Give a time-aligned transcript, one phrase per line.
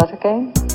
[0.00, 0.69] Do you read such a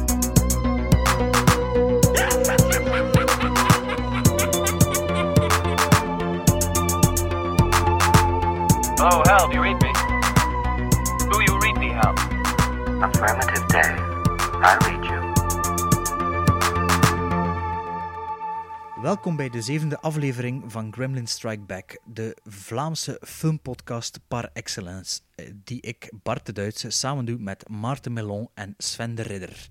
[19.16, 25.52] Welkom bij de zevende aflevering van Gremlin Strike Back, de Vlaamse filmpodcast par excellence, eh,
[25.64, 29.68] die ik, Bart de Duitse, samen doe met Maarten Melon en Sven de Ridder.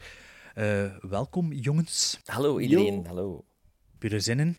[0.54, 2.20] Eh, welkom, jongens.
[2.24, 3.44] Hallo iedereen, hallo.
[3.92, 4.58] Heb je er zin in?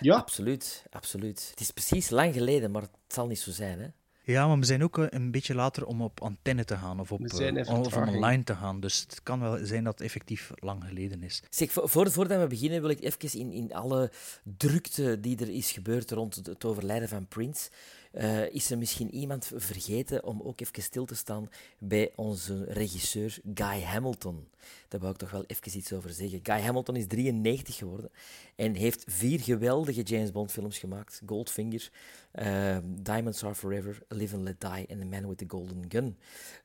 [0.00, 1.48] Ja, Absoluut, absoluut.
[1.50, 3.88] Het is precies lang geleden, maar het zal niet zo zijn, hè?
[4.30, 7.12] Ja, maar we zijn ook eh, een beetje later om op antenne te gaan of,
[7.12, 8.80] op, We zijn eh, even of online te gaan.
[8.80, 11.42] Dus het kan wel zijn dat het effectief lang geleden is.
[11.50, 14.10] Zeg, vo- voor, voordat we beginnen wil ik even in, in alle
[14.56, 17.70] drukte die er is gebeurd rond het, het overlijden van Prince,
[18.10, 23.38] eh, is er misschien iemand vergeten om ook even stil te staan bij onze regisseur
[23.54, 24.48] Guy Hamilton.
[24.88, 26.40] Daar wou ik toch wel even iets over zeggen.
[26.42, 28.10] Guy Hamilton is 93 geworden
[28.56, 31.22] en heeft vier geweldige James Bond films gemaakt.
[31.26, 31.90] Goldfinger,
[32.30, 36.16] eh, Diamonds Are Forever, Live and Let Die en The Man with the Golden Gun.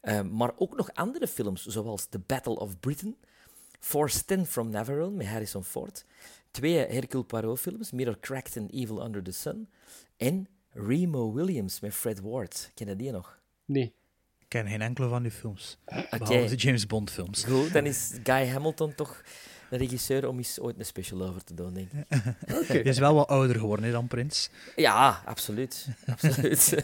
[0.01, 3.15] Eh, maar ook nog andere films, zoals The Battle of Britain,
[4.25, 6.05] 10 from Navarone met Harrison Ford,
[6.51, 9.67] twee Hercule Poirot-films, Mirror Cracked and Evil Under the Sun,
[10.17, 12.71] en Remo Williams met Fred Ward.
[12.73, 13.39] Ken je die nog?
[13.65, 13.93] nee.
[14.39, 15.77] Ik ken geen enkele van die films,
[16.09, 17.43] behalve de James Bond films.
[17.43, 19.21] Goed, dan is Guy Hamilton toch
[19.77, 22.05] regisseur om eens ooit een special over te doen, denk ik.
[22.67, 24.49] Je is wel wat ouder geworden hè, dan Prins.
[24.75, 25.87] Ja, absoluut.
[26.11, 26.75] absoluut.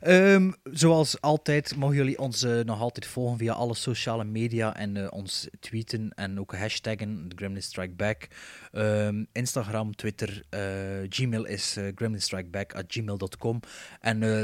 [0.00, 4.96] Ehm, zoals altijd mogen jullie ons eh, nog altijd volgen via alle sociale media en
[4.96, 8.28] eh, ons tweeten en ook hashtaggen Gremlin Strike Back.
[8.72, 10.60] Ehm, Instagram, Twitter, eh,
[11.08, 13.60] Gmail is uh, gremlinstrikeback@gmail.com
[14.00, 14.42] en eh,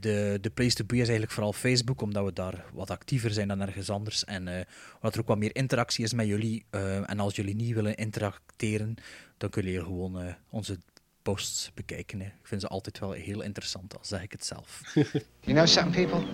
[0.00, 3.48] de, de place to be is eigenlijk vooral Facebook, omdat we daar wat actiever zijn
[3.48, 4.24] dan ergens anders.
[4.24, 4.64] En eh
[5.00, 6.64] wat er ook wat meer interactie is met jullie.
[6.70, 8.94] Eh, en als jullie niet willen interacteren,
[9.36, 10.78] dan kunnen jullie gewoon eh, onze
[11.22, 12.20] posts bekijken.
[12.20, 12.26] Hè.
[12.26, 14.80] Ik vind ze altijd wel heel interessant, al zeg ik het zelf.
[15.46, 16.26] You know something, people?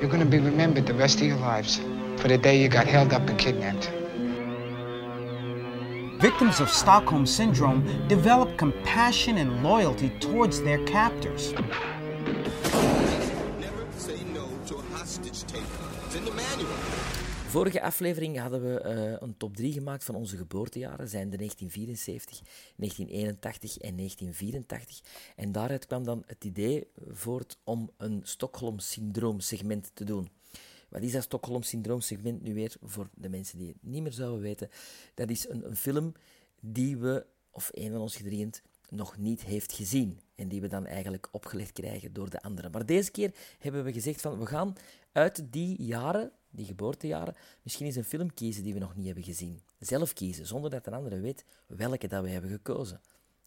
[0.00, 1.80] You're going to be remembered the rest of your lives
[2.16, 3.90] for the day you got held up and kidnapped.
[6.18, 11.52] Victims of Stockholm Syndrome develop compassion and loyalty towards their captors.
[13.60, 15.88] Never say no to a hostage taker.
[16.06, 17.24] It's in the manual.
[17.54, 21.08] Vorige aflevering hadden we eh, een top 3 gemaakt van onze geboortejaren.
[21.08, 22.40] Zijn de 1974,
[22.76, 25.00] 1981 en 1984.
[25.36, 30.28] En daaruit kwam dan het idee voort om een Stockholm-syndroom-segment te doen.
[30.88, 32.76] Wat is dat Stockholm-syndroom-segment nu weer?
[32.82, 34.68] Voor de mensen die het niet meer zouden weten.
[35.14, 36.12] Dat is een, een film
[36.60, 38.52] die we, of een van ons gedrieën,
[38.88, 40.20] nog niet heeft gezien.
[40.34, 42.70] En die we dan eigenlijk opgelegd krijgen door de anderen.
[42.70, 44.76] Maar deze keer hebben we gezegd van, we gaan
[45.12, 49.24] uit die jaren, die geboortejaren, misschien eens een film kiezen die we nog niet hebben
[49.24, 49.60] gezien.
[49.78, 53.00] Zelf kiezen, zonder dat een andere weet welke dat we hebben gekozen.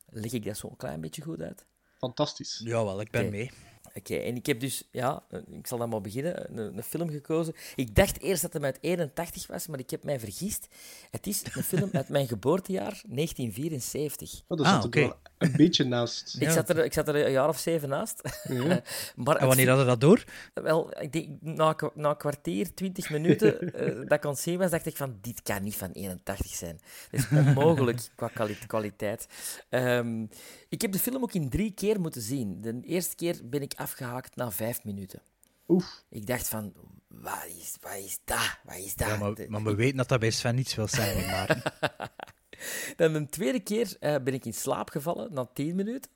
[0.10, 1.66] Leg ik dat zo'n klein beetje goed uit?
[1.98, 2.62] Fantastisch.
[2.64, 3.52] Jawel, ik ben mee.
[3.98, 7.54] Oké, en ik heb dus, ja, ik zal dan maar beginnen, een, een film gekozen.
[7.76, 10.68] Ik dacht eerst dat het uit 81 was, maar ik heb mij vergist.
[11.12, 14.42] Het is een film uit mijn geboortejaar, 1974.
[14.48, 15.00] Oh, daar Ah, zat oké.
[15.00, 16.36] wel een beetje naast.
[16.42, 18.22] Ik, zat er, ik zat er een jaar of zeven naast.
[19.16, 20.24] maar En wanneer hadden we dat door?
[20.54, 24.58] Wel, ik denk, na, na een kwartier, twintig minuten eh, dat ik aan het zien
[24.58, 26.80] was, dacht ik van, dit kan niet van 81 zijn.
[27.12, 29.28] Dat is onmogelijk qua kwali- kwaliteit.
[29.70, 30.26] Ehm,
[30.70, 32.62] ik heb de film ook in drie keer moeten zien.
[32.62, 35.22] De eerste keer ben ik afgehaakt na vijf minuten.
[35.68, 36.04] Oef.
[36.10, 36.74] Ik dacht van,
[37.08, 38.60] wat is, wat is dat?
[38.64, 39.08] Wat is dat?
[39.08, 41.76] Ja, maar, we weten dat dat bij Sven niets wil zijn, maar
[42.96, 46.12] Dan een tweede keer eh, ben ik in slaap gevallen, na tien minuten.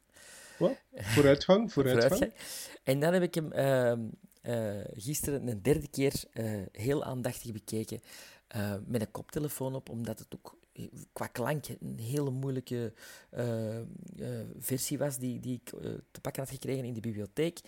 [0.57, 0.77] Wat?
[0.93, 2.13] Vooruitgang, vooruitgang.
[2.13, 2.33] vooruitgang.
[2.83, 3.99] En dan heb ik hem ehm,
[4.41, 8.01] eh, gisteren een derde keer eh, heel aandachtig bekeken
[8.47, 10.57] eh, met een koptelefoon op, omdat het ook
[11.13, 12.93] qua klank een hele moeilijke
[13.29, 13.83] eh, eh,
[14.59, 17.59] versie was die, die ik eh, te pakken had gekregen in de bibliotheek.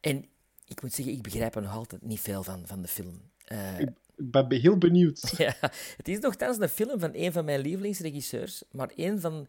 [0.00, 0.24] En
[0.66, 3.20] ik moet zeggen, ik begrijp er nog altijd niet veel van, van de film.
[3.44, 5.32] Eh, Ik ben be- heel benieuwd.
[5.36, 5.54] ja,
[5.96, 9.46] het is nogthans een film van een van mijn lievelingsregisseurs, maar een van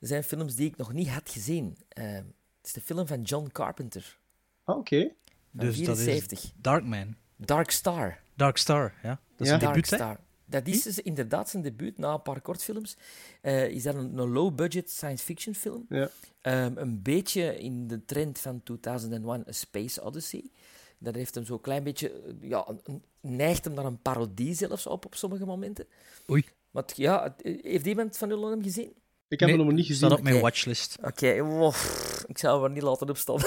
[0.00, 1.76] zijn films die ik nog niet had gezien.
[1.88, 2.24] Het
[2.62, 4.18] is de film van John Carpenter,
[4.64, 5.10] Ah, oké.
[5.50, 6.52] dus dat is 74.
[6.56, 7.16] Darkman.
[7.36, 8.20] Dark Star.
[8.34, 9.08] Dark Star, ja.
[9.36, 9.52] Dat is Ja.
[9.54, 9.96] een Dark debuut, hè?
[9.96, 10.20] Star.
[10.50, 12.96] Dat is dus inderdaad zijn debuut na een paar kortfilms.
[13.40, 15.86] Eh, is dat een, een low-budget science fiction film.
[15.88, 16.10] Ja.
[16.40, 20.50] Ehm, een beetje in de trend van 2001 A Space Odyssey.
[20.98, 22.10] Dat heeft hem zo'n klein beetje...
[22.10, 25.86] eh, Ja, een- neigt hem naar een parodie zelfs op, op sommige momenten.
[26.30, 26.44] Oei.
[26.70, 28.92] Maar ja, het- heeft iemand van jullie hem gezien?
[29.28, 30.06] Ik heb Nee, hem nog niet gezien.
[30.06, 30.96] staat op mijn watchlist.
[31.02, 31.74] Oké, wow,
[32.26, 33.36] ik zou hem er niet laten opstaan.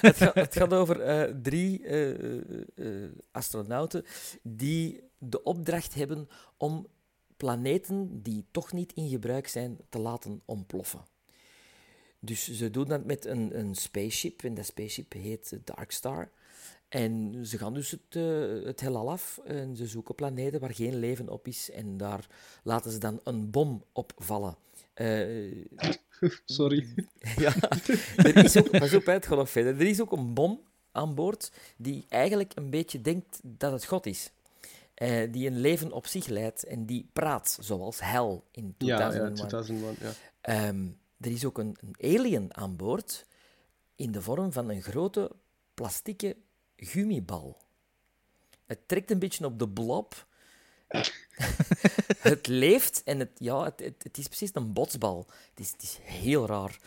[0.00, 2.40] het, gaat, het gaat over eh, drie eh, eh,
[2.74, 4.04] eh, astronauten
[4.42, 6.86] die de opdracht hebben om
[7.36, 11.04] planeten die toch niet in gebruik zijn te laten ontploffen.
[12.18, 16.30] Dus ze doen dat met een, een spaceship, en dat spaceship heet Dark Star.
[16.88, 20.98] En ze gaan dus het, eh, het heelal af en ze zoeken planeten waar geen
[20.98, 21.70] leven op is.
[21.70, 22.26] En daar
[22.62, 24.56] laten ze dan een bom op vallen.
[24.94, 25.64] Eh,
[26.44, 26.86] Sorry.
[27.44, 27.54] ja,
[28.16, 29.80] er is ook, pas op, het gaat nog verder.
[29.80, 30.60] Er is ook een bom
[30.92, 34.30] aan boord die eigenlijk een beetje denkt dat het God is.
[35.00, 39.36] Eh, die een leven op zich leidt en die praat, zoals Hell in Ja, 2001.
[39.36, 40.12] ja, 2001, ja.
[40.40, 40.86] Ehm,
[41.20, 43.26] er is ook een, een alien aan boord
[43.96, 45.30] in de vorm van een grote
[45.74, 46.36] plastieke
[46.76, 47.56] gummibal.
[48.66, 50.26] Het trekt een beetje op de blob.
[52.30, 55.26] het leeft en het, ja, het, het, het is precies een botsbal.
[55.50, 56.78] Het is, het is heel raar.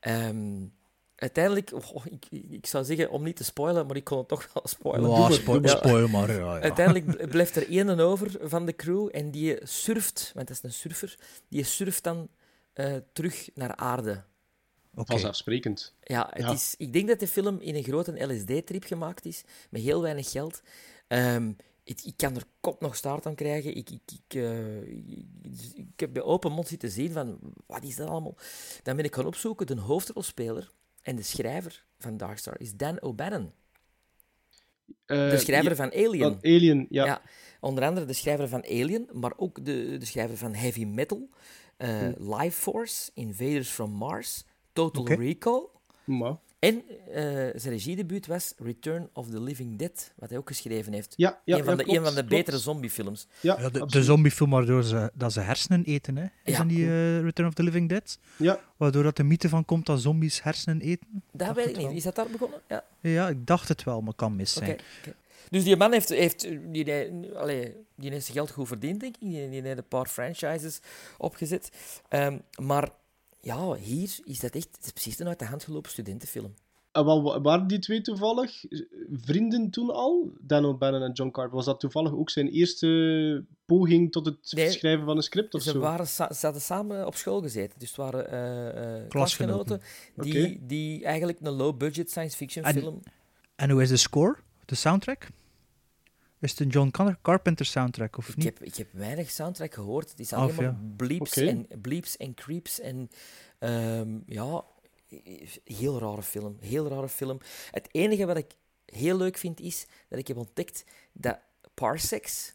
[0.00, 0.66] Ehm,
[1.18, 4.48] uiteindelijk, oh, ik, ik zou zeggen om niet te spoilen, maar ik kon het toch
[4.54, 5.10] wel spoilen.
[5.10, 5.68] Ja, spo Ja.
[5.76, 6.30] spoil maar.
[6.32, 6.60] Ja, ja.
[6.60, 10.62] Uiteindelijk bl- blijft er één over van de crew en die surft, want dat is
[10.62, 11.18] een surfer,
[11.48, 12.28] die surft dan
[12.72, 14.24] eh, terug naar aarde.
[14.94, 15.10] Oké.
[15.10, 15.94] Vanzelfsprekend.
[16.00, 16.52] Ja, het Ja.
[16.52, 20.30] Is, ik denk dat de film in een grote LSD-trip gemaakt is, met heel weinig
[20.30, 20.60] geld.
[21.06, 21.52] Ehm,
[21.84, 23.76] ik, ik kan er kop nog staart aan krijgen.
[23.76, 25.24] Ik, ik, ik, eh, ik,
[25.74, 28.34] ik heb bij open mond zitten zien van, wat is dat allemaal?
[28.82, 30.70] Dan ben ik gaan opzoeken, de hoofdrolspeler
[31.08, 33.52] en de schrijver van Darkstar is Dan O'Bannon.
[35.06, 36.20] Eh, De schrijver ja, van Alien.
[36.22, 37.22] van Alien, ja.
[37.60, 41.28] onder andere de schrijver van Alien, maar ook de, de schrijver van Heavy Metal,
[41.76, 42.34] eh, Hm.
[42.34, 45.06] Life Force, Invaders from Mars, Total.
[45.06, 45.66] Recall.
[46.04, 46.82] Maar, En
[47.12, 47.22] eh,
[47.54, 51.14] zijn regiedebuut was Return of the Living Dead, wat hij ook geschreven heeft.
[51.16, 52.34] ja, ja, een, van ja, de, klopt, een van de klopt.
[52.34, 53.26] betere zombiefilms.
[53.40, 56.22] Ja, Ja, de, zombiefilm waardoor ze, dat ze hersenen eten, hè?
[56.24, 56.56] Is Ja.
[56.58, 58.18] dat niet eh, Return of the Living Dead?
[58.36, 61.22] Ja, Waardoor dat de mythe van komt dat zombies hersenen eten?
[61.32, 61.86] Dat weet ik niet.
[61.86, 61.94] wel.
[61.94, 62.60] Is dat daar begonnen?
[62.68, 64.70] Ja, Ja, ik dacht het wel, maar kan mis zijn.
[64.70, 65.14] oké.
[65.50, 69.14] Dus die man heeft, heeft die, die, allee, die heeft zijn geld goed verdiend, denk
[69.16, 69.20] ik.
[69.20, 70.80] Die, die heeft een paar franchises
[71.18, 71.70] opgezet.
[72.08, 72.88] Ehm, maar
[73.40, 74.68] ja, hier is dat echt...
[74.76, 76.54] Het is precies een uit de hand gelopen studentenfilm.
[76.92, 77.04] En
[77.42, 78.80] waren die twee toevallig eh,
[79.10, 80.32] vrienden toen al?
[80.40, 81.54] Dan O'Bannon en John Carter.
[81.54, 84.70] Was dat toevallig ook zijn eerste poging tot het Nee.
[84.70, 85.78] schrijven van een script of Ze, zo?
[85.78, 87.78] waren, ze hadden samen op school gezeten.
[87.78, 88.68] Dus het waren eh,
[89.02, 89.78] eh, Klasgenoten.
[90.14, 93.00] klasgenoten die, die eigenlijk een low-budget science fiction En- film...
[93.56, 94.36] En hoe is de score?
[94.64, 95.28] De soundtrack?
[96.40, 98.44] Is het een John Car- Carpenter soundtrack of Ik niet?
[98.44, 100.10] heb, ik heb weinig soundtrack gehoord.
[100.10, 100.80] Het is alleen maar ja.
[100.96, 102.80] bleeps, en, bleeps en creeps.
[102.80, 103.10] En
[103.58, 104.64] ehm, ja,
[105.64, 106.56] heel rare film.
[106.60, 107.38] Heel rare film.
[107.70, 108.52] Het enige wat ik
[108.86, 111.38] heel leuk vind is dat ik heb ontdekt dat
[111.74, 112.54] parsecs,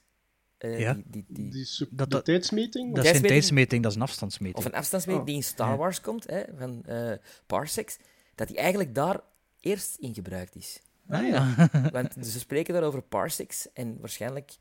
[0.57, 0.93] eh, Ja.
[1.05, 2.95] die, die, die, Dat- tijdsmeting?
[2.95, 4.57] Dat is geen Tijdsmeting- dat is een afstandsmeting.
[4.57, 5.29] of een afstandsmeting Oh.
[5.29, 5.77] die in Star Ja.
[5.77, 7.13] Wars komt, hè, van eh,
[7.47, 7.97] parsecs,
[8.35, 9.19] dat die eigenlijk daar
[9.59, 10.79] eerst in gebruikt is.
[11.13, 11.69] Ah, ja.
[11.91, 14.57] Want ze spreken daar over parsecs en waarschijnlijk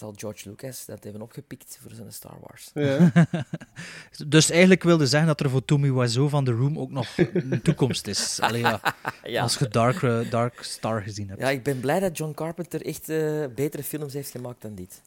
[0.00, 2.70] zal George Lucas dat hebben opgepikt voor zijn Star Wars.
[2.74, 3.12] Ja.
[4.26, 7.62] Dus eigenlijk wilde zeggen dat er voor Tommy Wiseau van The Room ook nog een
[7.62, 8.38] toekomst is.
[8.40, 8.80] Allee, ja,
[9.22, 9.42] Ja.
[9.42, 11.40] Als je Dark, eh, Dark Star gezien hebt.
[11.40, 15.02] Ja, ik ben blij dat John Carpenter echt eh, betere films heeft gemaakt dan dit.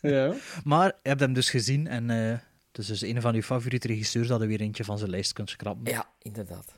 [0.00, 0.34] ja.
[0.64, 2.38] Maar je hebt hem dus gezien en eh,
[2.72, 5.32] het is dus een van uw favoriete regisseurs dat je weer eentje van zijn lijst
[5.32, 5.92] kunt schrappen.
[5.92, 6.74] Ja, inderdaad.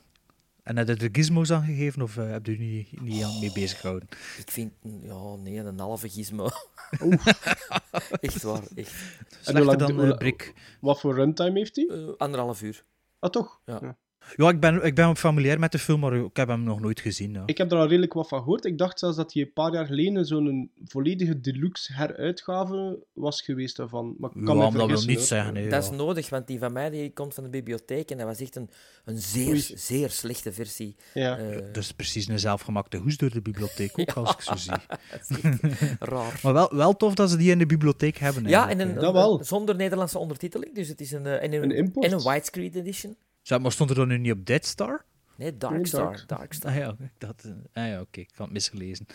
[0.65, 3.53] En heb je de gizmos aangegeven of eh, heb je er niet, niet aan mee
[3.53, 4.09] bezig gehouden?
[4.39, 6.49] Ik vind, ja, nee, een halve gizmo.
[8.21, 8.93] echt waar, echt.
[9.41, 10.53] Slechter lang- dan eh, Brick.
[10.81, 11.87] Wat voor runtime heeft hij?
[11.87, 12.85] Eh, anderhalf uur.
[13.19, 13.61] Ah, toch?
[13.65, 13.79] Ja.
[13.83, 13.97] Ja,
[14.37, 17.01] ik ben, ik ben ook familiair met de film, maar ik heb hem nog nooit
[17.01, 17.33] gezien.
[17.33, 17.43] Ja.
[17.47, 18.65] Ik heb er al redelijk wat van gehoord.
[18.65, 23.77] Ik dacht zelfs dat hij een paar jaar geleden zo'n volledige deluxe heruitgave was geweest
[23.77, 24.15] daarvan.
[24.19, 25.69] Maar ik Ja, kan me dat wil niet zeggen.
[25.71, 25.95] Dat is ja.
[25.95, 28.71] nodig, want die van mij die komt van de bibliotheek en dat was echt een,
[29.05, 29.65] een zeer, Oei.
[29.75, 30.97] zeer slechte versie.
[31.15, 31.39] Ja.
[31.73, 34.73] Dus precies een zelfgemaakte hoes door de bibliotheek, ook als ik zo zie.
[35.99, 36.41] raar.
[36.43, 38.45] Maar wel, wel tof dat ze die in de bibliotheek hebben.
[38.47, 38.95] Ja, en een.
[38.95, 39.45] Dat wel.
[39.45, 40.75] zonder Nederlandse ondertiteling.
[40.75, 42.07] Dus het is een, eh, en een, Een import.
[42.07, 43.17] en een widescreen edition.
[43.45, 45.05] Zeg, maar stond er dan nu niet op Dead Star?
[45.37, 46.05] Nee, Dark Nee, Star.
[46.13, 46.71] Dark- Dark Star.
[46.71, 49.07] Ah ja, ik dacht, eh, ah ja oké, ik had het misgelezen.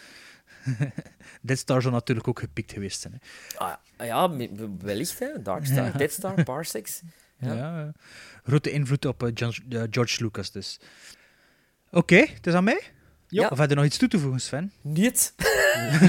[1.41, 3.13] Dead Star zou natuurlijk ook gepikt geweest zijn.
[3.19, 3.57] Hè.
[3.57, 4.29] Ah, ja,
[4.79, 5.41] wellicht, hè.
[5.41, 7.01] Dark Star, Dead Star, Parsecs.
[7.39, 7.53] Ja.
[7.53, 7.91] Ja.
[8.43, 10.79] grote invloed op eh, John- eh, George Lucas dus.
[11.91, 12.81] Oké, het is aan mij?
[13.27, 13.48] Ja.
[13.48, 14.71] Of heb je nog iets toe te voegen, Sven?
[14.81, 15.33] Niet.
[15.38, 16.00] ja,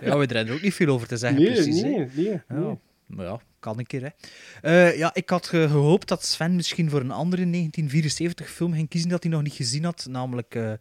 [0.00, 1.82] we hebben er ook niet veel over te zeggen, Nee, precies.
[1.82, 1.88] hè.
[1.88, 2.24] nee, nee.
[2.32, 2.78] Ja, nee.
[3.10, 4.08] Maar ja, kan een keer, hè.
[4.88, 8.88] Eh, ja, ik had ge- gehoopt dat Sven misschien voor een andere 1974 film ging
[8.88, 10.72] kiezen dat hij nog niet gezien had, namelijk eh,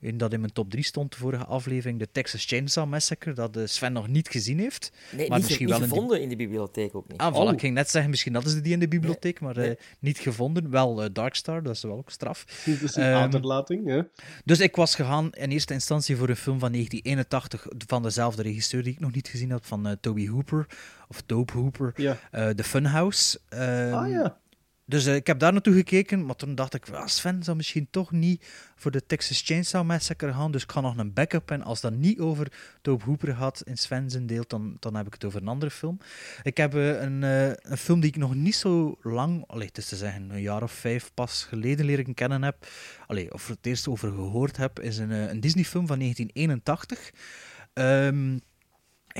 [0.00, 3.56] Een dat in mijn top 3 stond, de vorige aflevering, de Texas Chainsaw Massacre, dat
[3.56, 4.92] eh, Sven nog niet gezien heeft.
[5.10, 7.18] Nee, maar niet, misschien niet wel in die- gevonden in de bibliotheek ook niet.
[7.20, 7.52] Ah, voilà, Oh.
[7.52, 10.70] ik ging net zeggen, misschien hadden ze die in de bibliotheek, maar eh, niet gevonden.
[10.70, 12.44] Wel eh, Darkstar, dat is wel ook straf.
[12.66, 14.00] Dat is een aderlating, hè?
[14.44, 18.82] Dus ik was gegaan in eerste instantie voor een film van 1981 van dezelfde regisseur
[18.82, 20.66] die ik nog niet gezien had, van eh, Toby Hooper,
[21.08, 22.18] of Tobe Hooper, Ja.
[22.30, 23.38] eh The Funhouse.
[23.48, 24.38] Ehm, ah ja.
[24.88, 27.88] Dus eh, ik heb daar naartoe gekeken, maar toen dacht ik, ah, Sven zou misschien
[27.90, 28.44] toch niet
[28.76, 31.92] voor de Texas Chainsaw Massacre gaan, dus ik ga nog een backup en als dat
[31.92, 32.52] niet over
[32.82, 35.70] Tobe Hooper gaat in Sven zijn deel, dan, dan heb ik het over een andere
[35.70, 35.98] film.
[36.42, 39.88] Ik heb eh, een, eh, een film die ik nog niet zo lang, allee, het
[39.88, 42.66] te zeggen, een jaar of vijf pas geleden leren kennen heb,
[43.06, 47.10] allee, of er het eerst over gehoord heb, is een, een Disney-film van 1981.
[47.72, 48.36] Ehm,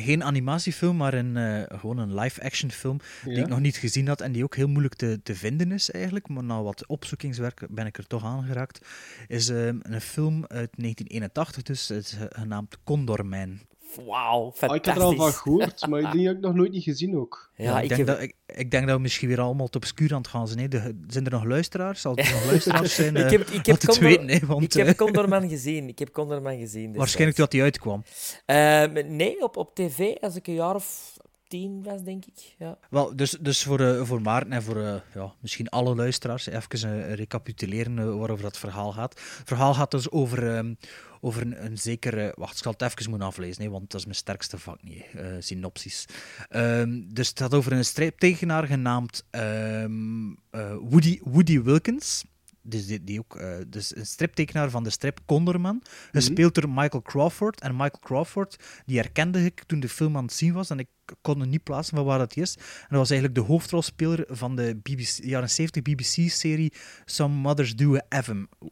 [0.02, 4.20] geen animatiefilm, maar een, eh, gewoon een live-action film die ik nog niet gezien had
[4.20, 6.28] en die ook heel moeilijk te, te vinden is eigenlijk.
[6.28, 8.86] Maar na wat opzoekingswerk ben ik er toch aangeraakt.
[9.28, 13.58] Is ehm, een film uit 1981, dus het is genaamd Condorman.
[14.06, 14.76] Wauw, Ah, fantastisch.
[14.76, 17.16] ik heb er al van gehoord, maar ik denk dat ik nog nooit niet gezien
[17.16, 17.50] ook.
[17.56, 18.06] Ja, ik, ik denk heb...
[18.16, 20.58] dat, ik, ik denk dat we misschien weer allemaal te obscuur aan het gaan zijn.
[20.60, 20.68] hè.
[20.68, 22.06] De- zijn er nog luisteraars?
[22.06, 24.28] Als er nog luisteraars zijn, ik eh, heb, ik heb, laat het Condor- weten.
[24.28, 25.88] hè, want, ik heb eh, Condorman gezien.
[25.88, 26.94] Ik heb Condorman gezien.
[26.94, 28.02] waarschijnlijk dat hij uitkwam.
[28.46, 31.16] Ehm, nee, op, op tv, als ik een jaar of
[31.48, 32.54] tien was, denk ik.
[32.58, 32.78] Ja.
[32.90, 37.08] Wel, dus, dus voor, eh, voor Maarten en voor eh, ja, misschien alle luisteraars, even
[37.08, 39.14] eh, recapituleren waarover dat verhaal gaat.
[39.38, 40.74] Het verhaal gaat dus over, ehm,
[41.20, 42.32] over een, een zekere...
[42.36, 45.04] Wacht, ik zal het even moeten aflezen, hè, want dat is mijn sterkste vak niet,
[45.38, 46.06] synopsis.
[46.48, 52.24] Ehm, dus het gaat over een striptekenaar genaamd ehm, eh, Woody, Woody Wilkins.
[52.68, 55.82] Dus, die, die ook, eh, dus een striptekenaar van de strip Condorman,
[56.12, 57.60] gespeeld door Michael Crawford.
[57.60, 58.56] En Michael Crawford,
[58.86, 60.88] die herkende ik toen de film aan het zien was, en ik
[61.20, 62.54] kon hem niet plaatsen van waar dat is.
[62.56, 66.72] En dat was eigenlijk de hoofdrolspeler van de BBC, jaren 70 BBC-serie
[67.04, 68.22] Some Mothers Do a.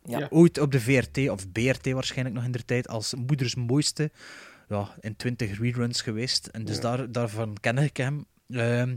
[0.02, 0.26] Ja.
[0.30, 4.10] Ooit op de VRT, of BRT waarschijnlijk nog in de tijd, als moeders mooiste.
[4.68, 6.46] Ja, in 20 reruns geweest.
[6.46, 8.26] En dus daar, daarvan ken ik hem.
[8.48, 8.96] Ehm,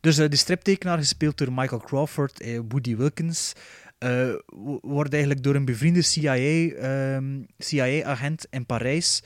[0.00, 3.52] dus eh, de striptekenaar, gespeeld door Michael Crawford, eh, Woody Wilkins,
[3.98, 9.22] eh, wo- wordt eigenlijk door een bevriende CIA, ehm, CIA-agent in Parijs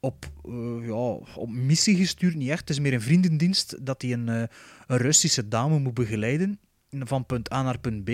[0.00, 0.94] op, eh, ja,
[1.36, 2.34] op missie gestuurd.
[2.34, 4.42] Niet echt, het is meer een vriendendienst dat hij een, eh,
[4.86, 8.10] een Russische dame moet begeleiden van punt A naar punt B.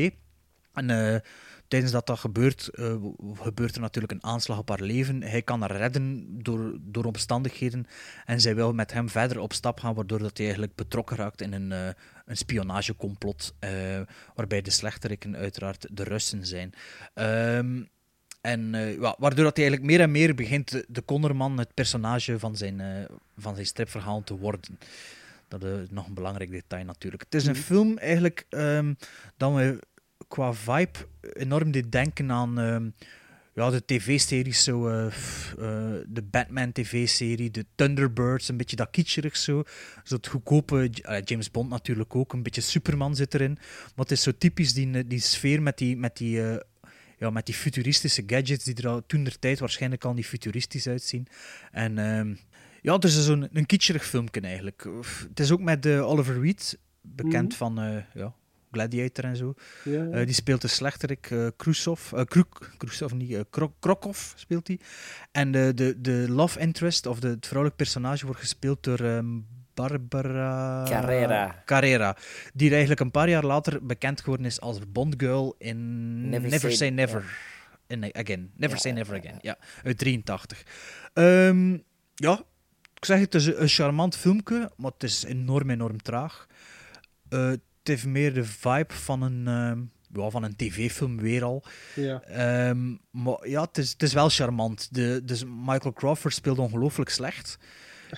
[0.73, 1.23] En
[1.69, 2.95] tijdens dat dat gebeurt, eh,
[3.35, 5.23] gebeurt er natuurlijk een aanslag op haar leven.
[5.23, 7.87] Hij kan haar redden door, door omstandigheden
[8.25, 11.41] en zij wil met hem verder op stap gaan, waardoor dat hij eigenlijk betrokken raakt
[11.41, 11.89] in een, eh,
[12.27, 13.71] een spionagecomplot, eh,
[14.35, 16.73] waarbij de slechteriken uiteraard de Russen zijn.
[17.15, 17.83] Ehm,
[18.41, 18.71] en
[19.01, 23.07] waardoor dat hij eigenlijk meer en meer begint de, de Konderman het personage van zijn,
[23.37, 24.79] van zijn stripverhaal te worden.
[25.49, 27.23] Dat is nog een belangrijk detail natuurlijk.
[27.23, 28.95] Het is een film eigenlijk ehm,
[29.37, 29.79] dat me
[30.29, 30.99] qua vibe
[31.33, 32.91] enorm deed denken aan ehm,
[33.55, 35.13] ja, de tv-series, zo, eh, eh,
[36.07, 39.63] de Batman tv-serie, de Thunderbirds, een beetje dat kitscherig zo.
[40.05, 43.53] Zo het goedkope, eh, James Bond natuurlijk ook, een beetje Superman zit erin.
[43.55, 46.57] Maar het is zo typisch die, die sfeer met die, met die, eh,
[47.19, 50.87] ja, met die futuristische gadgets die er al toen der tijd waarschijnlijk al niet futuristisch
[50.87, 51.27] uitzien.
[51.73, 52.35] En ehm,
[52.83, 54.87] ja, het is zo'n een kitscherig filmpje eigenlijk.
[55.29, 57.57] Het is ook met eh, Oliver Reed, bekend Mhm.
[57.57, 58.35] van eh, ja,
[58.73, 59.55] Gladiator en zo.
[59.85, 62.13] Ja, Eh, die speelt de slechterik eh Khrushchev.
[62.13, 64.79] eh, Kruk, Khrushchev niet, eh, Krok, Krokov speelt hij.
[65.33, 69.27] En de, de, de love interest, of de, het vrouwelijk personage, wordt gespeeld door ehm,
[69.75, 70.85] Barbara...
[70.89, 71.63] Carrera.
[71.65, 72.17] Carrera.
[72.55, 76.61] Die eigenlijk een paar jaar later bekend geworden is als Bond Girl in Never Never,
[76.61, 77.39] Say- Say, Never.
[77.87, 78.51] In, again.
[78.57, 79.39] Never Ja, Say ja, Never ja, Again.
[79.43, 80.63] Ja, uit 83.
[81.13, 81.73] Ehm,
[82.15, 82.43] ja,
[82.95, 86.47] ik zeg het, het is een charmant filmpje, maar het is enorm, enorm traag.
[87.29, 87.53] Eh,
[87.89, 89.81] het heeft meer de vibe van een, ehm,
[90.23, 91.65] ja, van een tv-film weer al.
[91.95, 92.23] ja.
[92.23, 94.95] Ehm, maar ja, het is, het is wel charmant.
[94.95, 97.59] De, dus Michael Crawford speelt ongelooflijk slecht.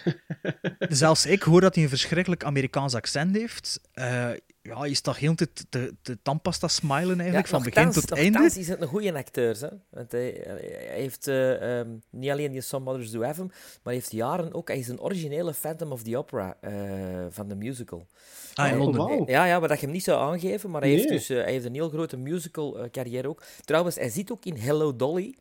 [0.88, 3.80] Zelfs ik hoor dat hij een verschrikkelijk Amerikaans accent heeft.
[3.92, 4.30] Eh,
[4.62, 8.30] ja, je staat heel te, te, te tandpasta smilen eigenlijk, van begin tot einde.
[8.30, 9.60] nochtans is het een goede acteur.
[9.60, 9.68] Hè?
[9.90, 13.78] Want hij, hij heeft eh, ehm, niet alleen die Some Mothers Do Have Him, maar
[13.82, 14.68] hij heeft jaren ook...
[14.68, 16.72] Hij is een originele Phantom of the Opera eh,
[17.30, 18.06] van de musical.
[18.64, 19.26] Ah, in Oh, Londen.
[19.26, 21.52] Ja, ja, maar dat je hem niet zou aangeven, maar hij, heeft, dus, eh, hij
[21.52, 23.42] heeft een heel grote musical eh, carrière ook.
[23.64, 25.34] Trouwens, hij zit ook in Hello Dolly.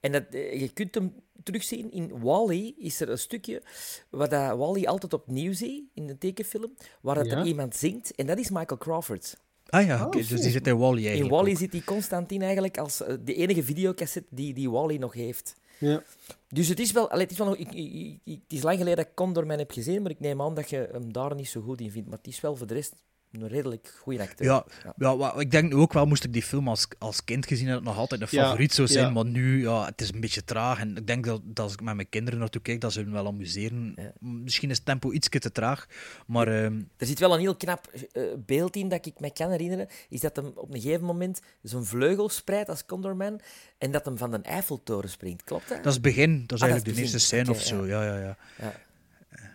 [0.00, 2.74] En dat, eh, je kunt hem terugzien in Wally.
[2.78, 3.62] Is er een stukje
[4.10, 7.36] waar dat Wally altijd opnieuw ziet in de tekenfilm, waar dat Ja.
[7.36, 8.14] er iemand zingt.
[8.14, 9.36] En dat is Michael Crawford.
[9.68, 11.34] Ah ja, Oh, dus die zit in Wally In eigenlijk.
[11.34, 11.56] Wally ook.
[11.58, 15.54] zit hij constant in eigenlijk als de enige videocassette die, die Wally nog heeft.
[15.78, 16.02] Ja.
[16.48, 17.10] Dus het is wel...
[17.10, 19.58] allee, het, is wel nog, ik, ik- ik- het is lang geleden dat ik Condorman
[19.58, 22.08] heb gezien, maar ik neem aan dat je hem daar niet zo goed in vindt.
[22.08, 22.94] Maar het is wel voor de rest
[23.32, 24.46] een redelijk goede acteur.
[24.46, 24.64] Ja,
[24.98, 25.34] ja.
[25.38, 28.20] ik denk ook wel, moest ik die film als, als kind gezien hebben, nog altijd
[28.20, 29.06] een Ja, favoriet zou zijn.
[29.06, 29.10] ja.
[29.12, 30.80] Maar nu, ja, het is een beetje traag.
[30.80, 33.12] En ik denk dat, dat als ik met mijn kinderen naartoe kijk, dat ze hun
[33.12, 33.92] wel amuseren.
[33.96, 34.12] Ja.
[34.20, 35.86] Misschien is het tempo iets te traag,
[36.26, 39.50] maar ehm, Er zit wel een heel knap eh, beeld in dat ik me kan
[39.50, 39.88] herinneren.
[40.08, 43.40] Is dat hem op een gegeven moment zijn vleugel spreidt als Condorman
[43.78, 45.44] en dat hem van de Eiffeltoren springt.
[45.44, 45.76] Klopt dat?
[45.76, 46.44] dat is het begin.
[46.46, 47.86] Dat is Ah, dat eigenlijk is de eerste scène of zo.
[47.86, 48.36] Ja, ja, ja.
[48.58, 48.72] Ja.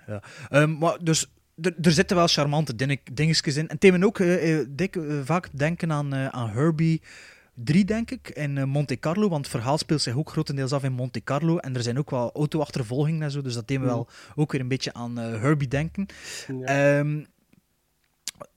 [0.07, 0.21] ja.
[0.49, 1.27] Ehm, maar dus,
[1.61, 3.67] er, er zitten wel charmante dinge- dingetjes in.
[3.67, 7.01] En me ook eh, eh, dik, eh, vaak denken aan, aan Herbie
[7.53, 9.29] 3, denk ik, in Monte Carlo.
[9.29, 11.57] Want het verhaal speelt zich ook grotendeels af in Monte Carlo.
[11.57, 13.41] En er zijn ook wel auto-achtervolgingen en zo.
[13.41, 16.05] Dus dat deed me wel ook weer een beetje aan Herbie denken.
[16.47, 16.65] Ja.
[16.99, 17.23] Ehm,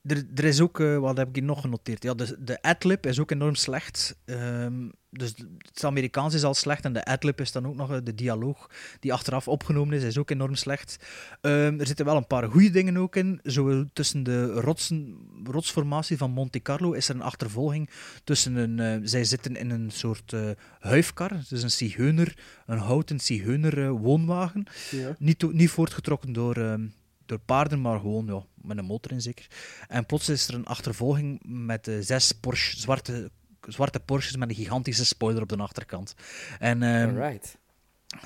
[0.07, 2.03] er, er is ook, eh, wat heb ik hier nog genoteerd?
[2.03, 4.17] Ja, de, de adlib is ook enorm slecht.
[4.25, 5.35] Ehm, dus
[5.73, 8.71] het Amerikaans is al slecht en de adlib is dan ook nog eh, de dialoog
[9.01, 10.97] die achteraf opgenomen is, is ook enorm slecht.
[11.41, 13.41] Ehm, er zitten wel een paar goede dingen ook in.
[13.45, 17.91] Zo tussen de rotsen, rotsformatie van Monte Carlo is er een achtervolging
[18.25, 18.79] tussen een...
[18.79, 24.67] eh, zij zitten in een soort eh huifkar, dus een zigeuner, een houten zigeuner woonwagen.
[24.91, 25.17] Ja.
[25.19, 26.87] Niet, niet voortgetrokken door, ehm,
[27.26, 29.47] door paarden, maar gewoon ja, met een motor in zeker.
[29.88, 34.54] En plots is er een achtervolging met eh, zes Porsche, zwarte, zwarte Porsches met een
[34.54, 36.14] gigantische spoiler op de achterkant.
[36.59, 37.59] En, ehm, Alright.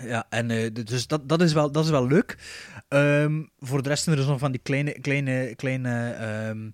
[0.00, 2.38] ja, en eh, dus dat, dat, is wel, dat is wel leuk.
[2.88, 6.70] Ehm, voor de rest zijn er nog van die kleine, kleine, kleine, ehm,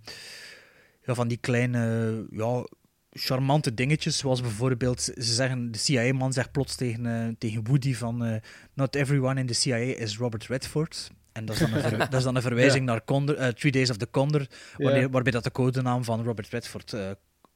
[1.03, 2.67] ja, van die kleine, ja,
[3.11, 4.19] charmante dingetjes.
[4.19, 8.41] Zoals bijvoorbeeld, ze zeggen, de CIA-man zegt plots tegen, eh, tegen Woody van,
[8.75, 11.11] not everyone in the CIA is Robert Redford.
[11.35, 13.73] En dat is dan een, ver- dat is dan een verwijzing naar Condor, eh, Three
[13.73, 15.09] Days of the Condor, wanneer, Ja.
[15.09, 17.11] waarbij dat de codenaam van Robert Redford eh,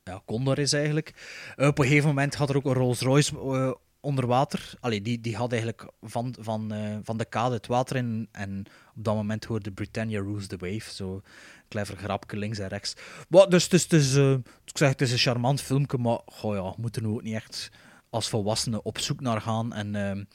[0.04, 1.08] ja, Condor is eigenlijk.
[1.56, 3.70] Op een gegeven moment had er ook een Rolls-Royce eh,
[4.00, 4.70] onder water.
[4.80, 8.28] Allee, die, die had eigenlijk van, van, van de kade het water in.
[8.32, 8.64] En
[8.96, 10.94] op dat moment hoorde Britannia Rules the Wave.
[10.94, 11.22] Zo
[11.68, 12.94] clever grapje links en rechts.
[13.28, 14.32] Maar, dus, dus, dus eh,
[14.64, 17.34] ik zeg, het is een charmant filmpje, maar goh, ja, we moeten er ook niet
[17.34, 17.70] echt
[18.10, 19.72] als volwassenen op zoek naar gaan.
[19.72, 20.28] En,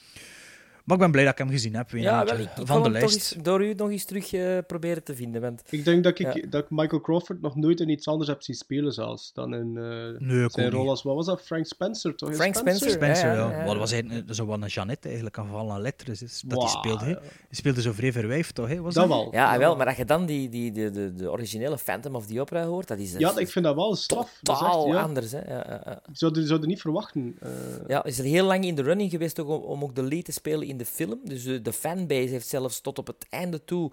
[0.84, 1.90] maar ik ben blij dat ik hem gezien heb.
[1.92, 3.16] weer Ja, eentje wel, ik, ik van de hem toch lijst.
[3.16, 5.42] eens door u nog eens terug eh, proberen te vinden.
[5.42, 6.48] Want Ik denk dat ik, Ja.
[6.50, 9.78] dat ik Michael Crawford nog nooit in iets anders heb zien spelen zelfs dan in
[9.78, 12.36] eh, Nee, ik zijn rol als, wat was dat, Frank Spencer toch?
[12.36, 12.90] Frank Spencer?
[12.90, 13.50] Spencer, Ja, ja.
[13.52, 13.66] ja, ja.
[13.66, 16.62] Wat was hij, eh, zo wat een Jeannette eigenlijk, een geval aan letters is, dat
[16.62, 17.06] hij Wauw, speelde.
[17.06, 18.68] Hij speelde zo vrij verwijfd, toch?
[18.68, 18.82] Hè?
[18.82, 19.18] Was Dat dat?
[19.18, 19.28] wel.
[19.32, 22.42] ja, wel, maar als je dan die, die, de, de, de originele Phantom of the
[22.42, 24.38] Opera hoort, dat is Ja, ik vind dat wel straf.
[24.42, 25.32] Dat is echt, totaal ja, anders.
[25.32, 25.40] Hè.
[25.40, 25.92] Ja, ja, ja.
[26.10, 27.36] Ik zou het- zou het niet verwachten.
[27.40, 27.50] eh.
[27.88, 30.26] Ja, is er heel lang in de running geweest ook om, om ook de lead
[30.26, 31.20] te spelen in de film.
[31.24, 33.92] Dus de, de fanbase heeft zelfs tot op het einde toe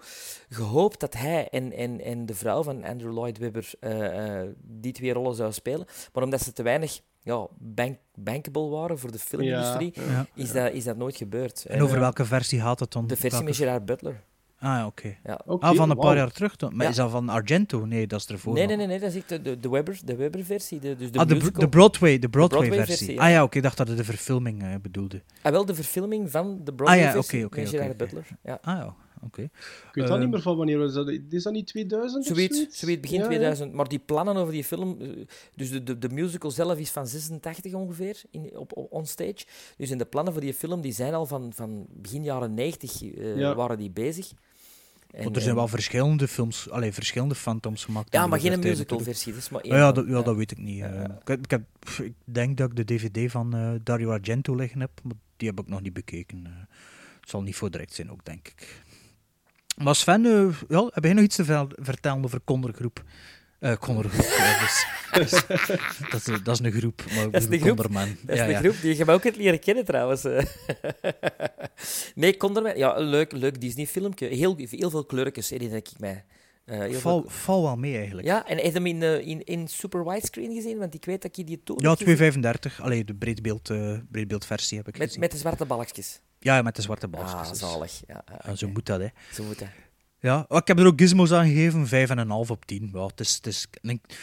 [0.49, 4.91] gehoopt dat hij en, en, en de vrouw van Andrew Lloyd Webber eh, eh, die
[4.93, 5.85] twee rollen zouden spelen.
[6.13, 10.25] Maar omdat ze te weinig ja, bank, bankable waren voor de filmindustrie, Ja.
[10.35, 11.65] is, dat, is dat nooit gebeurd.
[11.65, 13.07] En over welke versie gaat het dan?
[13.07, 14.23] De versie Welke- met Gerard Butler.
[14.63, 15.15] Ah, ja, oké.
[15.23, 15.41] Ja.
[15.59, 16.75] Ah, van een paar jaar terug dan.
[16.75, 16.89] Maar Ja.
[16.91, 17.85] is dat van Argento?
[17.85, 18.53] Nee, dat is ervoor.
[18.53, 20.79] Nee, nee, nee, nee, dat is de, de, de Webber, de Webber-versie.
[20.79, 21.61] De, dus de ah, de, musical.
[21.61, 23.15] de Broadway, de Broadway, Broadway-versie, versie.
[23.21, 23.25] ja.
[23.27, 25.21] Ah ja, oké, ik dacht dat het de verfilming eh, bedoelde.
[25.41, 28.03] Ah, wel, de verfilming van de Broadway-versie oké, oké, met oké, Gerard oké.
[28.03, 28.27] Butler.
[28.43, 28.57] Ja.
[28.61, 29.41] Ah ja, oké.
[29.41, 29.49] Ik
[29.91, 31.09] weet wel Eh, niet meer van wanneer was dat.
[31.29, 32.79] Is dat niet 2000 of Zoiets, zoiets?
[32.79, 33.29] zoiets begin Ja, ja.
[33.29, 33.73] 2000.
[33.73, 35.07] Maar die plannen over die film, eh,
[35.55, 39.45] dus de, de, de musical zelf is van 86 ongeveer in, op, op onstage.
[39.77, 43.01] Dus in de plannen voor die film, die zijn al van, van begin jaren 90
[43.03, 43.55] eh, Ja.
[43.55, 44.31] waren die bezig.
[45.13, 48.13] En, Want er zijn wel verschillende films, allee, verschillende Phantoms gemaakt.
[48.13, 49.33] Ja, maar geen musical-versie.
[49.35, 50.81] Is maar één ja, dat, ja, dat weet ik niet.
[50.81, 51.03] Eh.
[51.25, 54.79] ik, ik, heb, pff, ik denk dat ik de DVD van eh, Dario Argento liggen
[54.79, 56.45] heb, maar die heb ik nog niet bekeken.
[56.45, 56.51] eh.
[57.21, 58.81] het zal niet voor direct zijn ook, denk ik.
[59.77, 60.23] Maar Sven,
[60.67, 63.03] ja, heb jij nog iets te ver- vertellen over Kondergroep?
[63.61, 63.77] Dus-
[65.13, 65.31] dus-
[66.09, 67.03] dat, is, dat is een groep.
[67.15, 67.77] Maar Dat is een groep.
[67.77, 67.89] Dat
[68.27, 68.59] is Ja, een ja.
[68.59, 70.23] groep die je mij ook hebt leren kennen trouwens.
[70.23, 70.43] eh.
[72.15, 72.77] nee, Condorman.
[72.77, 74.27] Ja, leuk, leuk Disney-filmpje.
[74.27, 76.25] Heel, heel veel kleurtjes, herinner ik mij.
[76.65, 78.27] Eh, Val, veel- val wel mee eigenlijk.
[78.27, 80.77] Ja, en heb je hem in, in, in super widescreen gezien?
[80.77, 82.15] Want ik weet dat je die toen Ja, heb gezien.
[82.15, 82.81] 235.
[82.81, 83.71] Allee, de breedbeeld,
[84.11, 85.19] breedbeeldversie heb ik Met, gezien.
[85.21, 86.19] met de zwarte balkjes.
[86.39, 87.33] Ja, met de zwarte balkjes.
[87.33, 87.59] Ah, dus.
[87.59, 88.01] zalig.
[88.07, 89.07] Ja, Ja, zo moet dat, hè.
[89.33, 89.67] Zo moet dat.
[90.21, 91.87] Ja, ik heb er ook gizmos aan gegeven,
[92.45, 92.89] 5,5 op 10.
[92.93, 93.67] Ja, het is, het is,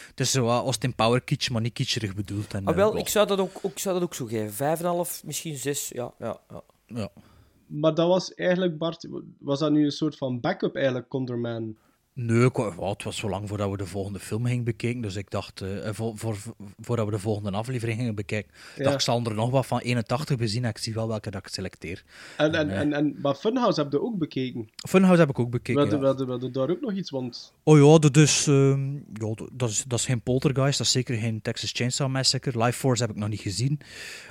[0.09, 2.53] het is zo Austin Power kitsch, maar niet kitscherig bedoeld.
[2.53, 2.99] En, Ah, eh, wel, ja.
[2.99, 4.53] ik zou dat ook, ook, zou dat ook zo geven.
[4.53, 5.89] Vijf en een half, misschien zes.
[5.93, 6.61] Ja, ja, ja.
[6.85, 7.09] Ja.
[7.65, 9.07] Maar dat was eigenlijk, Bart,
[9.39, 11.75] was dat nu een soort van backup eigenlijk, Condorman?
[12.21, 15.01] Nee, ik het was zo lang voordat we de volgende film gingen bekijken.
[15.01, 16.37] Dus ik dacht, eh, eh, voor, voor,
[16.79, 18.83] voordat we de volgende aflevering gingen bekijken, Ja.
[18.83, 21.45] dacht ik zal er nog wat van 81 bezien en ik zie wel welke dat
[21.45, 22.03] ik selecteer.
[22.37, 22.75] En, en, Nee.
[22.75, 24.69] en, en, maar Funhouse heb je ook bekeken.
[24.89, 25.99] Funhouse heb ik ook bekeken.
[25.99, 27.53] We hadden, daar ook nog iets, want...
[27.63, 31.17] Oh ja, dat is, ehm, ja, dat is, dat is geen Poltergeist, dat is zeker
[31.17, 32.63] geen Texas Chainsaw Massacre.
[32.63, 33.79] Life Force heb ik nog niet gezien.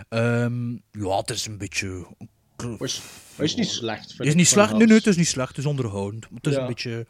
[0.08, 2.06] Ehm, ja, het is een beetje...
[2.78, 3.02] Was,
[3.36, 5.66] was niet slecht, vind is niet slecht, nee, nee, het is niet slecht, het is
[5.66, 6.26] onderhoudend.
[6.34, 6.60] Het is Ja.
[6.60, 7.06] een beetje...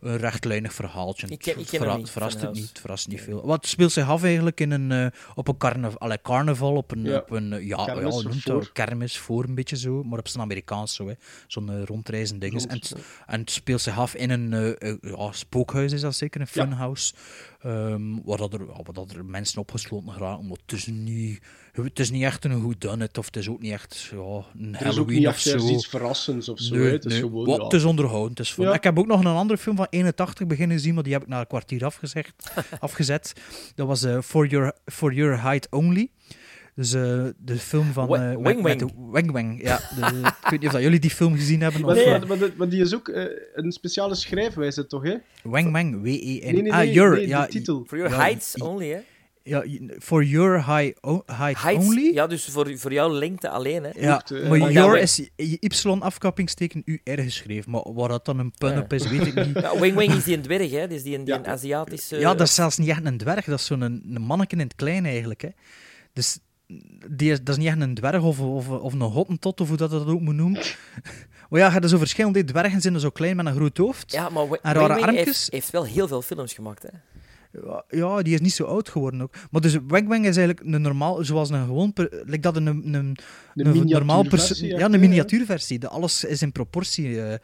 [0.00, 1.26] een rechtlijnig verhaaltje.
[1.28, 3.46] Ik ken- ik ken Verra- hem niet, verrast het niet, verrast niet veel.
[3.46, 7.04] Wat speelt zich af eigenlijk in een, eh, op een carnaval, allee, carnaval, op een,
[7.04, 7.16] Ja.
[7.18, 8.72] op een eh, ja, Kermis ja, noemt voor.
[8.72, 11.14] kermis voor een beetje zo, maar op zijn Amerikaans zo, hè.
[11.46, 12.66] zo'n eh, rondreizend ding.
[12.66, 12.80] En,
[13.26, 16.62] en het speelt zich af in een ja, spookhuis, is dat zeker, een Ja.
[16.64, 17.14] funhouse,
[17.58, 21.42] ehm, waar, dat er, waar dat er mensen opgesloten geraken, maar het is niet,
[21.72, 24.68] het is niet echt een whodunit, of het is ook niet echt ja, een Er
[24.68, 25.52] is ook Halloween niet of echt zo.
[25.52, 26.74] ergens iets verrassends of zo.
[26.74, 26.92] Nee.
[26.92, 27.20] Het is nee.
[27.20, 27.46] gewoon...
[27.46, 27.64] Wat, ja.
[27.64, 28.38] Het is onderhoudend.
[28.38, 28.54] Het is.
[28.54, 28.72] Ja.
[28.72, 31.28] Ik heb ook nog een andere film van 81 beginnen zien, maar die heb ik
[31.28, 33.32] na een kwartier afgezegd, afgezet.
[33.74, 36.10] Dat was eh, For, Your, For Your Height Only.
[36.78, 38.16] Dus eh, de film van...
[38.16, 39.76] Eh, met- met Wang Wang, ja.
[39.76, 41.80] De, ik weet niet of dat jullie die film gezien hebben.
[41.80, 45.02] Maar, Of, nee, eh, maar, maar, maar die is ook eh, een speciale schrijfwijze, toch?
[45.02, 45.14] Hè?
[45.42, 46.10] Wang Wang, W-E-N...
[46.20, 47.16] Nee, nee, nee, ah, Your...
[47.16, 47.84] nee, ja, de titel.
[47.86, 48.98] For your Ja, heights only, hè?
[49.42, 49.64] Ja,
[50.00, 52.12] For Your High, o- height, Heights, Only.
[52.14, 53.90] Ja, dus voor, voor jouw lengte alleen, hè?
[54.00, 57.70] Ja, maar maar Your ja, is Y-afkappingsteken U-R geschreven.
[57.70, 58.80] Maar waar dat dan een pun Ja.
[58.80, 59.58] op is, weet ik niet.
[59.60, 60.88] Ja, Wing Wing is die een dwerg, hè?
[60.88, 61.40] Dus die een, die Ja.
[61.40, 62.18] een Aziatische...
[62.18, 64.60] Ja, dat is zelfs niet echt een dwerg, dat is zo'n een, een manneke in
[64.60, 65.40] het klein eigenlijk.
[65.42, 65.48] Hè.
[66.12, 66.38] Dus
[67.10, 69.76] die is, dat is niet echt een dwerg of, of, of een hottentot, of hoe
[69.76, 70.60] dat, dat ook moet noemen.
[71.50, 74.12] maar ja, je hebt zo verschillende dwergen zijn zo klein met een groot hoofd.
[74.12, 75.24] Ja, maar En rare Wing armpjes.
[75.26, 76.88] heeft, heeft wel heel veel films gemaakt, hè?
[77.88, 79.34] Ja, die is niet zo oud geworden ook.
[79.50, 81.92] Maar dus Wang Wang is eigenlijk een normaal, zoals een gewoon,
[82.24, 83.16] like dat een, een, een,
[83.54, 85.78] Een normaal perso- miniatuurversie, Ja, een miniatuurversie.
[85.78, 87.22] De, alles is in proportie.
[87.22, 87.38] eh.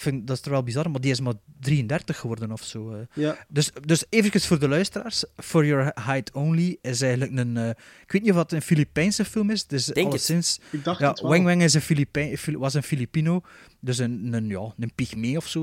[0.00, 2.92] Vind, dat is er wel bizar, maar die is maar 33 geworden of zo.
[2.92, 2.98] eh.
[3.14, 3.44] Ja.
[3.48, 5.24] Dus, dus even voor de luisteraars.
[5.36, 7.56] For Your Height Only is eigenlijk een...
[7.56, 7.68] eh,
[8.02, 9.66] ik weet niet of het een Filipijnse film is.
[9.66, 10.06] Dus Denk het.
[10.06, 10.60] alleszins...
[10.70, 11.30] Ik dacht Ja, het wel.
[11.30, 13.40] Wang Wang is een Filipijn, Fili- was een Filipino.
[13.80, 15.60] Dus een, een, ja, een pygmee of zo.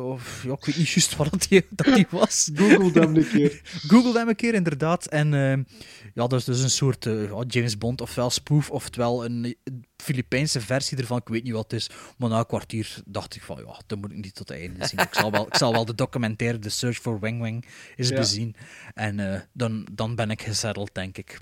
[0.00, 2.50] eh, Of, ja, ik weet niet juist wat dat die, dat die was.
[2.54, 3.60] Google hem een keer.
[3.90, 5.06] Google hem een keer, inderdaad.
[5.06, 5.74] En eh,
[6.14, 9.56] ja, dat is dus een soort eh, ja, James Bond, ofwel spoof, oftewel een
[10.02, 11.18] Filipijnse versie ervan.
[11.18, 11.90] Ik weet niet wat het is.
[12.18, 14.86] Maar na een kwartier dacht ik van, ja, dat moet ik niet tot het einde
[14.86, 14.98] zien.
[14.98, 17.64] Ik zal wel, ik zal wel de documentaire The Search for Wang Wang
[17.96, 18.16] eens Ja.
[18.16, 18.54] bezien.
[18.94, 21.38] En eh, dan, dan ben ik gezetteld, denk ik.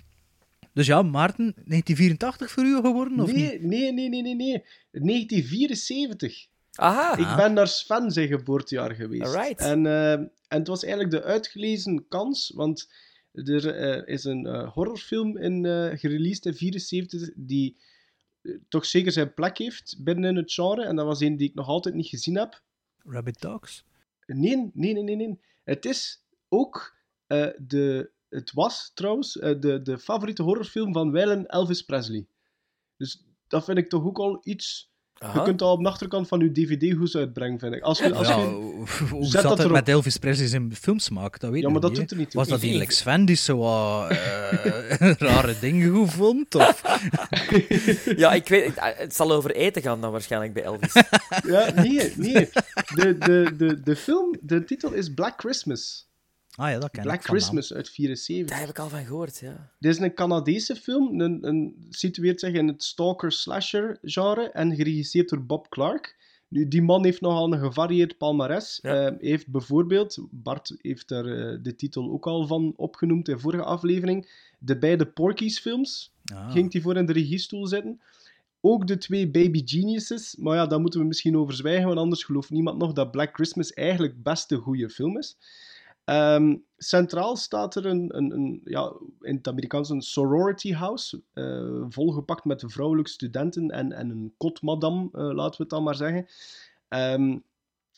[0.73, 3.37] Dus ja, Maarten, 1984 voor u geworden, of niet?
[3.37, 4.65] Nee, nee, nee, nee, nee, nee.
[4.91, 6.47] 1974.
[6.73, 7.17] Aha!
[7.17, 9.23] Ik ben naar Sven zijn geboortejaar geweest.
[9.23, 9.61] Alright.
[9.61, 12.89] En, eh, en het was eigenlijk de uitgelezen kans, want
[13.33, 17.77] er eh, is een eh, horrorfilm in, eh gereleased in 74 die
[18.69, 20.85] toch zeker zijn plek heeft binnen het genre.
[20.85, 22.63] En dat was een die ik nog altijd niet gezien heb.
[23.05, 23.85] Rabbit Dogs?
[24.27, 25.17] Nee, nee, nee, nee.
[25.17, 25.41] nee.
[25.65, 28.11] Het is ook eh, de...
[28.29, 32.27] Het was trouwens eh, de, de favoriete horrorfilm van wijlen Elvis Presley.
[32.97, 34.95] Dus dat vind ik toch ook al iets...
[35.19, 35.39] Aha.
[35.39, 37.83] Je kunt al op de achterkant van je dvd-hoes uitbrengen, vind ik.
[37.83, 38.45] Als je, als ja, je,
[39.11, 41.41] hoe zet zat dat het met Elvis Presley zijn filmsmaak?
[41.41, 42.15] Dat weet Ja, ik maar dat niet, doet hè.
[42.17, 42.41] er niet toe.
[42.41, 46.55] Was dat eigenlijk ik- Sven die zo wat eh, rare dingen goed vond?
[46.55, 46.83] Of?
[48.17, 48.65] Ja, ik weet...
[48.65, 50.93] het- Het zal over eten gaan dan waarschijnlijk bij Elvis.
[51.47, 52.49] Ja, nee, nee.
[52.95, 56.07] De, de, de, de film, de titel is Black Christmas.
[56.57, 57.27] Ah ja, dat ken Black ik.
[57.27, 58.49] Christmas uit 74.
[58.49, 59.71] Daar heb ik al van gehoord, ja.
[59.79, 65.45] Dit is een Canadese film, een, een, situeert zich in het stalker-slasher-genre en geregisseerd door
[65.47, 66.17] Bob Clark.
[66.49, 68.79] Nu, die man heeft nogal een gevarieerd palmares.
[68.83, 68.91] Ja.
[68.91, 73.39] Eh, hij heeft bijvoorbeeld, Bart heeft daar eh, de titel ook al van opgenoemd in
[73.39, 76.53] vorige aflevering, de beide Porky's-films Ah.
[76.53, 78.01] ging hij voor in de regiestoel zitten.
[78.61, 82.25] Ook de twee Baby Geniuses, maar ja, daar moeten we misschien over zwijgen, want anders
[82.25, 85.37] gelooft niemand nog dat Black Christmas eigenlijk best een goede film is.
[86.07, 91.85] Ehm, centraal staat er een, een, een, ja, in het Amerikaans een sorority house, eh,
[91.89, 96.27] volgepakt met vrouwelijke studenten en, en een kotmadam, eh, laten we het dan maar zeggen.
[96.89, 97.39] Ehm,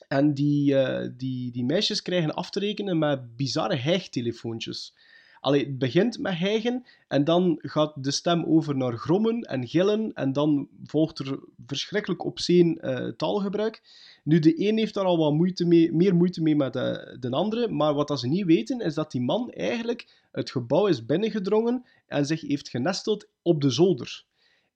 [0.09, 4.95] en die, eh, die, die meisjes krijgen af te rekenen met bizarre hijgtelefoontjes.
[5.41, 10.13] Allee, het begint met hijgen en dan gaat de stem over naar grommen en gillen
[10.13, 13.83] en dan volgt er verschrikkelijk obscene eh, taalgebruik.
[14.25, 17.31] Nu, de een heeft daar al wat moeite mee, meer moeite mee met de, de
[17.31, 21.07] andere, maar wat dat ze niet weten is dat die man eigenlijk het gebouw is
[21.07, 24.25] binnengedrongen en zich heeft genesteld op de zolder.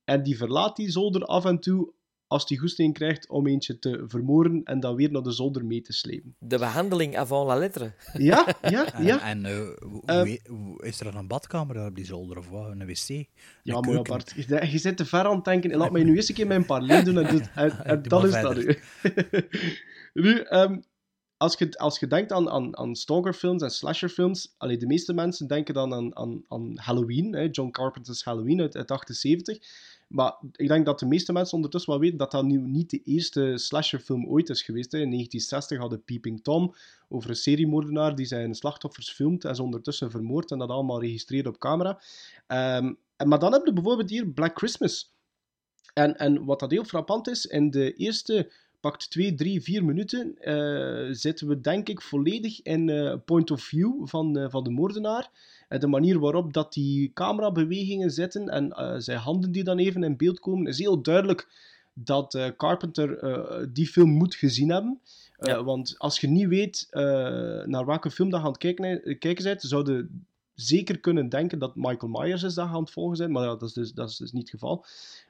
[0.05, 1.93] En die verlaat die zolder af en toe
[2.33, 5.81] als die goesting krijgt om eentje te vermoorden en dan weer naar de zolder mee
[5.81, 6.35] te slepen.
[6.39, 7.93] De behandeling avant la lettre.
[8.19, 9.21] Ja, ja, En, ja.
[9.29, 12.49] en eh, hoe- Eh, hoe- hoe- is er een badkamer daar op die zolder of
[12.49, 12.71] wat?
[12.71, 13.09] Een wc?
[13.09, 13.27] Ja, Een
[13.65, 14.03] maar ja, keuken?
[14.13, 15.77] Bart, je, je zit te ver aan het denken.
[15.77, 18.57] Laat mij nu eerst een keer mijn parleen doen en, en, en maar is dat
[18.57, 18.79] nu.
[20.25, 20.81] nu, ehm,
[21.37, 25.47] als, je, als je denkt aan, aan, aan stalkerfilms en slasherfilms, allee, de meeste mensen
[25.47, 29.59] denken dan aan, aan, aan Halloween, hè, John Carpenter's Halloween uit, uit 78.
[30.13, 33.03] Maar ik denk dat de meeste mensen ondertussen wel weten dat dat nu niet de
[33.05, 34.93] eerste slasherfilm ooit is geweest.
[34.93, 34.99] Hè.
[34.99, 36.75] In 1960 hadden Peeping Tom
[37.09, 41.47] over een seriemoordenaar die zijn slachtoffers filmt en ze ondertussen vermoordt en dat allemaal registreert
[41.47, 42.01] op camera.
[42.47, 45.13] Ehm, en, maar dan heb je bijvoorbeeld hier Black Christmas.
[45.95, 50.39] En, en wat dat heel frappant is, in de eerste pakt 2, 3, 4 minuten,
[50.39, 54.71] eh, zitten we denk ik volledig in eh, point of view van, eh, van de
[54.71, 55.31] moordenaar.
[55.73, 60.03] En de manier waarop dat die camerabewegingen zitten en eh, zijn handen die dan even
[60.03, 61.49] in beeld komen, is heel duidelijk
[61.93, 65.01] dat eh, Carpenter eh, die film moet gezien hebben.
[65.39, 65.65] Ja.
[65.65, 66.87] Want als je niet weet
[67.67, 70.09] naar welke film dat je aan het kijken, kijken bent, zou je
[70.55, 73.63] zeker kunnen denken dat Michael Myers is dat aan het volgen zijn, maar ja, dat,
[73.63, 74.85] is dus, dat is dus niet het geval.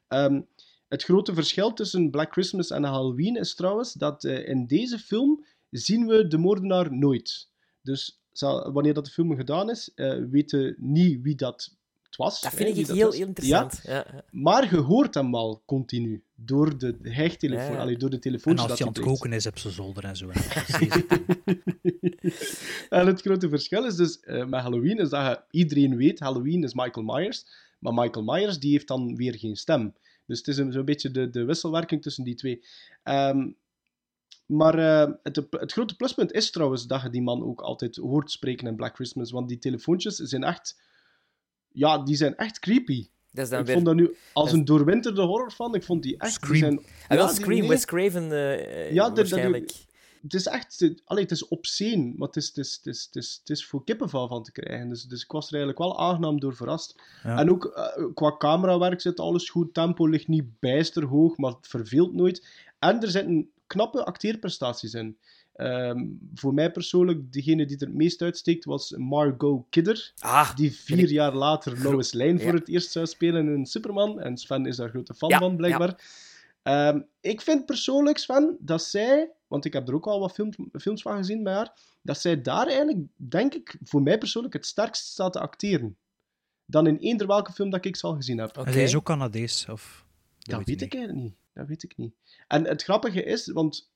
[0.09, 0.41] Ehm,
[0.89, 6.07] het grote verschil tussen Black Christmas en Halloween is trouwens dat in deze film zien
[6.07, 7.49] we de moordenaar nooit.
[7.83, 12.17] Dus zal- wanneer dat de film gedaan is, eh weten we niet wie dat het
[12.17, 12.41] was.
[12.41, 13.81] Dat hè, vind ik heel, heel interessant.
[13.83, 13.93] Ja.
[13.95, 17.81] Ja, Maar je hoort hem wel continu door de hechttelefoon, Ja.
[17.81, 18.59] allee, door de En telefoon.
[18.59, 20.31] als hij aan het koken is op zijn zolder en zo.
[22.89, 26.63] en het grote verschil is dus eh, met Halloween is dat je, iedereen weet, Halloween
[26.65, 27.47] is Michael Myers,
[27.79, 29.95] maar Michael Myers die heeft dan weer geen stem.
[30.27, 32.65] Dus het is een- zo'n beetje de, de wisselwerking tussen die twee.
[33.03, 33.51] Ehm,
[34.47, 38.31] maar eh, het, het grote pluspunt is trouwens dat je die man ook altijd hoort
[38.31, 40.81] spreken in Black Christmas, want die telefoontjes zijn echt,
[41.73, 43.09] ja, die zijn echt creepy.
[43.31, 43.75] Dat is dan Ik weer...
[43.75, 46.41] vond dat nu, als dat is- een doorwinterde horrorfan, ik vond die echt...
[46.41, 46.73] Die Scream.
[46.73, 49.73] zijn, Ah, wel, die- Scream, nee, Wes Craven eh, Ja, dat- dat- waarschijnlijk.
[50.23, 53.17] het is echt, allee, het is obscene, maar het is, het is, het is, het
[53.17, 54.89] is, het is voor kippenvel van te krijgen.
[54.89, 57.03] Dus, dus ik was er eigenlijk wel aangenaam door verrast.
[57.23, 57.39] Ja.
[57.39, 61.67] En ook eh, qua camerawerk zit alles goed, tempo ligt niet bijster hoog, maar het
[61.69, 62.47] verveelt nooit.
[62.79, 65.19] En er zitten knappe acteerprestaties in.
[65.53, 70.13] Ehm, voor mij persoonlijk, degene die er het meest uitsteekt, was Margot Kidder.
[70.19, 72.59] Ah, Die vier ik- jaar later Lois Lane voor Ja.
[72.59, 74.21] het eerst zou spelen in Superman.
[74.21, 76.01] En Sven is daar grote fan Ja, van, blijkbaar.
[76.63, 80.53] Ehm, ik vind persoonlijk, Sven, dat zij, want ik heb er ook al wat film-
[80.81, 84.67] films van gezien met haar, dat zij daar eigenlijk, denk ik, voor mij persoonlijk het
[84.67, 85.97] sterkst staat te acteren.
[86.67, 88.57] Dan in eender welke film dat ik ze al gezien heb.
[88.57, 90.05] En hij is ook Canadees, of...
[90.39, 91.35] Dat weet ik eigenlijk niet.
[91.53, 92.15] Dat weet ik niet.
[92.47, 93.93] En het grappige is, want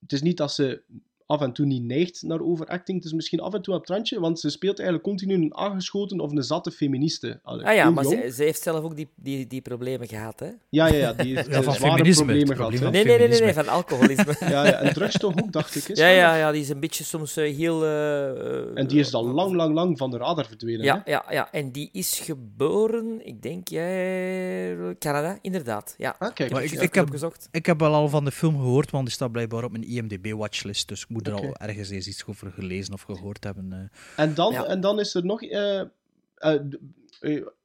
[0.00, 0.84] het is niet dat ze
[1.30, 2.96] af en toe niet neigt naar overacting.
[2.98, 5.56] Het is misschien af en toe op het randje, want ze speelt eigenlijk continu een
[5.56, 7.40] aangeschoten of een zatte feministe.
[7.42, 10.46] Allee, Ah ja, maar ze, ze heeft zelf ook die, die, die problemen gehad, hè?
[10.68, 12.70] Ja, ja, ja, die heeft Ja, eh, van zware feminisme, problemen gehad.
[12.74, 12.92] probleem.
[12.92, 14.34] Nee, nee, nee, nee, van alcoholisme.
[14.48, 15.88] Ja, ja, en drugs toch ook, dacht ik.
[15.88, 17.84] Is ja, ja, ja, die is een beetje soms eh, heel...
[17.84, 20.84] eh, En die is al lang, lang, lang van de radar verdwenen.
[20.84, 21.10] Ja, hè?
[21.10, 24.76] ja, ja, en die is geboren, ik denk, jij...
[24.98, 25.94] Canada, inderdaad.
[25.98, 26.16] Ja.
[26.18, 26.52] Ah, kijk.
[26.52, 27.48] Maar ik, ik- ik ik heb- opgezocht.
[27.52, 30.88] Ik heb wel al van de film gehoord, want die staat blijkbaar op mijn IMDb-watchlist.
[30.88, 31.46] Dus ik moet er Oké.
[31.46, 33.72] al ergens eens iets over gelezen of gehoord hebben.
[33.72, 34.24] eh.
[34.24, 34.64] En, dan, Ja.
[34.66, 35.42] en dan is er nog...
[35.42, 36.60] eh, eh,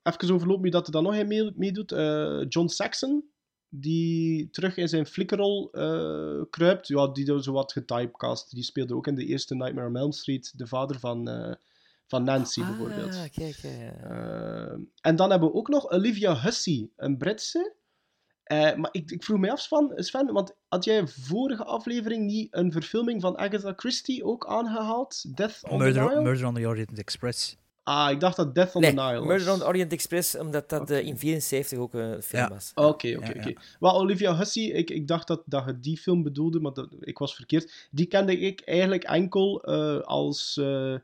[0.03, 1.91] even overloop me dat er dan nog een mee- meedoet.
[1.91, 3.23] Eh, John Saxon,
[3.69, 6.87] die terug in zijn flikkerrol eh, kruipt.
[6.87, 8.51] Ja, die door zo wat getypecast.
[8.55, 10.53] Die speelde ook in de eerste Nightmare on Elm Street.
[10.57, 11.53] De vader van, eh,
[12.07, 13.15] van Nancy, bijvoorbeeld.
[13.15, 13.57] Ah, kijk.
[13.63, 13.87] eh.
[13.87, 17.73] Eh, en dan hebben we ook nog Olivia Hussey, een Britse.
[18.45, 22.47] Eh, maar ik, ik vroeg me af, Sven, Sven, want had jij vorige aflevering niet
[22.51, 25.35] een verfilming van Agatha Christie ook aangehaald?
[25.37, 26.21] Death on the Murder, Nile?
[26.21, 27.57] Murder on the Orient Express.
[27.83, 29.27] Ah, ik dacht dat Death on Nee, the Nile was.
[29.27, 32.49] Murder on the Orient Express, omdat dat eh, in 74 ook een film Ja.
[32.49, 32.71] was.
[32.75, 33.53] Oké, oké, oké.
[33.79, 37.17] Wel, Olivia Hussey, ik, ik dacht dat, dat je die film bedoelde, maar dat, ik
[37.17, 37.87] was verkeerd.
[37.91, 40.95] Die kende ik eigenlijk enkel eh, als, eh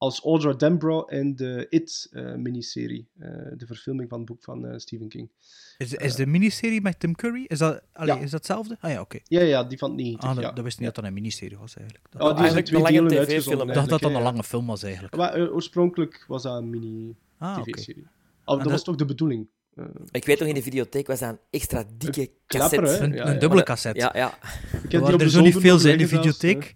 [0.00, 3.08] als Audra Dembro in de It-miniserie.
[3.56, 5.30] de verfilming van het boek van eh, Stephen King.
[5.78, 8.20] Is, is de miniserie met Tim Curry, is dat, allee, Ja.
[8.20, 8.76] is dat hetzelfde?
[8.80, 9.18] Ah ja, oké.
[9.24, 10.28] Ja, ja, die van 90.
[10.28, 10.52] Ah, dat, ja.
[10.52, 12.06] dat wist ik niet dat dat een miniserie was eigenlijk.
[12.10, 14.22] Dat, Oh, die is in Eigenlijk twee een lange TV-film, ik dacht dat dat een
[14.22, 15.16] lange film was eigenlijk.
[15.16, 18.02] Maar eh, oorspronkelijk was dat een mini-tv-serie.
[18.04, 18.10] Ah, oké.
[18.44, 19.46] Oh, dat dat- was toch de bedoeling?
[19.74, 22.96] Eh, Ik weet nog, in de videotheek was dat een extra dikke cassette.
[22.98, 23.38] Een, Ja, een ja.
[23.38, 24.00] dubbele cassette.
[24.00, 24.38] Ja, ja.
[24.82, 26.74] ik heb Er die er zo niet veel zijn in de videotheek.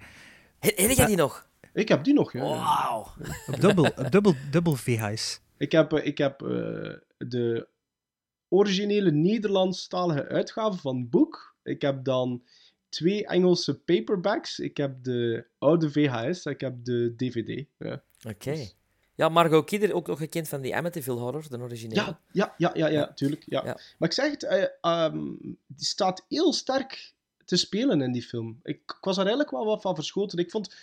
[0.58, 1.48] Heb jij die nog?
[1.74, 2.40] Ik heb die nog, ja.
[2.40, 3.06] Wauw.
[3.46, 5.40] Op dubbel, op dubbel, dubbel VHS.
[5.56, 6.48] Ik heb, eh, ik heb eh,
[7.18, 7.68] de
[8.48, 11.54] originele Nederlandstalige uitgave van het boek.
[11.62, 12.42] Ik heb dan
[12.88, 14.58] twee Engelse paperbacks.
[14.58, 16.44] Ik heb de oude VHS.
[16.46, 17.66] Ik heb de DVD.
[17.78, 18.68] Ja, Oké.
[19.16, 22.00] Ja, Margot Kidder, ook nog gekend van die Amityville Horror, de originele.
[22.00, 23.42] ja, ja, ja, ja, ja tuurlijk.
[23.46, 23.64] Ja.
[23.64, 23.78] Ja.
[23.98, 25.32] Maar ik zeg het, eh, ehm,
[25.66, 27.12] die staat heel sterk
[27.44, 28.60] te spelen in die film.
[28.62, 30.38] Ik, ik was er eigenlijk wel wat van verschoten.
[30.38, 30.74] Ik vond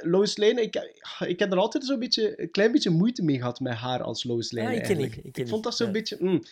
[0.00, 0.90] Lois Lane, ik,
[1.26, 4.24] ik heb er altijd zo'n beetje, een klein beetje moeite mee gehad met haar als
[4.24, 4.68] Lois Lane.
[4.68, 5.92] Ah, ik ken ik ken vond dat zo'n ja.
[5.92, 6.16] beetje.
[6.20, 6.42] mm,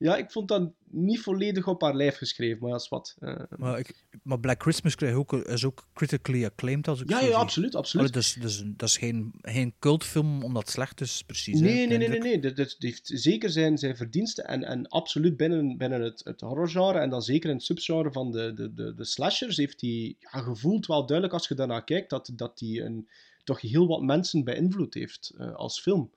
[0.00, 3.16] ja, ik vond dat niet volledig op haar lijf geschreven, maar dat is wat.
[3.18, 7.18] Eh, Maar, ik, maar Black Christmas krijg ook, is ook critically acclaimed als ik ja,
[7.18, 7.34] ja, zie.
[7.34, 8.12] absoluut, absoluut.
[8.12, 11.60] Dus, dus, dat is geen, geen cultfilm omdat het slecht is, precies.
[11.60, 12.40] Nee, nee, nee, nee.
[12.40, 16.98] Dat, dat heeft zeker zijn, zijn verdiensten en, en absoluut binnen, binnen het, het horrorgenre
[16.98, 20.40] en dan zeker in het subgenre van de, de, de, de slashers heeft hij ja,
[20.40, 23.08] gevoeld wel duidelijk als je daarnaar kijkt dat, dat hij een,
[23.44, 26.10] toch heel wat mensen beïnvloed heeft eh, als film.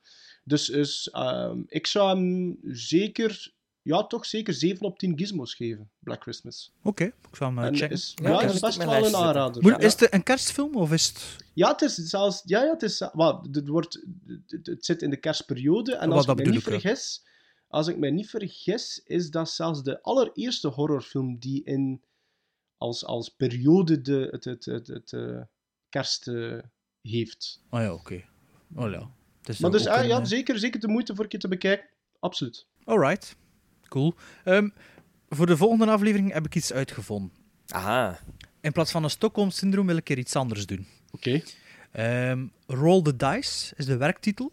[0.43, 5.91] Dus, dus ehm, ik zou hem zeker ja, toch zeker 7 op 10 gizmos geven,
[6.00, 6.74] Black Christmas.
[6.84, 7.96] Oké, ik zal hem eh, En checken.
[7.96, 9.62] is, Ja, ja, is best wel een aanrader.
[9.62, 9.78] Moet- ja.
[9.78, 11.36] Is het een kerstfilm of is het...
[11.54, 12.41] Ja, het is zelfs...
[12.46, 13.10] Ja, ja, het is...
[13.13, 14.06] wel, het, wordt,
[14.48, 15.96] het, het zit in de kerstperiode.
[15.96, 17.26] En als ik me niet ik, vergis...
[17.67, 22.04] Als ik me niet vergis, is dat zelfs de allereerste horrorfilm die in...
[22.78, 25.41] Als, als periode de, het, het, het, het, eh,
[25.89, 26.60] kerst eh,
[27.02, 27.63] heeft.
[27.69, 28.24] Oh ja, oké.
[28.76, 29.12] Oh ja.
[29.60, 31.89] Maar dus, ah, een, ja, zeker, zeker de moeite voor een keer te bekijken.
[32.19, 32.67] Absoluut.
[32.84, 33.36] Alright.
[33.93, 34.13] Cool.
[34.43, 34.69] Ehm,
[35.29, 37.32] voor de volgende aflevering heb ik iets uitgevonden.
[37.67, 38.19] Aha.
[38.62, 40.88] In plaats van een Stockholm-syndroom wil ik er iets anders doen.
[41.12, 41.41] Oké.
[41.91, 44.51] Ehm, Roll the Dice is de werktitel.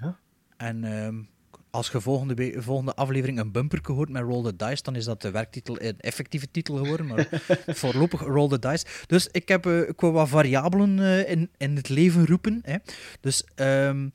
[0.00, 0.18] Ja.
[0.56, 1.22] En ehm,
[1.70, 5.22] als je volgende, volgende aflevering een bumper hoort met Roll the Dice, dan is dat
[5.22, 7.06] de werktitel een effectieve titel geworden.
[7.06, 7.28] Maar
[7.82, 8.86] voorlopig Roll the Dice.
[9.06, 12.60] Dus ik heb eh, ik wil wat variabelen eh, in, in het leven roepen.
[12.62, 12.76] Hè.
[13.20, 14.08] Dus ehm,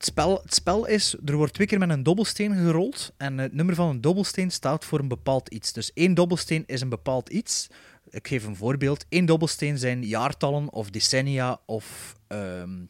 [0.00, 3.12] het, spel, het spel is, er wordt twee keer met een dobbelsteen gerold.
[3.16, 5.72] En het nummer van een dobbelsteen staat voor een bepaald iets.
[5.72, 7.66] Dus één dobbelsteen is een bepaald iets.
[8.10, 9.04] Ik geef een voorbeeld.
[9.08, 12.84] Eén dobbelsteen zijn jaartallen of decennia of, ehm,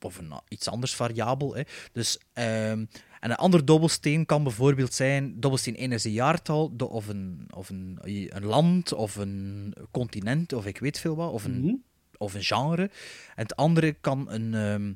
[0.00, 1.54] of een, iets anders variabel.
[1.54, 1.62] Hè.
[1.92, 2.84] Dus, ehm,
[3.20, 5.40] en een ander dobbelsteen kan bijvoorbeeld zijn...
[5.40, 10.66] Dobbelsteen 1 is een jaartal, of, een, of een, een land, of een continent, of
[10.66, 11.74] ik weet veel wat, of een, Mhm.
[12.16, 12.82] of een genre.
[13.34, 14.92] En het andere kan een, ehm,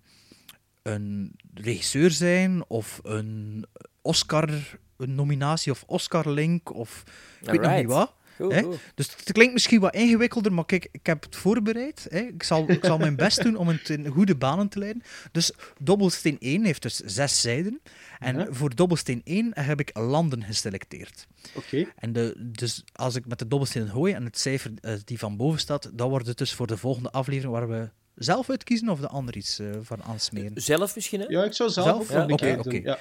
[0.84, 3.64] een regisseur zijn, of een
[4.02, 7.02] Oscar-nominatie, of Oscar-link, of
[7.40, 8.14] ik weet nog niet wat.
[8.36, 8.62] Goed, Hè?
[8.62, 8.78] goed.
[8.94, 12.06] Dus het klinkt misschien wat ingewikkelder, maar kijk, ik heb het voorbereid.
[12.10, 12.18] Hè?
[12.18, 15.02] Ik, zal, ik zal mijn best doen om het in goede banen te leiden.
[15.32, 17.80] Dus dobbelsteen 1 heeft dus zes zijden.
[18.18, 18.46] En Ja.
[18.50, 21.26] voor dobbelsteen 1 heb ik landen geselecteerd.
[21.54, 21.86] Oké.
[21.96, 25.36] En de, dus als ik met de dobbelsteen gooi en het cijfer eh, die van
[25.36, 29.00] boven staat, dan wordt het dus voor de volgende aflevering waar we zelf uitkiezen of
[29.00, 30.62] de ander iets eh, van aansmeren.
[30.62, 31.26] Zelf misschien, hè?
[31.28, 32.00] Ja, ik zou zelf, Zelf?
[32.00, 32.70] ook Ja, wel een oké, keer oké.
[32.70, 32.82] doen.
[32.82, 32.98] Ja.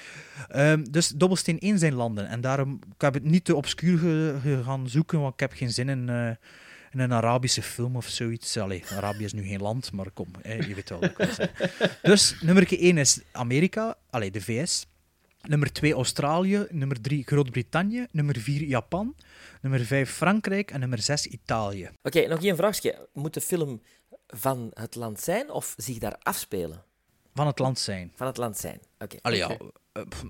[0.47, 2.27] Ehm, dus dobbelsteen 1 zijn landen.
[2.27, 5.53] En daarom ik heb het niet te obscuur ge- ge- gaan zoeken, want ik heb
[5.53, 6.27] geen zin in, eh,
[6.91, 8.57] in een Arabische film of zoiets.
[8.57, 11.49] Allee, Arabië is nu geen land, maar kom, hè, je weet wel wat ik.
[12.01, 14.85] Dus nummer 1 is Amerika, allee, de VS.
[15.47, 19.15] Nummer 2 Australië, nummer 3 Groot-Brittannië, nummer 4 Japan,
[19.61, 21.89] nummer 5 Frankrijk en nummer 6 Italië.
[22.03, 23.07] Oké, nog één vraagje.
[23.13, 23.81] Moet de film
[24.35, 26.83] van het land zijn of zich daar afspelen?
[27.33, 28.11] Van het land zijn.
[28.15, 28.79] Van het land zijn.
[28.99, 29.17] Oké.
[29.21, 29.57] Allee, ja,
[29.93, 30.23] eh, pff,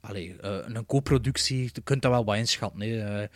[0.00, 2.80] allee, eh, een co-productie, je kunt dat wel wat inschatten.
[2.80, 3.20] Hè.
[3.22, 3.28] Eh,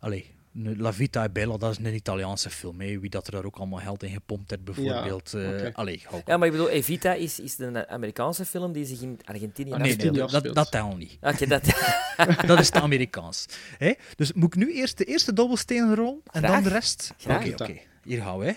[0.00, 2.80] allee, La Vita e Bella, dat is een Italiaanse film.
[2.80, 2.98] Hè.
[3.00, 5.34] Wie dat er daar ook allemaal geld in gepompt heeft, bijvoorbeeld.
[5.34, 5.70] eh, oké.
[5.74, 9.72] allee, Ja, maar ik bedoel, Evita is, is een Amerikaanse film die zich in Argentinië
[9.72, 10.54] Ah, nee, dat, dat, afspeelt.
[10.54, 11.18] dat telt niet.
[11.20, 11.62] Oké, dat...
[12.46, 13.46] Dat is te Amerikaans.
[13.78, 13.92] Hè?
[14.16, 16.52] Dus moet ik nu eerst de eerste dobbelsteen rollen en Graag.
[16.52, 17.10] dan de rest?
[17.12, 17.48] Oké, Graag.
[17.52, 17.78] oké.
[18.04, 18.44] Hier gaan we.
[18.46, 18.52] hè.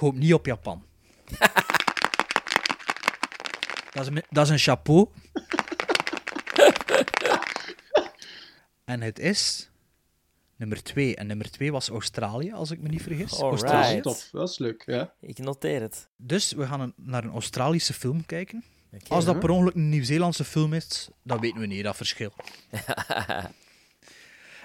[0.00, 0.82] Ik hoop niet op Japan.
[3.92, 5.08] dat, is een, dat is een chapeau.
[8.84, 9.70] en het is
[10.56, 11.16] nummer 2.
[11.16, 13.32] En nummer 2 was Australië, als ik me niet vergis.
[13.32, 13.62] Alright.
[13.62, 13.88] Australië.
[13.88, 14.02] Right.
[14.02, 14.82] Tof, dat is leuk.
[14.86, 15.12] Ja.
[15.20, 16.08] Ik noteer het.
[16.16, 18.64] Dus we gaan een- naar een Australische film kijken.
[19.08, 22.32] Als dat per ongeluk een Nieuw-Zeelandse film is, dan weten we niet dat verschil.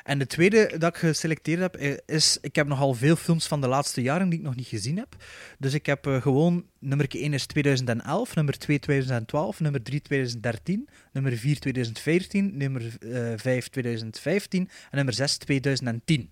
[0.05, 2.37] En de tweede dat ik geselecteerd heb, eh, is...
[2.41, 5.15] Ik heb nogal veel films van de laatste jaren die ik nog niet gezien heb.
[5.59, 6.65] Dus ik heb eh, gewoon...
[6.79, 13.33] Nummer 1 is 2011, nummer 2 2012, nummer 3 2013, nummer 4 2014, nummer eh
[13.35, 16.31] 5 2015 en nummer 6 2010.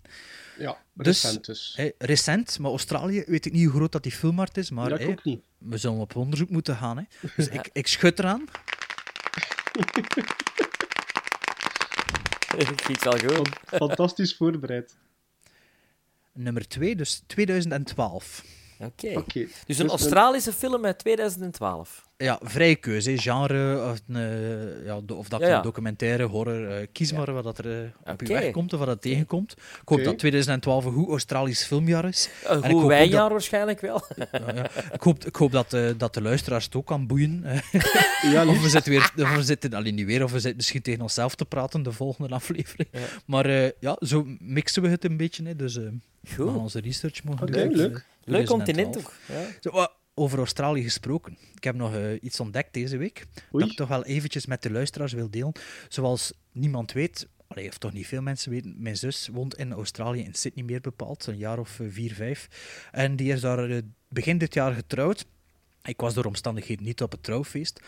[0.57, 1.73] Ja, Dus, recent dus.
[1.75, 5.23] Hè, recent, maar Australië weet ik niet hoe groot dat die filmmarkt is, maar ook
[5.23, 5.39] niet.
[5.57, 6.97] we zullen op onderzoek moeten gaan.
[6.97, 7.03] Hè.
[7.35, 8.43] Dus ik, ik schud eraan.
[13.03, 13.49] Wel goed.
[13.65, 14.97] Fantastisch voorbereid.
[16.33, 18.43] Nummer 2, dus 2012.
[18.79, 19.17] Oké.
[19.17, 19.47] Oké.
[19.65, 22.07] Dus een Australische film uit 2012.
[22.23, 23.09] Ja, vrije keuze.
[23.11, 23.17] hè.
[23.17, 26.67] Genre, of, een, eh, ja, of dat Ja, documentaire, horror.
[26.69, 28.33] eh, kies maar wat er eh, op je Oké.
[28.41, 29.51] weg komt of wat er tegenkomt.
[29.51, 32.29] Ik hoop dat 2012 een goed Australisch filmjaar is.
[32.43, 34.01] Een En ik hoop goed wijnjaar dat- waarschijnlijk wel.
[34.15, 34.69] Ja, ja.
[34.93, 37.43] Ik hoop, ik hoop dat, eh, dat de luisteraars het ook kan boeien.
[38.31, 40.81] Ja, of we zitten, weer, of we zitten alleen niet weer, of we zitten misschien
[40.81, 42.87] tegen onszelf te praten de volgende aflevering.
[43.25, 45.43] Maar eh, ja, zo mixen we het een beetje.
[45.45, 45.55] Hè.
[45.55, 45.81] Dus we
[46.23, 46.55] gaan Goed.
[46.57, 47.55] onze research mogen doen.
[47.55, 47.75] leuk.
[47.75, 48.47] Leuk 2012.
[48.47, 49.13] continent ook.
[49.27, 49.45] Ja.
[49.61, 51.37] Zo, over Australië gesproken.
[51.55, 53.25] Ik heb nog eh, iets ontdekt deze week.
[53.53, 53.63] Oei.
[53.63, 55.51] Dat ik toch wel eventjes met de luisteraars wil delen.
[55.89, 60.23] Zoals niemand weet, allee, of toch niet veel mensen weten, mijn zus woont in Australië,
[60.23, 62.47] in Sydney meer bepaald, een jaar of eh, vier, vijf.
[62.91, 63.77] En die is daar eh,
[64.07, 65.25] begin dit jaar getrouwd.
[65.83, 67.79] Ik was door omstandigheden niet op het trouwfeest.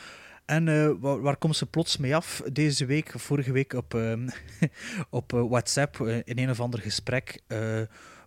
[0.45, 3.99] En waar, waar komt ze plots mee af deze week, vorige week op,
[5.09, 7.41] op WhatsApp, in een of ander gesprek?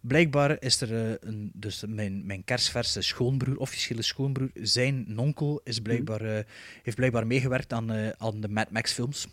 [0.03, 5.81] Blijkbaar is er eh, een, dus mijn, mijn kerstverse schoonbroer, officiële schoonbroer, zijn nonkel is
[5.81, 6.45] blijkbaar, eh,
[6.83, 9.27] heeft blijkbaar meegewerkt aan, eh, aan de Mad Max films.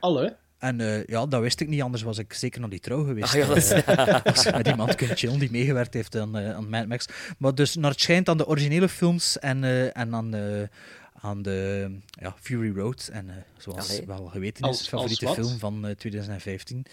[0.00, 0.36] Alle.
[0.58, 3.34] En ja, dat wist ik niet, anders was ik zeker naar die trouw geweest.
[3.34, 3.72] Ah, ja, dat is-
[4.24, 7.06] Als je met iemand kunt chillen die meegewerkt heeft aan, aan Mad Max.
[7.38, 10.34] Maar dus naar het schijnt aan de originele films en, en aan
[11.22, 13.08] aan de ja, Fury Road.
[13.12, 14.06] En eh, zoals Allee.
[14.06, 16.84] wel geweten Als- is, favoriete als film van eh, 2015.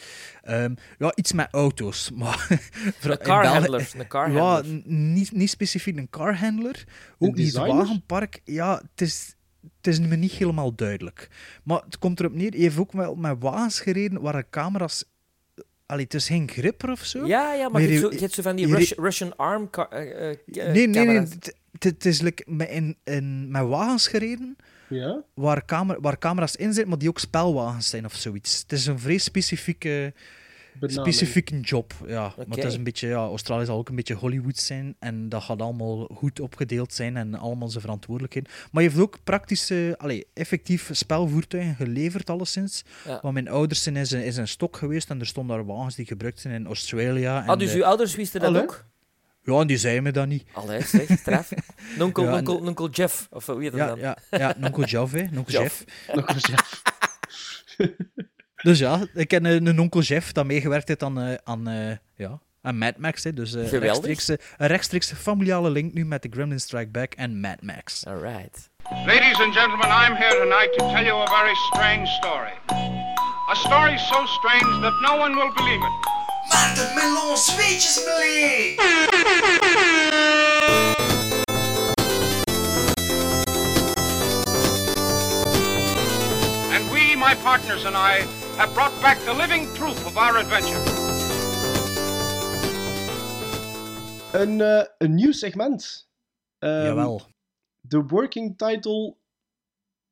[0.43, 2.09] Ehm, ja, iets met auto's.
[2.15, 2.47] Maar
[3.01, 3.91] Een carhandler.
[4.09, 6.83] Een ja, niet, niet specifiek een carhandler.
[7.17, 8.41] Ook niet het wagenpark.
[8.43, 9.35] Ja, het is,
[9.77, 11.27] het is me niet helemaal duidelijk.
[11.63, 15.03] Maar het komt erop neer, je heeft ook wel met wagens gereden waar de camera's...
[15.85, 17.25] Allee, het is geen gripper of zo.
[17.27, 19.69] Ja, ja, maar Maar je hebt je- zo, je hebt zo van die Russian arm
[19.89, 21.27] eh, eh, nee, nee, nee.
[21.79, 24.55] Het, is like met, in, in, met wagens gereden
[24.89, 25.21] Ja?
[25.33, 28.61] waar, kamer, waar camera's in zitten, maar die ook spelwagens zijn of zoiets.
[28.61, 30.13] Het is een vrij specifieke,
[30.79, 31.01] Benaming.
[31.15, 31.93] specifieke job.
[32.07, 32.33] Ja.
[32.47, 35.43] Maar het is een beetje, ja, Australië zal ook een beetje Hollywood zijn en dat
[35.43, 38.51] gaat allemaal goed opgedeeld zijn en allemaal zijn verantwoordelijkheden.
[38.71, 42.83] Maar je heeft ook praktische, allee, effectief spelvoertuigen geleverd, alleszins.
[43.05, 43.19] Ja.
[43.21, 45.95] Want mijn ouders zijn in zijn, in zijn stok geweest en er stonden daar wagens
[45.95, 47.25] die gebruikt zijn in Australië.
[47.25, 48.61] En Ah, dus de- uw ouders wisten dat Allee.
[48.61, 48.85] ook?
[49.53, 50.43] Ja, en die zeiden me dat niet.
[50.53, 51.49] Allee, zeg, straf.
[51.97, 53.99] Nonkel, Ja, en- nonkel, nonkel Jeff, of hoe heet dat Ja, dan?
[53.99, 55.23] ja, ja, nonkel Jeff, hè.
[55.31, 55.83] Nonkel Jeff.
[56.07, 56.27] Jeff.
[56.29, 56.45] Eens,
[57.77, 57.87] ja.
[58.63, 61.95] Dus ja, ik ken een, een onkel Jeff dat meegewerkt heeft aan, eh, aan, eh,
[62.15, 63.23] ja, aan Mad Max.
[63.23, 63.33] Hè.
[63.33, 63.81] Dus eh, Geweldig.
[64.05, 68.05] rechtstreeks, eh, een rechtstreeks familiale link nu met de Gremlin Strike Back en Mad Max.
[68.05, 68.69] Alright.
[69.05, 72.53] Ladies and gentlemen, I'm here tonight to tell you a very strange story.
[73.49, 76.16] A story so strange that no one will believe it.
[76.49, 78.75] Maarten Melon, zweetjes melee!
[86.73, 88.25] And we, my partners and I,
[88.57, 90.81] have brought back the living proof of our adventure.
[94.31, 96.07] Een, eh, een nieuw segment.
[96.59, 97.21] Ehm, Jawel.
[97.81, 99.15] De working title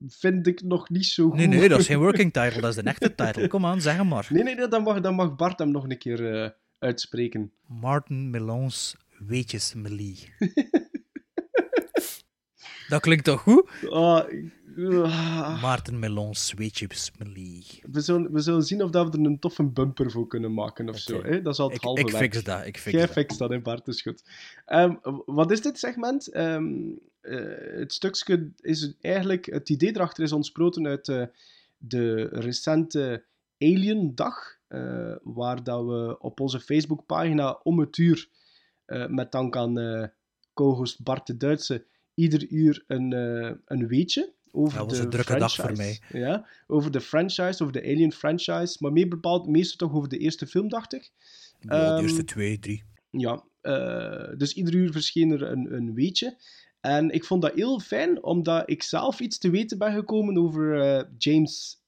[0.07, 1.37] vind ik nog niet zo goed.
[1.37, 3.47] Nee, nee, dat is geen working title, dat is de echte title.
[3.47, 4.27] Kom aan, zeg hem maar.
[4.29, 6.49] Nee, nee, dan mag, dan mag Bart hem nog een keer eh,
[6.79, 7.51] uitspreken.
[7.67, 10.33] Martin Melons Weetjes Melie.
[12.87, 13.69] dat klinkt toch goed?
[13.89, 14.63] Ah, ik-
[15.03, 15.61] ah.
[15.61, 17.65] Maarten Melons Weetjes Melie.
[17.91, 20.89] we, zullen, we zullen zien of dat we er een toffe bumper voor kunnen maken
[20.89, 21.23] of zo.
[21.23, 21.41] Hè?
[21.41, 23.15] Dat is al het Ik, halve ik fix dat, ik fix Jij dat.
[23.15, 24.23] fixt dat, hè, Bart, is goed.
[24.65, 24.95] Ehm,
[25.25, 26.27] wat is dit segment?
[26.31, 26.93] Ehm, eh,
[27.77, 29.45] het stukje is eigenlijk...
[29.45, 31.23] Het idee erachter is ontsproten uit eh,
[31.77, 33.23] de recente
[33.57, 38.29] Alien-dag, eh, waar dat we op onze Facebookpagina om het uur,
[38.85, 40.07] eh, met dank aan eh
[40.55, 45.09] co-host Bart de Duitse, ieder uur een, eh, een weetje over Dat was de een
[45.09, 46.01] drukke dag voor franchise.
[46.11, 50.17] Ja, over de franchise, over de Alien franchise, maar meer bepaald meestal toch over de
[50.17, 51.11] eerste film, dacht ik.
[51.59, 52.83] Ja, de Ehm, eerste twee, drie.
[53.09, 56.37] Ja, eh, dus ieder uur verscheen er een, een weetje.
[56.85, 60.81] En ik vond dat heel fijn, omdat ik zelf iets te weten ben gekomen over
[60.81, 61.81] eh, James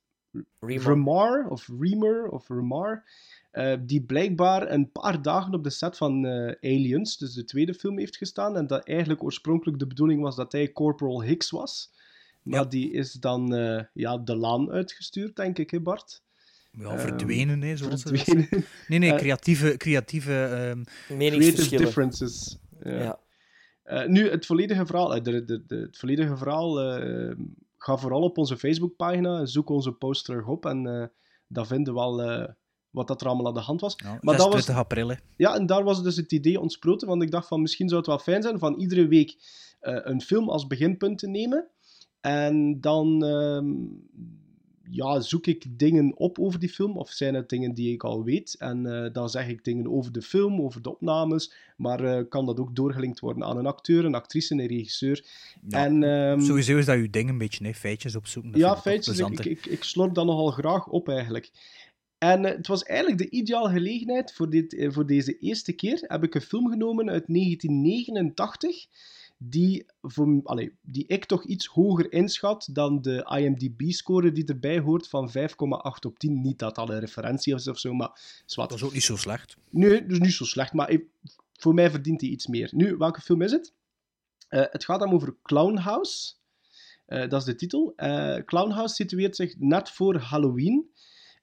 [0.59, 0.83] Remar.
[0.93, 3.03] Remar, of Remer, of Remar,
[3.51, 7.73] eh, die blijkbaar een paar dagen op de set van eh, Aliens, dus de tweede
[7.73, 8.57] film, heeft gestaan.
[8.57, 11.91] En dat eigenlijk oorspronkelijk de bedoeling was dat hij Corporal Hicks was.
[12.43, 12.65] Maar Ja.
[12.65, 16.21] die is dan eh, ja, de laan uitgestuurd, denk ik, hè Bart?
[16.71, 18.47] Ja, verdwenen, hè, zoals ze dat Verdwenen.
[18.49, 18.69] zeggen.
[18.87, 21.85] Nee, nee, creatieve, creatieve ehm, Creative Meningsverschillen.
[21.85, 22.57] differences.
[22.83, 22.91] Ja.
[22.99, 23.19] Ja.
[23.87, 27.35] Eh, nu, het volledige verhaal, eh, de, de, de, het volledige verhaal eh,
[27.77, 31.05] ga vooral op onze Facebookpagina, zoek onze post terug op en eh
[31.49, 32.47] dan vinden we wel
[32.89, 33.93] wat dat er allemaal aan de hand was.
[33.97, 35.09] ja, Maar dat was, 26 april.
[35.09, 35.15] hè.
[35.37, 38.09] ja, en daar was dus het idee ontsproten, want ik dacht van misschien zou het
[38.09, 39.35] wel fijn zijn van iedere week
[39.79, 41.67] een film als beginpunt te nemen.
[42.21, 43.73] En dan ehm,
[44.89, 48.23] ja, zoek ik dingen op over die film, of zijn het dingen die ik al
[48.23, 48.55] weet.
[48.59, 52.45] En eh, dan zeg ik dingen over de film, over de opnames, maar eh, kan
[52.45, 55.25] dat ook doorgelinkt worden aan een acteur, een actrice, een regisseur.
[55.67, 58.51] Ja, en, ehm, Sowieso is dat je ding een beetje, hè, feitjes opzoeken.
[58.51, 59.19] dat ja, feitjes.
[59.19, 61.51] Ik, ik, ik slorp dat nogal graag op eigenlijk.
[62.17, 66.03] En eh, het was eigenlijk de ideale gelegenheid voor, dit, voor deze eerste keer.
[66.07, 68.85] Heb ik een film genomen uit 1989,
[69.37, 75.07] die, voor, allee, die ik toch iets hoger inschat dan de IMDb-score die erbij hoort
[75.07, 76.41] van 5,8 op 10.
[76.41, 78.69] Niet dat dat een referentie is of zo, maar zwart.
[78.69, 79.57] Dat is ook niet zo slecht.
[79.69, 81.05] Nee, dat is niet zo slecht, maar ik-
[81.53, 82.69] voor mij verdient hij iets meer.
[82.71, 83.73] Nu, welke film is het?
[84.47, 86.33] Eh, het gaat dan over Clown House.
[87.05, 87.93] Eh, dat is de titel.
[87.95, 90.91] Eh Clown House situeert zich net voor Halloween.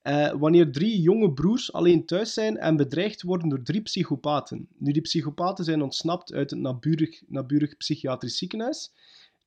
[0.04, 4.68] Eh, wanneer drie jonge broers alleen thuis zijn en bedreigd worden door drie psychopaten.
[4.78, 8.92] Nu, die psychopaten zijn ontsnapt uit het naburig, naburig psychiatrisch ziekenhuis.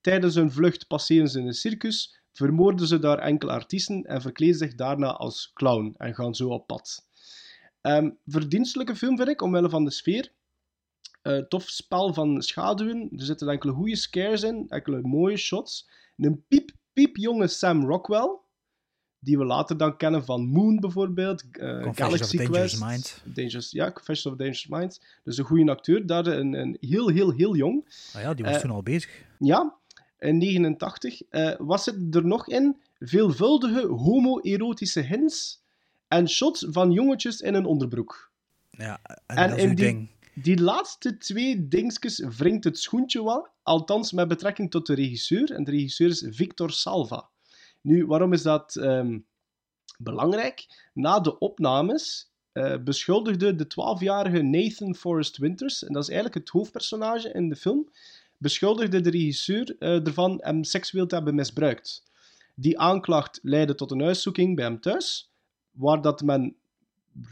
[0.02, 4.76] Tijdens hun vlucht passeren ze een circus, vermoorden ze daar enkele artiesten en verkleden zich
[4.76, 7.08] daarna als clown en gaan zo op pad.
[7.82, 10.32] Ehm, verdienstelijke film vind ik, omwille van de sfeer.
[11.22, 13.10] Eh, tof spel van schaduwen.
[13.16, 15.90] Er zitten enkele goede scares in, enkele mooie shots.
[16.18, 18.46] Een piep, piep jonge Sam Rockwell.
[19.20, 23.22] Die we later dan kennen van Moon bijvoorbeeld, Confessions Galaxy of Quest, Mind.
[23.26, 25.02] Dangerous, ja, Confessions of Dangerous Mind.
[25.24, 27.86] Dus een goede acteur, daar een, een heel, heel, heel jong.
[28.14, 29.24] Ah ja, die was Eh, toen al bezig.
[29.40, 29.74] Ja,
[30.20, 31.22] in 89.
[31.30, 32.78] Eh, was het er nog in?
[33.00, 35.62] Veelvuldige homoerotische hints
[36.08, 38.32] en shots van jongetjes in een onderbroek.
[38.70, 40.10] Ja, en, En dat is uw die- ding.
[40.34, 45.52] Die laatste twee dingetjes wringt het schoentje wel, althans met betrekking tot de regisseur.
[45.52, 47.30] En de regisseur is Victor Salva.
[47.82, 49.20] Nu, waarom is dat ehm,
[49.98, 50.66] belangrijk?
[50.94, 56.50] Na de opnames eh, beschuldigde de 12-jarige Nathan Forrest Winters, en dat is eigenlijk het
[56.50, 57.90] hoofdpersonage in de film,
[58.38, 62.04] beschuldigde de regisseur eh, ervan hem seksueel te hebben misbruikt.
[62.56, 65.32] Die aanklacht leidde tot een huiszoeking bij hem thuis,
[65.72, 66.56] waar dat men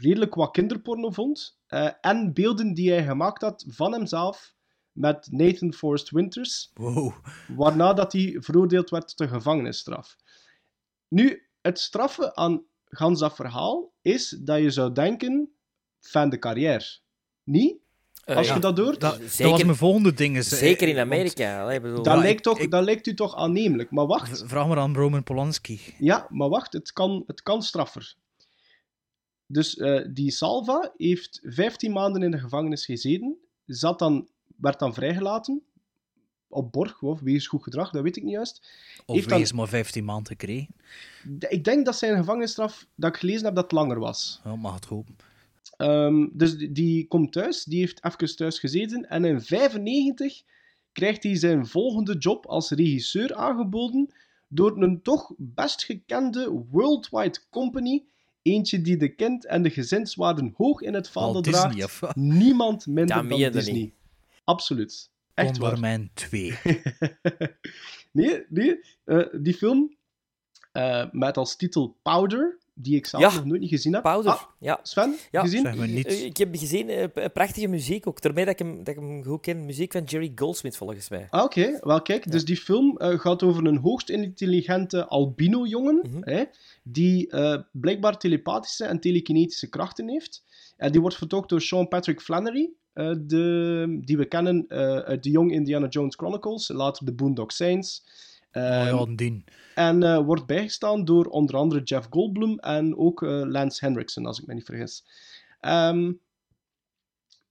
[0.00, 1.58] redelijk wat kinderporno vond.
[1.66, 4.54] eh, en beelden die hij gemaakt had van hemzelf
[4.92, 7.12] met Nathan Forrest Winters, Wow.
[7.56, 10.16] waarna dat hij veroordeeld werd tot een gevangenisstraf.
[11.08, 15.52] Nu, het straffen aan gans dat verhaal is dat je zou denken,
[16.00, 16.84] fan de carrière.
[17.44, 17.76] Niet?
[18.24, 18.54] Eh, Als ja.
[18.54, 20.36] je dat hoort, Dat, dat Zeker- was mijn volgende ding.
[20.36, 21.66] is, eh, Zeker in Amerika.
[21.80, 23.90] bedoel, dat, Ja, lijkt ik- toch, ik- dat lijkt u toch aannemelijk.
[23.90, 25.80] Maar wacht, Vraag maar aan Roman Polanski.
[25.98, 28.14] Ja, maar wacht, het kan, het kan straffer.
[29.46, 33.36] Dus eh, die Salva heeft 15 maanden in de gevangenis gezeten,
[33.66, 35.62] zat dan, werd dan vrijgelaten,
[36.48, 38.70] op borg, of wegens goed gedrag, dat weet ik niet juist.
[39.06, 40.74] Of Heeft dan- wees maar 15 maanden gekregen.
[41.48, 44.40] Ik denk dat zijn gevangenisstraf, dat ik gelezen heb, dat langer was.
[44.44, 45.16] Ja, mag het hopen.
[45.76, 50.42] Ehm, dus die, die komt thuis, die heeft even thuis gezeten, en in 95
[50.92, 54.10] krijgt hij zijn volgende job als regisseur aangeboden
[54.48, 58.04] door een toch best gekende worldwide company,
[58.42, 61.66] eentje die de kind en de gezinswaarden hoog in het vaandel draagt.
[61.66, 62.16] Disney, of wat?
[62.16, 63.74] Niemand minder dan Disney.
[63.74, 63.92] niet.
[64.44, 65.10] Absoluut.
[65.36, 65.70] Echt waar.
[65.72, 66.54] Bomberman 2.
[68.12, 68.80] nee, nee.
[69.04, 69.96] eh, die film
[70.72, 73.34] eh, met als titel Powder, die ik zelf Ja.
[73.34, 74.02] nog nooit niet gezien heb.
[74.02, 74.32] Powder.
[74.32, 74.78] Ah, ja.
[74.82, 75.40] Sven, Ja.
[75.40, 75.62] gezien?
[75.62, 76.12] Zeg maar niet.
[76.22, 78.20] Ik heb gezien, eh, prachtige muziek ook.
[78.22, 79.64] Daarmee dat ik hem, dat ik hem goed ken.
[79.64, 81.26] Muziek van Jerry Goldsmith, volgens mij.
[81.30, 86.30] Ah, Oké, wel kijk, dus die film eh, gaat over een hoogst intelligente albino-jongen, Mhm.
[86.30, 86.44] hè,
[86.82, 90.44] die eh, blijkbaar telepathische en telekinetische krachten heeft.
[90.76, 95.22] En die wordt vertolkt door Sean Patrick Flannery, eh, de, die we kennen eh, uit
[95.22, 98.04] de Young Indiana Jones Chronicles, later de Boondock Saints.
[98.52, 99.38] Oh Ehm, ja.
[99.74, 104.46] En eh, wordt bijgestaan door onder andere Jeff Goldblum en ook Lance Henriksen, als ik
[104.46, 105.04] me niet vergis.
[105.60, 106.12] Ehm,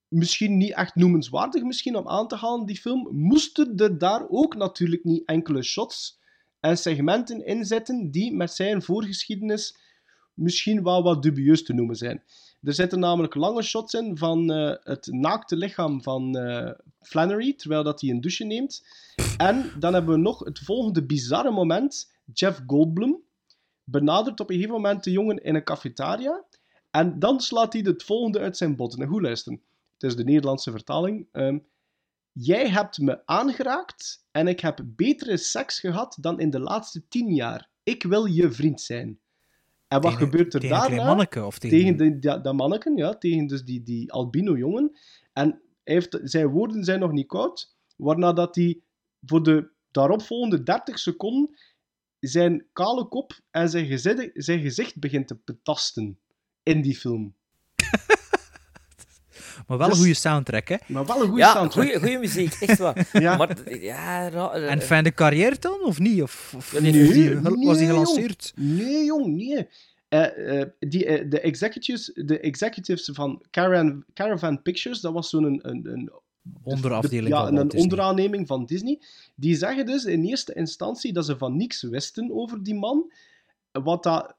[0.08, 3.08] misschien niet echt noemenswaardig misschien om aan te halen, die film.
[3.12, 6.20] Moesten er daar ook natuurlijk niet enkele shots
[6.60, 9.78] en segmenten in zitten die met zijn voorgeschiedenis
[10.34, 12.24] misschien wel wat dubieus te noemen zijn.
[12.66, 17.84] Er zitten namelijk lange shots in van eh, het naakte lichaam van eh, Flannery, terwijl
[17.84, 18.88] dat hij een douche neemt.
[19.38, 22.12] En dan hebben we nog het volgende bizarre moment.
[22.34, 23.24] Jeff Goldblum
[23.84, 26.44] benadert op een gegeven moment de jongen in een cafetaria.
[26.92, 29.02] En dan slaat hij het volgende uit zijn botten.
[29.02, 29.62] En goed luisteren.
[29.94, 31.28] Het is de Nederlandse vertaling.
[31.32, 31.58] Ehm,
[32.38, 37.34] Jij hebt me aangeraakt en ik heb betere seks gehad dan in de laatste tien
[37.34, 37.70] jaar.
[37.84, 39.20] Ik wil je vriend zijn.
[39.96, 41.08] En wat Tegen- gebeurt er tegen klein daarna?
[41.08, 44.98] manneke, of tegen- tegen de, dat, dat manneken, ja, tegen dus die, die albino-jongen.
[45.34, 48.80] En hij heeft, zijn woorden zijn nog niet koud, waarna dat hij
[49.26, 51.58] voor de daaropvolgende 30 seconden
[52.20, 56.20] zijn kale kop en zijn gezicht, zijn gezicht begint te betasten
[56.64, 57.34] in die film.
[59.68, 60.76] Maar wel Dus- een goede soundtrack, hè?
[60.88, 61.84] Maar wel een goede ja, soundtrack.
[61.86, 63.08] goeie, goeie muziek, echt waar.
[63.26, 63.36] Ja.
[63.38, 66.22] Maar ja, ra- eh, En fan de carrière dan, of niet?
[66.22, 67.80] Of, of nee, was die, nee, was die jong.
[67.90, 68.52] gelanceerd?
[68.56, 69.68] Nee, jong, nee.
[70.08, 75.60] Eh, eh, die, de, executives, de executives van Caravan, Caravan Pictures, dat was zo'n een,
[75.70, 76.12] een, een
[76.64, 77.82] Onderafdeling ja, van een Disney.
[77.82, 79.02] onderaanneming van Disney.
[79.36, 83.12] Die zeggen dus in eerste instantie dat ze van niks wisten over die man.
[83.72, 84.36] Wat dat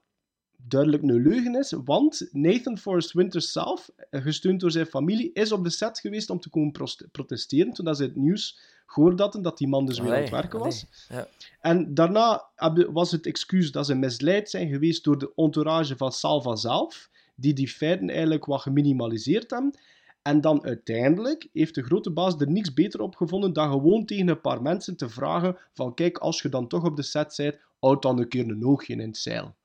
[0.67, 5.51] duidelijk een leugen is, want Nathan Forrest Winters zelf, eh, gesteund door zijn familie, is
[5.51, 6.71] op de set geweest om te komen
[7.11, 10.59] protesteren toen ze het nieuws gehoord hadden dat die man dus weer aan het werken
[10.59, 10.85] was.
[11.09, 11.27] allee, Ja.
[11.61, 12.43] En daarna
[12.91, 17.53] was het excuus dat ze misleid zijn geweest door de entourage van Salva zelf, die
[17.53, 19.73] die feiten eigenlijk wat geminimaliseerd hebben.
[20.21, 24.27] En dan uiteindelijk heeft de grote baas er niks beter op gevonden dan gewoon tegen
[24.27, 27.57] een paar mensen te vragen van kijk, als je dan toch op de set bent,
[27.79, 29.55] houd dan een keer een oogje in het zeil.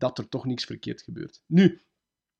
[0.00, 1.42] Dat er toch niks verkeerd gebeurt.
[1.46, 1.80] Nu,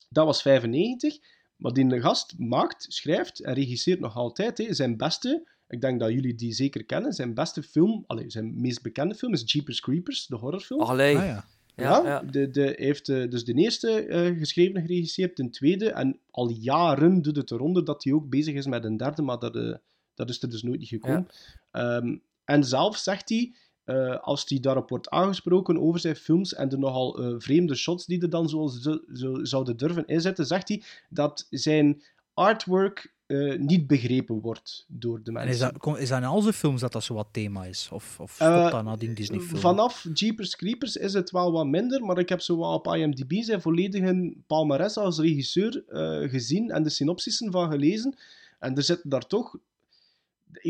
[0.09, 1.17] dat was 95,
[1.55, 6.11] maar die gast maakt, schrijft en regisseert nog altijd hè, zijn beste, ik denk dat
[6.11, 10.27] jullie die zeker kennen, zijn beste film, allee, zijn meest bekende film is Jeepers Creepers,
[10.27, 10.81] de horrorfilm.
[10.81, 11.17] Allee.
[11.17, 11.45] Ah, ja.
[11.75, 12.21] Ja, Ja, ja.
[12.21, 16.19] De, de, hij heeft eh, dus de eerste eh, geschreven en geregisseerd, de tweede, en
[16.31, 19.55] al jaren doet het eronder dat hij ook bezig is met een derde, maar dat,
[19.55, 19.73] eh,
[20.13, 21.27] dat is er dus nooit niet gekomen.
[21.71, 23.55] Ehm, en zelf zegt hij,
[23.91, 28.05] eh, als hij daarop wordt aangesproken over zijn films en de nogal eh, vreemde shots
[28.05, 33.57] die er dan zo, zo, zo zouden durven inzetten, zegt hij dat zijn artwork eh,
[33.57, 35.51] niet begrepen wordt door de En mensen.
[35.51, 37.89] is dat, is dat in al zijn films dat dat zo wat thema is?
[37.91, 39.59] Of, of stopt dat nadien Disney-film?
[39.59, 43.43] Vanaf Jeepers Creepers is het wel wat minder, maar ik heb zo wat op IMDb
[43.43, 45.83] zijn volledige palmarès als regisseur
[46.29, 48.15] gezien en de synopsissen van gelezen.
[48.59, 49.57] En er zitten daar toch...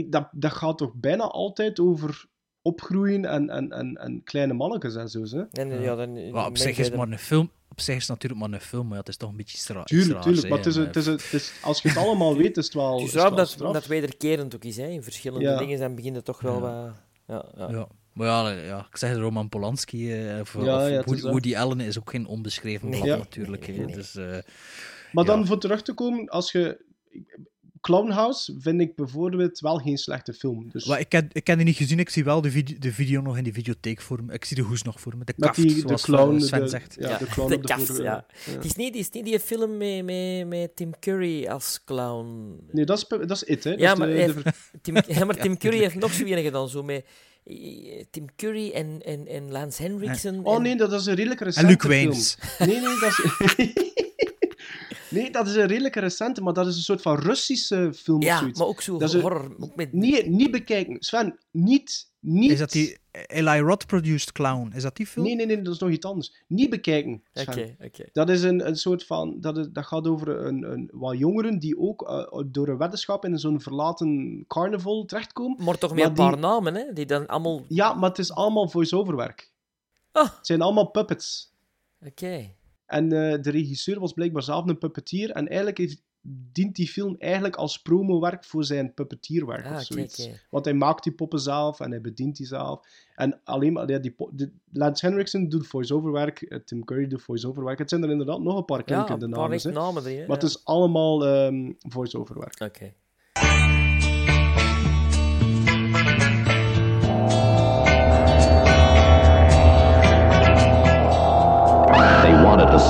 [0.05, 2.30] Dat, dat gaat toch bijna altijd over
[2.62, 5.22] opgroeien en, en, en, en kleine mannetjes en zo.
[5.24, 5.43] Hè?
[5.51, 7.51] En, ja, dan, Maar op zich is het maar een film.
[7.70, 9.57] Op zich is het natuurlijk maar een film, maar ja, het is toch een beetje
[9.57, 10.49] stra Tuurlijk, tuurlijk.
[10.49, 12.74] Maar het is, en, het is, het is, als je het allemaal weet, is het
[12.74, 12.97] wel.
[12.99, 13.74] Het is wel dat, straf.
[13.74, 14.88] dat wederkerend ook is, hè.
[14.88, 15.57] in verschillende Ja.
[15.57, 15.80] dingen.
[15.80, 16.59] Dan begint het toch wel Ja.
[16.59, 16.93] wat...
[17.28, 17.72] Ja, ja.
[17.72, 17.88] Ja.
[18.14, 22.09] Maar ja, ja, ik zeg Roman Polanski eh, of, Ja, of Woody, Allen is ook
[22.09, 23.01] geen onbeschreven Nee.
[23.01, 23.66] blad natuurlijk.
[23.66, 23.74] hè.
[23.74, 23.95] Nee, nee.
[23.95, 24.26] Dus, eh,
[25.12, 25.32] Maar Ja.
[25.32, 26.86] dan voor terug te komen, als je.
[27.82, 30.70] Clownhouse vind ik bijvoorbeeld wel geen slechte film.
[30.72, 32.92] Dus maar ik, heb, ik heb die niet gezien, ik zie wel de, video, de
[32.94, 34.34] video nog in die videotheek voor me.
[34.34, 35.24] Ik zie de hoes nog voor me.
[35.26, 36.40] De kaft, die, de zoals clown.
[36.40, 36.96] Sven de, zegt.
[37.00, 38.04] Ja, Ja, de clown de op de kaft, ja.
[38.04, 38.26] ja.
[38.52, 42.60] Het, is niet, het is niet die film met, met, met Tim Curry als clown.
[42.72, 43.72] Nee, dat is, dat is it, hè.
[43.72, 44.52] Dat Ja, maar, de- de
[44.82, 46.70] Tim, ja, maar Tim Curry heeft nog zo weer gedaan.
[46.70, 47.06] Zo met
[47.46, 50.40] eh, Tim Curry en, en, en Lance Henriksen.
[50.46, 51.88] Oh en- nee, dat is een redelijk recente En Luke.
[51.88, 52.38] Waynes.
[52.60, 53.10] Nee, nee, dat
[53.58, 53.74] is...
[55.12, 58.24] nee, dat is een redelijk recente, maar dat is een soort van Russische film of
[58.24, 58.59] Ja, zoiets.
[58.59, 59.55] maar ook zo Dat is een- horror.
[59.59, 60.95] Ook met, Niet, niet bekijken.
[60.99, 62.09] Sven, niet...
[62.20, 62.51] niet...
[62.51, 64.72] Is dat die Eli Roth-produced clown?
[64.76, 65.26] Is dat die film?
[65.26, 66.43] Nee, nee, nee, dat is nog iets anders.
[66.47, 67.76] Niet bekijken, Oké, Sven.
[67.86, 68.03] oké.
[68.12, 69.38] Dat is een, een soort van...
[69.41, 73.26] Dat, is- dat gaat over een, een, wat jongeren die ook eh, door een weddenschap
[73.26, 75.64] in zo'n verlaten carnaval terechtkomen.
[75.64, 76.93] Maar toch met een paar die- namen, hè?
[76.93, 77.66] Die dan allemaal...
[77.68, 79.51] Ja, maar het is allemaal voice-over werk.
[80.12, 81.51] Ah, Het zijn allemaal puppets.
[82.05, 82.55] oké.
[82.92, 85.32] En eh, de regisseur was blijkbaar zelf een puppetier.
[85.32, 86.02] En eigenlijk heeft,
[86.52, 90.30] dient die film eigenlijk als promowerk voor zijn puppetierwerk Ah, of zoiets.
[90.50, 92.88] Want hij maakt die poppen zelf en hij bedient die zelf.
[93.16, 97.22] En alleen maar, ja, die, de, Lance Henriksen doet voice-over werk, eh, Tim Curry doet
[97.22, 97.80] voice-over werk.
[97.80, 99.62] Het zijn er inderdaad nog een paar Ja, klinkende paar namen.
[99.62, 99.72] hè.
[99.72, 100.48] namen Maar het ja.
[100.48, 102.62] is allemaal ehm voice-over werk.
[102.62, 102.94] Oké.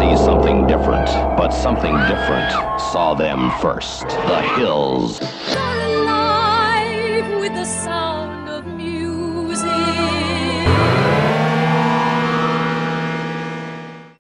[0.01, 2.51] See something different, but something different
[2.91, 4.07] saw them first.
[4.33, 5.19] The hills.
[5.55, 9.69] Alive with the sound of music.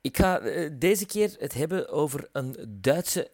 [0.01, 3.31] Ik ga eh, deze keer het hebben over een Duitse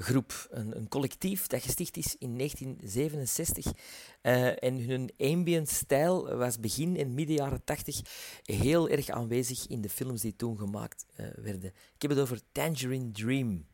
[0.00, 0.48] electrogroep.
[0.50, 3.72] Een, een collectief dat gesticht is in 1967.
[4.20, 8.00] Eh, en hun ambient stijl was begin en midden jaren 80
[8.42, 11.72] heel erg aanwezig in de films die toen gemaakt eh, werden.
[11.94, 13.66] Ik heb het over Tangerine Dream.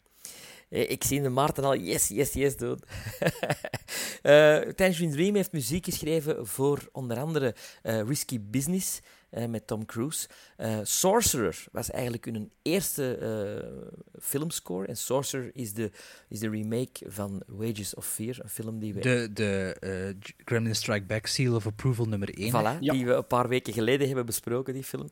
[0.69, 2.79] Eh, Ik zie de Maarten al yes, yes, yes doen.
[4.77, 9.01] Tangerine Dream heeft muziek geschreven voor onder andere Risky Business
[9.37, 10.29] eh, met Tom Cruise.
[10.57, 13.89] Eh, Sorcerer was eigenlijk hun eerste eh,
[14.23, 14.87] filmscore.
[14.87, 15.91] En Sorcerer is de,
[16.29, 20.75] is de remake van Wages of Fear, een film die we De, de eh, Gremlin
[20.75, 22.51] Strike Back Seal of Approval nummer 1.
[22.51, 22.93] Voilà, Ja.
[22.93, 25.09] die we een paar weken geleden hebben besproken, die film.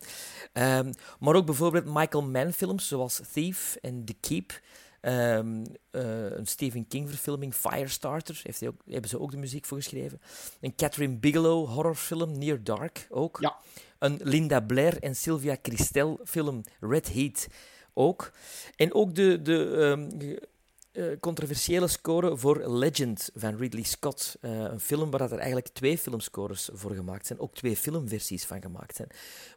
[0.53, 4.61] Ehm, maar ook bijvoorbeeld Michael Mann films, zoals Thief en The Keep.
[5.05, 9.65] Ehm, eh, een Stephen King verfilming, Firestarter, heeft hij ook, hebben ze ook de muziek
[9.65, 10.21] voor geschreven.
[10.61, 13.39] Een Catherine Bigelow horrorfilm, Near Dark, ook.
[13.41, 13.57] Ja.
[13.99, 17.47] Een Linda Blair en Sylvia Christel film, Red Heat,
[17.93, 18.33] ook.
[18.77, 20.37] En ook de, de ehm,
[20.95, 24.37] eh, controversiële score voor Legend van Ridley Scott.
[24.41, 27.39] Eh, een film waar dat er eigenlijk twee filmscores voor gemaakt zijn.
[27.39, 29.09] Ook twee filmversies van gemaakt zijn.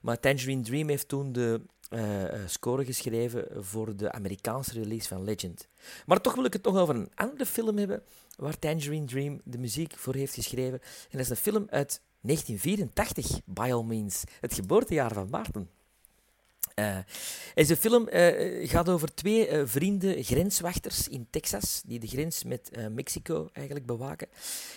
[0.01, 5.67] Maar Tangerine Dream heeft toen de eh, score geschreven voor de Amerikaanse release van Legend.
[6.05, 8.03] Maar toch wil ik het nog over een andere film hebben
[8.35, 10.79] waar Tangerine Dream de muziek voor heeft geschreven.
[10.81, 14.23] En dat is een film uit 1984, by all means.
[14.39, 15.69] Het geboortejaar van Maarten.
[16.75, 16.97] Eh,
[17.55, 18.07] deze film
[18.63, 24.27] gaat over twee vrienden grenswachters in Texas, die de grens met Mexico eigenlijk bewaken.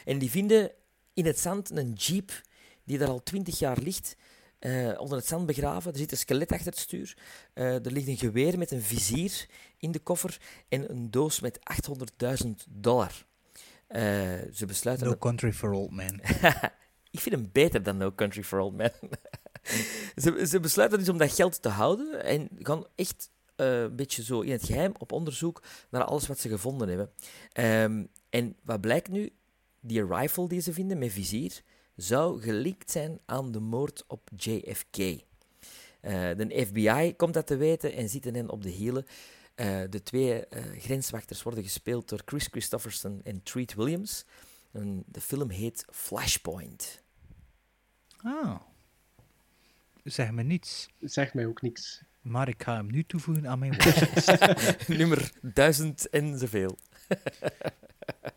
[0.04, 0.70] En die vinden
[1.14, 2.42] in het zand een jeep
[2.84, 4.16] die daar al twintig jaar ligt,
[4.60, 5.92] eh, onder het zand begraven.
[5.92, 7.16] Er zit een skelet achter het stuur.
[7.52, 9.46] Eh, er ligt een geweer met een vizier
[9.76, 11.58] in de koffer en een doos met
[12.44, 13.26] 800.000 dollar.
[13.86, 14.02] Eh,
[14.52, 15.06] ze besluiten...
[15.06, 16.20] No Country for Old Men.
[17.10, 18.92] Ik vind hem beter dan No Country for Old Men.
[20.22, 24.40] ze, ze besluiten dus om dat geld te houden en gaan echt een beetje zo
[24.40, 27.10] in het geheim op onderzoek naar alles wat ze gevonden hebben.
[27.52, 29.32] Ehm, en wat blijkt nu?
[29.80, 31.62] Die rifle die ze vinden met vizier
[32.00, 34.96] zou gelinkt zijn aan de moord op JFK.
[34.96, 39.06] Eh, de FBI komt dat te weten en zitten hen op de hielen.
[39.54, 44.24] Eh, de twee eh, grenswachters worden gespeeld door Chris Christopherson en Treat Williams.
[44.72, 47.02] En de film heet Flashpoint.
[48.16, 48.60] Ah.
[50.04, 50.88] Zeg me niets.
[51.00, 52.02] Zegt mij ook niks.
[52.20, 54.88] Maar ik ga hem nu toevoegen aan mijn watchlist.
[54.98, 56.78] Nummer 1000 en zoveel.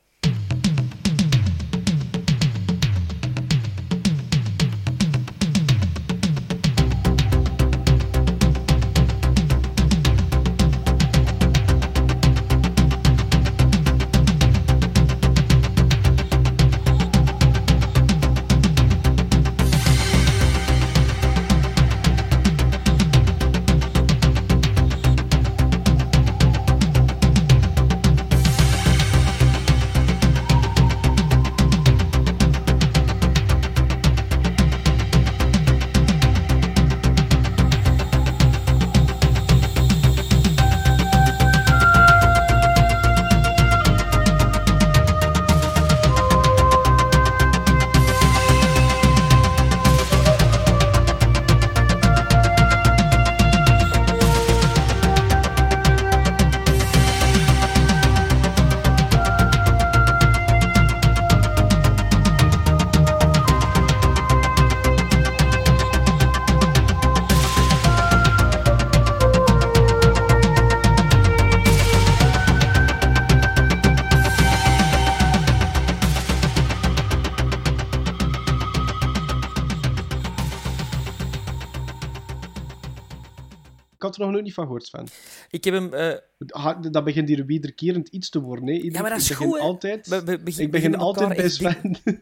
[84.55, 85.07] niet van gehoord, Sven.
[85.49, 86.19] Ik heb hem...
[86.47, 88.67] Ha- Dat begint hier wederkerend iets te worden.
[88.67, 88.73] Hè.
[88.73, 91.95] Ieder- Ja, maar dat is ik begin goed, altijd, begin- ik begin altijd bij Sven.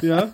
[0.00, 0.30] ja.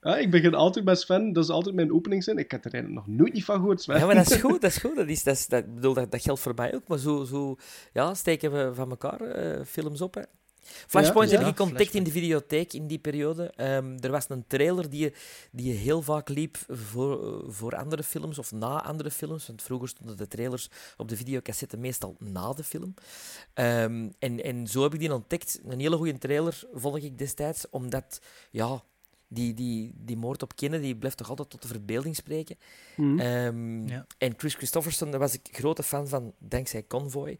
[0.00, 1.32] ja, ik begin altijd bij Sven.
[1.32, 2.38] Dat is altijd mijn openingszin.
[2.38, 3.98] Ik heb er eigenlijk nog nooit niet van gehoord, Sven.
[3.98, 4.96] Ja, maar dat is goed, dat is goed.
[4.96, 6.88] Dat, is, dat, is, dat, ik bedoel, dat, dat geldt voor mij ook.
[6.88, 7.56] Maar zo, zo
[7.92, 10.14] ja, steken we van elkaar eh, films op.
[10.14, 10.22] Hè.
[10.86, 13.50] Flashpoint Ja, heb ik ontdekt in de videotheek in die periode.
[13.56, 15.12] Ehm, er was een trailer die,
[15.52, 19.46] die heel vaak liep voor, voor andere films of na andere films.
[19.46, 22.94] Want vroeger stonden de trailers op de videocassette meestal na de film.
[23.54, 25.60] Ehm, en, en zo heb ik die ontdekt.
[25.66, 28.20] Een hele goede trailer vond ik destijds, omdat
[28.50, 28.82] ja,
[29.28, 32.56] die, die, die moord op Kennedy blijft toch altijd tot de verbeelding spreken.
[32.96, 33.18] Mhm.
[33.18, 34.06] Ehm, Ja.
[34.18, 37.38] En Chris Christopherson, daar was ik grote fan van, dankzij Convoy.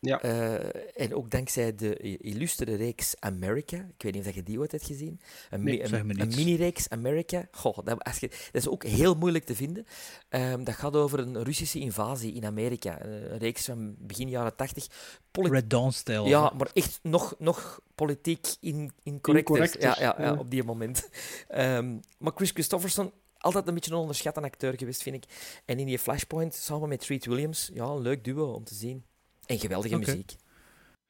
[0.00, 0.20] Ja.
[0.22, 3.76] Eh, en ook dankzij de illustere reeks America.
[3.96, 5.20] Ik weet niet of je die ooit hebt gezien.
[5.50, 6.36] Een, Nee, mi- zeg een, me een niets.
[6.36, 7.48] mini-reeks America.
[7.50, 9.86] Goh, dat, als je, dat is ook heel moeilijk te vinden.
[10.28, 13.04] Ehm, dat gaat over een Russische invasie in Amerika.
[13.04, 14.86] Een reeks van begin jaren tachtig.
[15.32, 16.26] Red Dawn-stijl.
[16.26, 18.92] ja, maar echt nog, nog politiek in.
[19.02, 21.08] Incorrecter, Ja, ja, ja, op die moment.
[21.48, 25.24] Ehm, maar Chris Christopherson, altijd een beetje een onderschatte acteur geweest, vind ik.
[25.64, 29.04] En in die Flashpoint, samen met Treat Williams, ja, een leuk duo om te zien.
[29.50, 30.36] En geweldige muziek.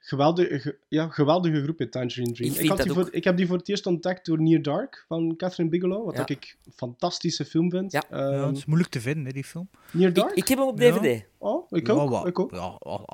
[0.03, 2.53] Geweldige, ge- ja, geweldige groep in Tangerine Dream.
[2.55, 5.05] Ik Ik, had die voor, ik heb die voor het eerst ontdekt door Near Dark
[5.09, 6.27] van Catherine Bigelow, wat Ja.
[6.27, 7.93] ik een fantastische film vind.
[7.93, 8.03] Ja.
[8.11, 9.69] Ja, Ehm, het is moeilijk te vinden, hè, die film.
[9.93, 10.35] Near Ik, Dark?
[10.35, 10.91] ik heb hem op Ja.
[10.99, 11.25] DVD.
[11.39, 12.27] Oh, ik Ja, ook.
[12.27, 12.51] ik, ook.
[12.55, 12.69] Ja,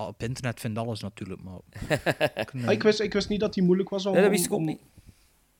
[0.07, 1.59] op internet vindt alles natuurlijk, maar...
[2.35, 4.12] Ik, Ah, ik, wist, ik wist niet dat die moeilijk was om...
[4.12, 4.81] Nee, dat wist ik om- ook niet.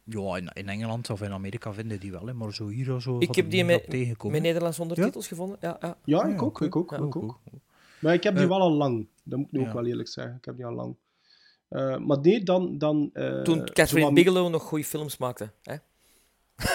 [0.05, 3.03] Ja, in, in Engeland of in Amerika vinden die wel, hè, maar zo hier of
[3.03, 3.17] zo...
[3.19, 3.89] Ik heb die met,
[4.23, 4.89] met Nederlandse Ja?
[4.89, 5.59] ondertitels gevonden.
[5.61, 5.97] Ja, ja.
[6.05, 7.39] Ja, Ah, ik ook, ik ook, Ja, ik ook.
[7.99, 9.07] Maar ik heb die Eh, wel al lang.
[9.23, 10.35] Dat moet ik nu ook wel eerlijk zeggen.
[10.37, 10.97] Ik heb die al lang.
[11.69, 12.79] Eh, maar nee, dan...
[12.79, 15.51] dan eh, Toen Catherine Bigelow nog goede films maakte.
[15.63, 15.77] Hè?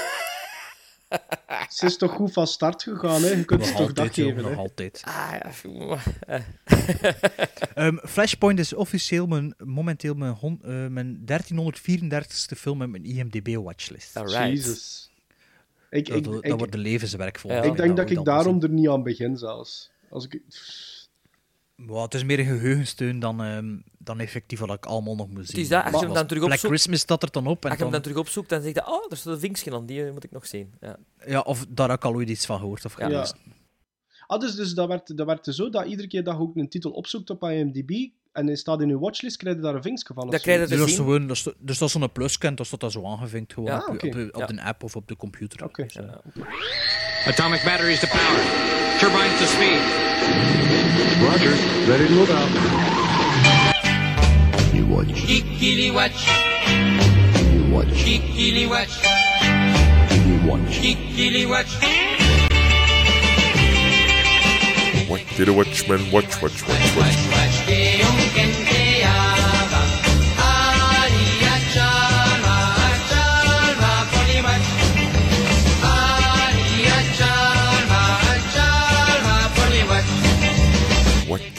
[1.70, 3.30] Ze is toch goed van start gegaan, hè?
[3.30, 4.58] Je kunt Nog ze toch dat geven, nog hè?
[4.58, 5.02] altijd.
[5.06, 5.98] Ah, ja.
[6.20, 6.42] eh.
[7.86, 14.20] Ehm, Flashpoint is officieel mijn, momenteel mijn, hon- eh, mijn 1334ste film met mijn IMDb-watchlist.
[14.26, 15.10] Jezus.
[15.90, 17.52] Ik, Dat, ik, dat ik, wordt de levenswerk voor.
[17.52, 17.62] Ja.
[17.62, 19.92] ik denk dat ik daarom er niet aan begin, zelfs.
[20.10, 20.42] Als ik...
[21.88, 25.48] Ja, het is meer een geheugensteun dan, ehm, dan effectief wat ik allemaal nog moet
[25.48, 25.62] zien.
[25.62, 27.64] is dat, als je hem dan terug Black opzoekt- Christmas staat er dan op.
[27.64, 29.40] En Als je hem dan, dan terug opzoekt, dan zeg je, oh, er staat een
[29.40, 30.74] vinkje aan, die eh, moet ik nog zien.
[30.82, 30.98] Ja.
[31.26, 33.06] ja, of daar heb ik al ooit iets van gehoord of Ja.
[33.06, 33.38] gelezen.
[34.28, 36.70] Ah, dus, dus dat, werd, dat werd zo dat iedere keer dat je ook een
[36.70, 37.92] titel opzoekt op IMDb
[38.32, 40.30] en hij staat in je watchlist, krijg je daar een vinkje van.
[40.30, 43.06] Dat krijg je Dus gewoon, is, dus dat is zo'n pluskent, dat staat dat zo
[43.06, 44.46] aangevinkt gewoon Ja, op, op, Ja.
[44.46, 45.64] de app of op de computer.
[45.64, 45.84] Oké.
[45.84, 46.04] Dus, eh,
[47.28, 48.40] Atomic batteries to power.
[49.00, 49.80] Turbines to speed.
[51.22, 51.52] Roger.
[51.88, 52.50] Ready to move out.
[54.74, 55.10] You watch.
[55.10, 56.28] Kikili watch.
[57.54, 57.90] You watch.
[57.90, 59.04] Kikili watch.
[60.26, 60.82] You watch.
[60.82, 61.78] Kikili watch.
[65.08, 67.31] What did a watchman watch, watch, watch, watch?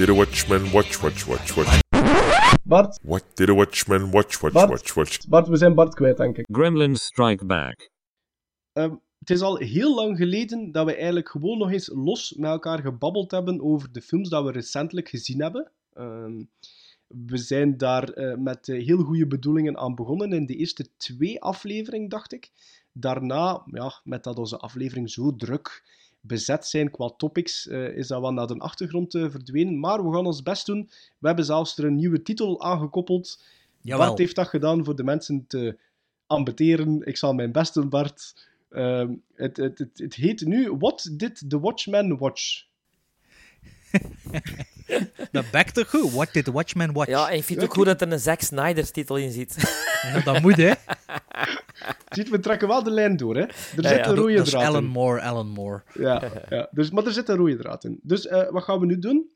[0.07, 1.81] Did a watchman watch, watch, watch, watch?
[2.65, 4.71] Bart, What did a watchman watch, watch, Bart.
[4.71, 5.29] watch, watch?
[5.29, 6.47] Bart, we zijn Bart kwijt, denk ik.
[6.53, 7.91] Gremlins Strike Back.
[8.73, 12.51] Ehm, het is al heel lang geleden dat we eigenlijk gewoon nog eens los met
[12.51, 15.71] elkaar gebabbeld hebben over de films dat we recentelijk gezien hebben.
[15.93, 16.45] Ehm,
[17.07, 21.41] we zijn daar eh, met eh, heel goede bedoelingen aan begonnen in de eerste twee
[21.41, 22.51] afleveringen, dacht ik.
[22.93, 25.83] Daarna, ja, met dat onze aflevering zo druk
[26.23, 29.81] bezet zijn qua topics, eh, is dat wel naar de achtergrond eh, verdwenen.
[29.81, 30.91] Maar we gaan ons best doen.
[31.19, 33.43] We hebben zelfs er een nieuwe titel aangekoppeld.
[33.81, 34.07] Jawel.
[34.07, 35.79] Bart heeft dat gedaan voor de mensen te
[36.27, 37.07] ambeteren.
[37.07, 38.49] Ik zal mijn best doen, Bart.
[38.71, 42.65] Ehm, het, het, het, het heet nu What Did the Watchman Watch?
[45.33, 46.13] Dat bekt toch goed?
[46.13, 47.09] What did the Watchman watch?
[47.09, 49.57] Ja, en ik vind het ook goed dat er een Zack Snyder titel in zit.
[50.03, 50.73] Ja, dat moet, hè.
[52.17, 53.41] Ziet, we trekken wel de lijn door, hè.
[53.43, 54.91] Er Ja, zit ja, een rode Dat is draad Alan in.
[54.91, 55.83] Moore, Alan Moore.
[55.95, 56.69] Ja, ja.
[56.71, 58.01] Dus, maar er zit een rode draad in.
[58.03, 59.31] Dus eh, wat gaan we nu doen?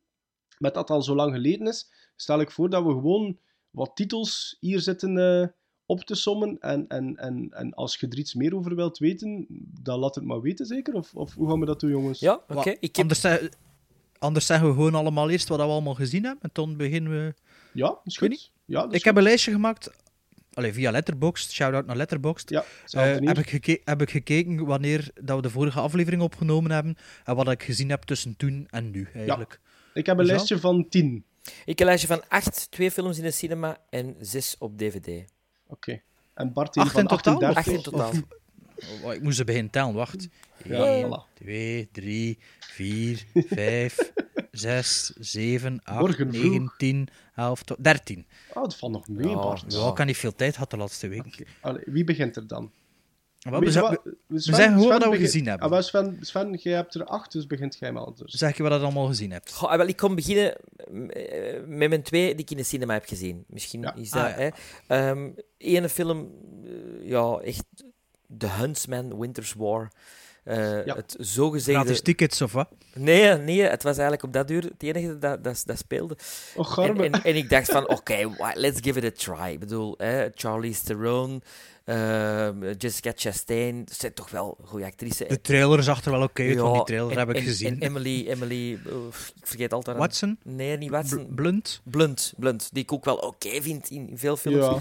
[0.58, 3.38] Met dat al zo lang geleden is, stel ik voor dat we gewoon
[3.70, 5.48] wat titels hier zitten eh,
[5.86, 6.58] op te sommen.
[6.60, 9.46] En, en, en, en als je er iets meer over wilt weten,
[9.82, 10.94] dan laat het maar weten, zeker?
[10.94, 12.20] Of, of hoe gaan we dat doen, jongens?
[12.20, 12.70] Ja, oké.
[12.70, 12.96] Ik heb...
[12.96, 13.48] Anders, zeg-
[14.18, 16.42] anders zeggen we gewoon allemaal eerst wat we allemaal gezien hebben.
[16.42, 17.34] En dan beginnen we...
[17.72, 18.52] Ja, is goed.
[18.64, 19.90] Ja, dat is Ik heb een lijstje gemaakt.
[20.54, 21.52] Allee, via Letterboxd.
[21.52, 22.50] Shout-out naar Letterboxd.
[22.50, 26.70] Ja, Eh, heb, ik geke- heb ik gekeken wanneer dat we de vorige aflevering opgenomen
[26.70, 26.96] hebben.
[27.24, 29.60] En wat ik gezien heb tussen toen en nu, eigenlijk.
[29.94, 30.32] Ik heb een Zo?
[30.32, 31.24] lijstje van 10.
[31.42, 35.24] Ik heb een lijstje van acht, twee films in de cinema en zes op DVD.
[35.66, 36.00] Oké.
[36.34, 37.34] En Bart heeft Acht van in totaal?
[37.34, 37.56] 38.
[37.56, 38.08] Acht in totaal.
[38.10, 38.22] Of-
[39.02, 40.28] oh, ik moest ze beginnen tellen, wacht.
[40.64, 41.34] Ja, 1, voilà.
[41.34, 44.12] 2, 3, 4, 5,
[44.50, 46.76] 6, 7, 8, Morgen 9, vroeg.
[46.76, 48.26] 10, 11, 12, 13.
[48.54, 49.64] Oh, dat valt nog mee, Bart.
[49.68, 51.46] Ja, ik had niet veel tijd gehad de laatste week.
[51.60, 52.70] Allee, wie begint er dan?
[53.38, 53.60] We, wat?
[53.62, 55.70] we Sven- zeggen gewoon Sven wat we gezien hebben.
[55.70, 58.32] Ah, Sven, Sven, jij hebt er acht, dus begint jij maar anders.
[58.32, 59.52] Zeg je wat je allemaal gezien hebt.
[59.52, 60.56] Goh, ah, wel, ik kom beginnen
[61.66, 63.44] met mijn twee die ik in de cinema heb gezien.
[63.48, 63.94] Misschien Ja.
[63.94, 64.22] is dat...
[64.24, 64.36] Ah, ja.
[64.36, 64.48] hè.
[65.10, 66.30] Ehm, ene film,
[66.64, 67.64] eh, ja, echt...
[68.38, 69.88] The Huntsman, Winter's War.
[70.44, 70.94] Eh, Ja.
[70.96, 71.80] Het zogezegde...
[71.80, 72.68] Gratis tickets of wat?
[72.94, 76.16] Nee, nee, het was eigenlijk op dat uur het enige dat, dat, dat speelde.
[76.54, 79.52] Och, En, en, en ik dacht van, oké, let's give it a try.
[79.52, 81.42] Ik bedoel, hè, Charlize Theron,
[81.84, 85.28] ehm, Jessica Chastain, dat zijn toch wel goede actrices.
[85.28, 87.68] De trailer zag er wel oké uit, want die trailer en- heb ik en- gezien.
[87.80, 89.96] En Emily, Emily ik vergeet altijd...
[89.96, 90.38] Watson?
[90.44, 91.26] Nee, niet Watson.
[91.26, 91.80] Bl- Blunt?
[91.84, 94.64] Blunt, Blunt, die ik ook wel oké vind in, in veel films.
[94.64, 94.80] Ja.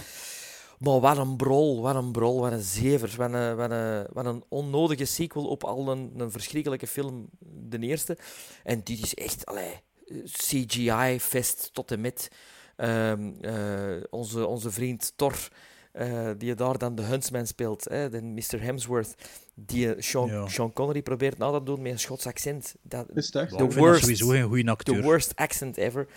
[0.86, 3.14] Maar wat een brol, wat een brol, wat een zever.
[3.18, 7.80] Wat een, wat een, wat een onnodige sequel op al een, een verschrikkelijke film, de
[7.80, 8.18] eerste.
[8.64, 9.82] En dit is echt, allee,
[10.26, 12.32] CGI-fest tot en met.
[12.76, 15.48] Ehm, eh, onze, onze vriend Thor,
[15.92, 18.62] eh, die daar dan de Huntsman speelt, hè, de Mr.
[18.62, 19.16] Hemsworth,
[19.54, 20.48] die eh, Sean, Ja.
[20.48, 22.76] Sean Connery probeert na te doen met een Schots accent.
[22.82, 23.52] Dat, Is het echt?
[23.52, 25.02] Ja, the ik vind dat worst, sowieso een goede the acteur.
[25.04, 26.08] worst accent ever.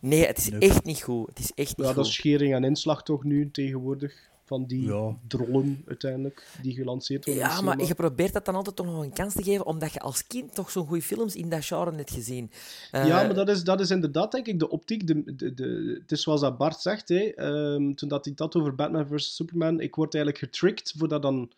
[0.00, 0.60] Nee, het is Nee.
[0.60, 1.28] echt niet goed.
[1.28, 4.26] Het is echt niet Ja, dat is schering en inslag toch nu tegenwoordig.
[4.44, 5.16] Van die Ja.
[5.26, 7.42] drollen uiteindelijk, die gelanceerd worden.
[7.42, 10.00] Ja, maar je probeert dat dan altijd toch nog een kans te geven, omdat je
[10.00, 12.50] als kind toch zo'n goede films in dat genre net gezien.
[12.90, 15.06] Eh, Ja, maar dat is, dat is inderdaad, denk ik, de optiek.
[15.06, 18.56] De, de, de, het is zoals dat Bart zegt, hè, ehm, toen dat hij dat
[18.56, 19.34] over Batman vs.
[19.34, 21.52] Superman, ik word eigenlijk getricked voor dat dan,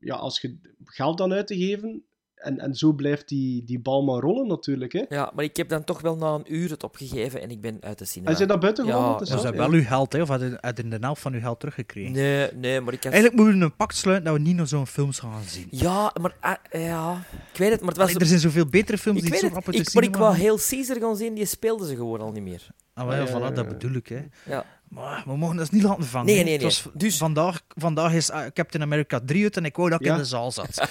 [0.00, 2.04] ja, als je geld dan uit te geven,
[2.36, 4.92] en, en zo blijft die, die bal maar rollen natuurlijk.
[4.92, 5.04] Hè.
[5.08, 7.76] Ja, maar ik heb dan toch wel na een uur het opgegeven en ik ben
[7.80, 8.28] uit de cinema.
[8.28, 9.18] Hij zijn dat buiten is ja.
[9.18, 9.42] Dus dat?
[9.42, 10.22] dat wel uw geld, hè?
[10.22, 12.12] Of had je je de helft van uw geld teruggekregen?
[12.12, 13.12] Nee, nee, maar ik had...
[13.12, 15.66] Eigenlijk moeten we een pact sluiten dat we niet naar zo'n films gaan zien.
[15.70, 16.36] Ja, maar...
[16.40, 17.22] ah, ja,
[17.52, 18.08] ik weet het, maar het was...
[18.08, 20.04] Allee, er zijn zoveel betere films ik die weet zo rap uit de ik, maar
[20.04, 22.66] ik wou heel Caesar gaan zien, die speelden ze gewoon al niet meer.
[22.94, 24.08] Ah, wel, ja, voilà, dat bedoel ik.
[24.08, 24.24] Hè.
[24.44, 24.64] Ja.
[24.88, 26.26] Maar we mogen dat niet laten vangen.
[26.26, 26.64] Nee, nee, nee.
[26.64, 30.06] was- Dus- vandaag, vandaag is ah, Captain America 3 uit en ik wou dat ik
[30.06, 30.12] Ja.
[30.12, 30.80] in de zaal zat.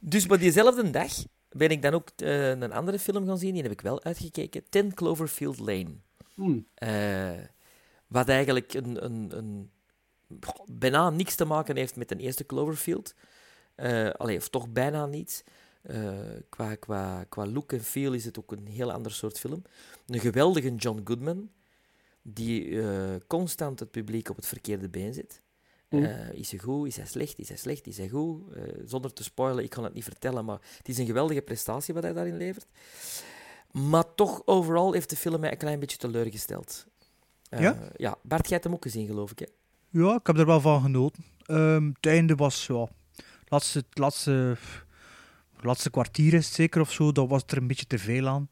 [0.00, 1.12] Dus maar diezelfde dag
[1.50, 4.62] ben ik dan ook eh, een andere film gaan zien, die heb ik wel uitgekeken.
[4.68, 5.94] 10 Cloverfield Lane.
[6.34, 6.66] Hmm.
[6.74, 7.30] Eh,
[8.06, 9.70] wat eigenlijk een, een, een,
[10.66, 13.14] bijna niks te maken heeft met de eerste Cloverfield.
[13.74, 15.42] Eh allee, of toch bijna niets.
[15.82, 16.08] Eh,
[16.48, 19.62] qua, qua, qua look en feel is het ook een heel ander soort film.
[20.06, 21.50] Een geweldige John Goodman,
[22.34, 25.40] die eh, constant het publiek op het verkeerde been zet.
[25.88, 26.04] Mm.
[26.04, 26.86] Eh, is hij goed?
[26.86, 27.38] Is hij slecht?
[27.38, 27.86] Is hij slecht?
[27.86, 28.52] Is hij goed?
[28.54, 31.94] Eh, zonder te spoilen, ik kan het niet vertellen, maar het is een geweldige prestatie
[31.94, 32.66] wat hij daarin levert.
[33.72, 36.86] Maar toch, overal heeft de film mij een klein beetje teleurgesteld.
[37.42, 37.90] Ja?
[37.96, 39.46] Ja, Bart, jij hebt hem ook gezien, geloof ik, hè?
[39.90, 41.24] Ja, ik heb er wel van genoten.
[41.46, 42.88] Ehm, het einde was, ja,
[43.48, 44.56] laatste, laatste,
[45.60, 48.48] laatste kwartier is zeker of zo, dat was er een beetje te veel aan.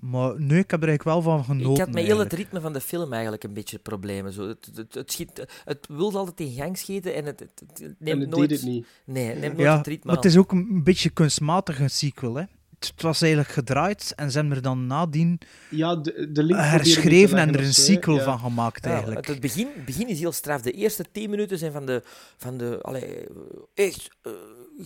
[0.00, 1.72] Maar nee, ik heb er eigenlijk wel van genoten.
[1.72, 4.32] Ik had met heel het ritme van de film eigenlijk een beetje problemen.
[4.32, 4.48] Zo.
[4.48, 8.00] Het, het, het, schiet, het wilde altijd in gang schieten en het, het, het neemt
[8.00, 8.48] En het nooit...
[8.48, 8.86] deed het niet.
[9.04, 11.90] Nee, het neemt nooit Ja, het ritme maar het is ook een beetje kunstmatig een
[11.90, 12.34] sequel.
[12.34, 12.42] Hè.
[12.78, 15.40] het was eigenlijk gedraaid en ze hebben er dan nadien
[15.70, 18.22] Ja, de, de link herschreven en er een sequel Ja.
[18.24, 19.20] van gemaakt Ja, eigenlijk.
[19.20, 20.60] het, het begin, het begin is heel straf.
[20.62, 22.02] De eerste 10 minuten zijn van de.
[22.36, 23.26] Van de allee,
[23.74, 24.32] echt, eh,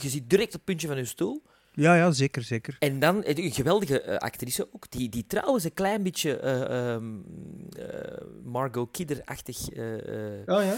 [0.01, 1.43] je ziet direct het puntje van je stoel.
[1.75, 2.77] Ja, ja, zeker, zeker.
[2.79, 7.05] En dan een geweldige eh, actrice ook, die, die trouwens een klein beetje eh, ehm,
[7.79, 9.69] eh, Margot Kidder-achtig.
[9.69, 10.77] eh, eh, Oh ja.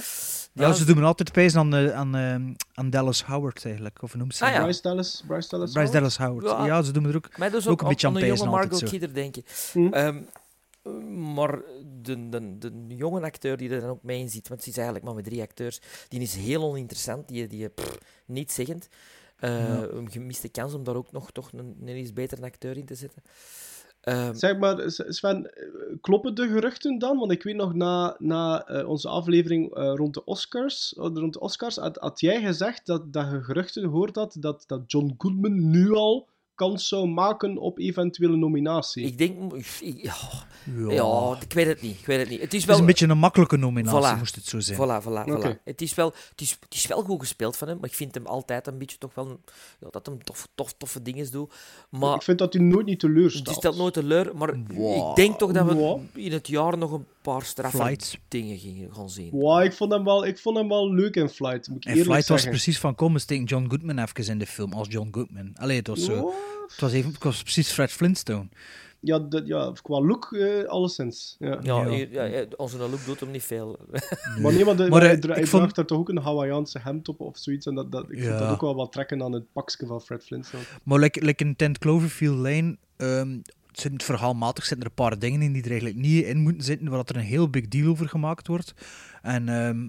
[0.53, 4.03] Ja, ze doen me altijd pijzen aan, aan, eh, aan Dallas Howard eigenlijk.
[4.03, 4.62] Of hoe noemt ze Ah, ja.
[4.62, 5.72] Bryce Dallas, Bryce Dallas.
[5.72, 5.92] Bryce Howard?
[5.92, 6.47] Dallas Howard.
[6.66, 6.66] Ja.
[6.76, 8.26] Ja, ze doen me er ook, Maar dus ook ook, een beetje aan aan een
[8.26, 8.99] jonge pijzen altijd Margot zo.
[8.99, 9.42] Kidder, denk je.
[9.72, 9.92] Hm.
[9.92, 10.22] Ehm,
[11.34, 11.59] maar
[12.03, 14.76] de, de, de jonge acteur die er dan ook mee in zit, want het is
[14.76, 18.88] eigenlijk maar met drie acteurs, die is heel oninteressant, die, die pff, niet zeggend.
[19.37, 19.82] Eh, Ja.
[19.91, 22.95] Een gemiste kans om daar ook nog toch een, een iets betere acteur in te
[22.95, 23.22] zetten.
[24.01, 25.66] Ehm, Zeg maar, Sven, eh,
[26.01, 27.18] kloppen de geruchten dan?
[27.18, 31.76] Want ik weet nog, na, na eh, onze aflevering rond de Oscars, rond de Oscars
[31.76, 35.93] had, had jij gezegd dat, dat je geruchten hoort had dat, dat John Goodman nu
[35.93, 39.05] al kans zou maken op eventuele nominatie.
[39.05, 39.53] ik denk...
[39.53, 40.15] ik- ja,
[40.79, 40.93] Ja.
[40.93, 41.99] ja, ik weet het niet.
[41.99, 42.41] Ik weet het niet.
[42.41, 44.19] Het is Het wel is een beetje een makkelijke nominatie, Voilà.
[44.19, 44.79] moest het zo zijn.
[44.79, 45.57] Voilà, voilà, Oké.
[45.59, 45.63] voilà.
[45.65, 48.15] Het, is wel, het, is, het is wel goed gespeeld van hem, maar ik vind
[48.15, 49.41] hem altijd een beetje toch wel...
[49.81, 51.53] Ja, dat hem tof, tof, toffe dingen doet.
[51.91, 53.57] Maar Ik vind dat hij nooit niet het teleurstelt.
[53.57, 54.37] stelt nooit teleur.
[54.37, 55.11] Maar Wow.
[55.11, 56.01] ik denk toch dat we Wow.
[56.15, 57.97] in het jaar nog een paar straffe
[58.29, 59.31] dingen gingen gaan zien.
[59.31, 61.91] Wow, ik, vond hem wel, ik vond hem wel leuk in Flight, moet ik En
[61.91, 64.89] eerlijk Flight was precies van, kom, we steken John Goodman even in de film, als
[64.91, 65.51] John Goodman.
[65.55, 66.33] Allee, het was zo...
[66.68, 68.49] Het was, even, het was precies Fred Flintstone.
[69.01, 71.36] Ja, dat- ja, qua look, eh, alleszins.
[71.38, 71.59] Ja.
[71.62, 72.07] Ja, Ja.
[72.11, 73.78] ja, ja, onze look doet hem niet veel.
[74.40, 76.09] Maar nee, maar, de, Maar, eh, hij, dra- ik hij vond- draagt daar toch ook
[76.09, 77.66] een Hawaiiaanse hemd op of zoiets.
[77.66, 80.24] En dat, dat, ik vind dat ook wel wat trekken aan het pakje van Fred
[80.24, 80.62] Flintstone.
[80.82, 83.38] Maar like, like in Tent Cloverfield Lane, ehm,
[83.72, 86.62] zit het verhaalmatig zitten er een paar dingen in die er eigenlijk niet in moeten
[86.64, 88.74] zitten, waar dat er een heel big deal over gemaakt wordt.
[89.22, 89.88] En ehm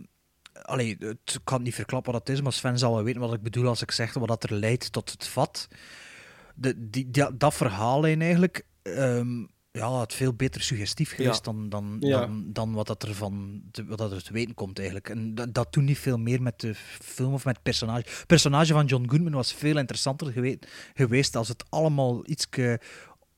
[0.61, 3.33] allee, het, ik kan niet verklappen wat het is, maar Sven zal wel weten wat
[3.33, 5.67] ik bedoel als ik zeg wat dat er leidt tot het vat.
[6.55, 9.39] De, die, die- dat verhaallijn eigenlijk, ehm,
[9.71, 12.19] ja, had veel beter suggestief geweest dan, dan, Ja.
[12.19, 15.09] dan, dan wat dat er van te, wat dat er te weten komt eigenlijk.
[15.09, 18.09] En dat, dat doet niet veel meer met de film of met het personage.
[18.09, 20.59] Het personage van John Goodman was veel interessanter gewe-
[20.93, 22.49] geweest als het allemaal iets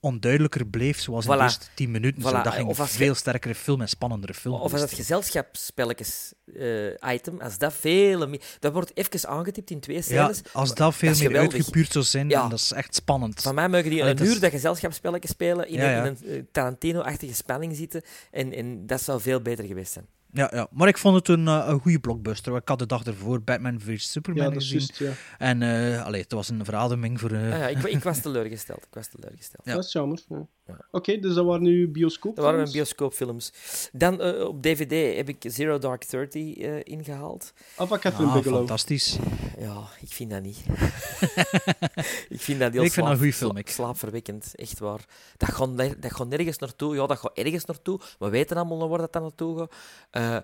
[0.07, 2.21] onduidelijker bleef, zoals in de eerste tien minuten.
[2.21, 2.41] Zo, Voilà.
[2.43, 4.53] Dat ging Of een als veel sterkere film en spannendere film.
[4.55, 4.95] Of als het geweest.
[5.07, 8.41] gezelschapsspelletjes eh, item, als dat veel meer...
[8.59, 10.41] Dat wordt even aangetipt in twee ja, scènes.
[10.53, 11.53] als maar dat veel meer geweldig.
[11.53, 12.47] uitgepuurd zou zijn, Ja.
[12.47, 13.41] dat is echt spannend.
[13.41, 16.05] Van mij mogen die Allee, een dat is- uur dat gezelschapsspelletjes spelen, in Ja, ja.
[16.05, 18.01] een, een eh, Tarantino-achtige spanning zitten.
[18.31, 20.05] En, en dat zou veel beter geweest zijn.
[20.33, 22.55] Ja, ja, maar ik vond het een, eh, een goede blockbuster.
[22.55, 25.07] Ik had de dag ervoor Batman vs Superman Ja, dat is gezien.
[25.07, 25.13] ja.
[25.37, 27.31] En eh allee, het was een verademing voor...
[27.31, 28.83] eh, Ah ja, ik, ik was teleurgesteld.
[28.83, 29.65] Ik was teleurgesteld.
[29.65, 29.73] Ja.
[29.73, 30.19] Dat is jammer.
[30.29, 30.47] Ja.
[30.91, 32.47] Oké, dus dat waren nu bioscoopfilms?
[32.47, 33.53] Dat waren bioscoopfilms.
[33.91, 37.53] Dan eh, op DVD heb ik Zero Dark Thirty uh, ingehaald.
[37.77, 39.17] Of Catherine ah, Fantastisch.
[39.57, 40.57] Ja, ik vind dat niet.
[42.35, 43.69] ik vind dat heel ik film, ik.
[43.69, 45.05] slaapverwekkend, echt waar.
[45.37, 46.95] Dat gaat, dat gaat nergens naartoe.
[46.95, 47.99] Ja, dat gaat ergens naartoe.
[48.19, 49.73] We weten allemaal waar dat naartoe gaat.
[50.09, 50.37] Eh,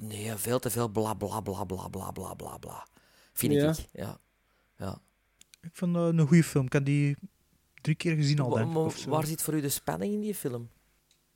[0.00, 2.86] nee, veel te veel bla bla bla bla bla bla bla.
[3.32, 3.86] Vind ik.
[3.92, 4.18] Ja.
[4.76, 4.98] ja.
[5.62, 6.64] Ik vind een goede film.
[6.64, 7.16] Ik kan die
[7.86, 9.04] drie keer gezien al, denk ik.
[9.08, 10.68] waar zit voor u de spanning in die film?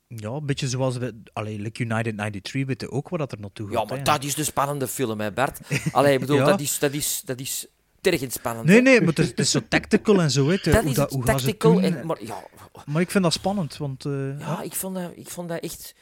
[0.07, 3.67] Ja, een beetje zoals bij allee, like United 93 weten ook waar dat er naartoe
[3.67, 3.75] gaat.
[3.75, 4.03] Ja, maar hè.
[4.03, 5.59] dat is de spannende film, hè, Bert.
[5.91, 6.45] Allee, ik bedoel, Ja.
[6.45, 7.67] dat is, dat is, dat is
[8.01, 8.67] tergend spannend.
[8.67, 10.49] Nee, nee, maar het is, het is zo tactical en zo.
[10.49, 10.57] Hè.
[10.63, 11.81] Dat hoe is dat, hoe gaan ze het tactical.
[11.81, 12.43] En, maar ja,
[12.85, 14.03] Maar ik vind dat spannend, want...
[14.03, 14.61] Ja, ja.
[14.61, 15.95] ik vond dat, ik vond dat echt...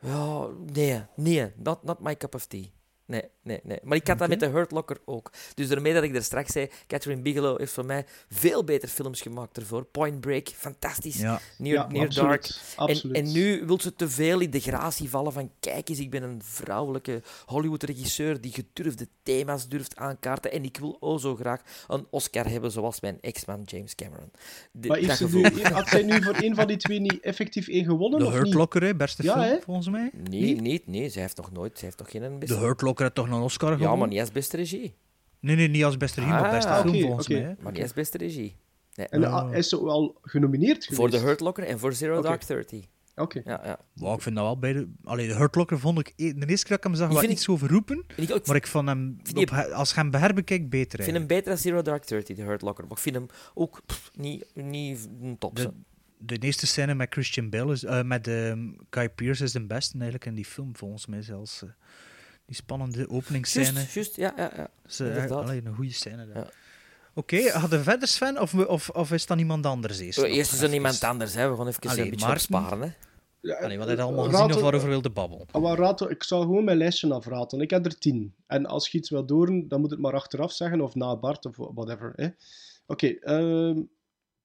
[0.00, 2.70] Ja, nee, nee, not, not my cup of tea.
[3.08, 3.78] Nee, nee, nee.
[3.82, 5.30] Maar ik had dat met de Hurt Locker ook.
[5.54, 9.20] Dus daarmee dat ik er straks zei, Catherine Bigelow heeft voor mij veel beter films
[9.20, 9.84] gemaakt ervoor.
[9.84, 11.16] Point Break, fantastisch.
[11.18, 11.40] Ja.
[11.58, 12.44] Near, Ja, Near absoluut, Dark.
[12.44, 13.16] En, absoluut.
[13.16, 16.22] en nu wil ze te veel in de gratie vallen van kijk eens, ik ben
[16.22, 22.06] een vrouwelijke Hollywood-regisseur die gedurfde thema's durft aankaarten en ik wil oh zo graag een
[22.10, 24.30] Oscar hebben zoals mijn ex-man James Cameron.
[24.72, 27.68] De- Maar heeft ze nu, had zij nu voor een van die twee niet effectief
[27.68, 28.18] één gewonnen?
[28.20, 28.54] De Hurt?
[28.54, 29.56] Locker, hè, beste Ja, film, hè?
[29.64, 30.10] volgens mij.
[30.30, 32.54] Nee, niet, nee, zij heeft nog nooit, zij heeft nog geen beste...
[32.54, 34.94] De Hurt Locker heeft toch een Oscar Ja, maar niet als beste regie.
[35.40, 37.38] Nee, nee, niet als beste regie, maar beste Ah, film, volgens oké.
[37.38, 37.48] mij.
[37.48, 37.54] hè.
[37.62, 38.56] Maar niet als beste regie.
[38.94, 39.06] Nee.
[39.06, 40.94] En ah, is ze al genomineerd geweest?
[41.00, 42.22] Voor The Hurt Locker en voor Zero.
[42.22, 42.82] Dark Thirty.
[43.16, 43.40] Oké.
[43.44, 43.78] Ja, ja.
[43.94, 44.88] Maar ik vind dat wel beide...
[45.04, 46.12] Allee, de Hurt Locker vond ik...
[46.16, 48.04] e- De eerste keer dat ik hem zag, wel vind iets over roepen.
[48.16, 49.18] Ik ook, Maar ik vond hem...
[49.22, 52.04] Vind je- op als je hem beherbekijkt, beter ik vind hem beter dan Zero Dark
[52.04, 52.84] Thirty, The Hurt Locker.
[52.84, 55.56] Maar ik vind hem ook pff, niet, niet een top.
[55.56, 55.72] De,
[56.18, 59.92] de eerste scène met Christian Bale, is, eh, met ehm, Guy Pearce is de beste
[59.94, 61.62] eigenlijk in die film, volgens mij zelfs.
[61.62, 61.68] eh.
[62.48, 63.72] Die spannende openingsscène.
[63.72, 64.70] Juist, juist, ja, ja, ja.
[64.82, 65.42] Dat is eh, inderdaad.
[65.42, 66.26] allee, een goede scène.
[66.26, 66.36] daar.
[66.36, 66.50] Ja.
[67.14, 70.18] Oké, hadden we verder Sven, of, of, of is dat iemand anders eerst?
[70.18, 70.28] Oh?
[70.28, 70.74] Eerst is er Even.
[70.76, 71.50] iemand anders, hè.
[71.50, 72.54] we gaan even Allee, een beetje Maarten?
[72.54, 72.80] opsparen.
[72.82, 72.88] Hè.
[73.40, 75.46] Ja, Allee, wat heb je allemaal gezien of waarover wilde babbelen?
[75.50, 77.60] Ah, maar raad- ik zal gewoon mijn lijstje afraten.
[77.60, 78.34] Ik heb er tien.
[78.46, 81.46] En als je iets wil doen, dan moet het maar achteraf zeggen, of na Bart,
[81.46, 82.12] of whatever.
[82.16, 82.28] Hè.
[82.86, 83.80] Oké, ehm,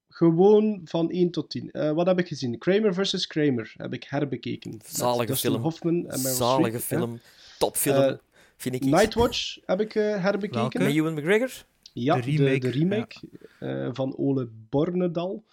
[0.10, 1.72] gewoon van 1 tot 10.
[1.72, 2.58] Eh, wat heb ik gezien?
[2.58, 3.28] Kramer vs.
[3.28, 4.80] Kramer heb ik herbekeken.
[4.86, 5.62] Zalige Dustin film.
[5.64, 7.12] Hoffman en Meryl Zalige film.
[7.14, 7.20] ja.
[7.66, 8.14] Topfilm, Eh,
[8.57, 8.84] vind ik.
[8.86, 10.84] Nightwatch heb ik eh, herbekeken.
[10.84, 11.51] Met Ewan McGregor?
[11.93, 13.16] Ja, De de remake, de, remake
[13.59, 15.43] eh, van Ole Bornedal.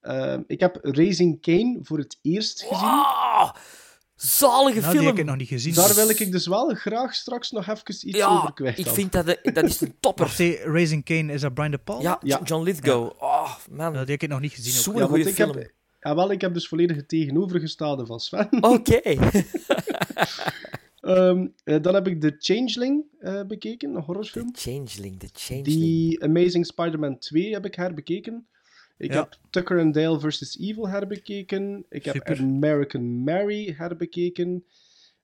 [0.00, 2.88] Ehm, ik heb Raising Kane voor het eerst gezien.
[2.88, 3.50] Ah,
[4.16, 5.06] zalige Nou, die film.
[5.06, 5.74] heb ik nog niet gezien.
[5.74, 8.78] Daar wil ik dus wel graag straks nog even iets ja, over kwijt.
[8.78, 8.94] ik dan.
[8.94, 10.24] vind dat, de- dat is een topper.
[10.24, 12.02] Wacht, hey, Raising Kane, is dat Brian De Palma?
[12.02, 12.40] Ja, Ja.
[12.44, 13.10] John Lithgow.
[13.18, 13.92] Oh, man.
[13.92, 14.72] Nou, die heb ik nog niet gezien.
[14.72, 15.56] Zo'n Ja, goede ik film.
[15.56, 18.48] heb, ja, wel, ik heb dus volledig het tegenovergestelde van Sven.
[18.60, 19.00] Oké.
[21.02, 24.50] eh, dan heb ik The Changeling eh, bekeken, een horrorfilm.
[24.52, 25.64] Changeling, The Changeling.
[25.80, 28.46] Die Amazing Spider-Man 2 heb ik herbekeken.
[28.96, 29.20] Ik Ja.
[29.20, 30.58] heb Tucker and Dale vs.
[30.58, 31.84] Evil herbekeken.
[31.88, 32.38] Ik heb Super.
[32.38, 34.64] American Mary herbekeken.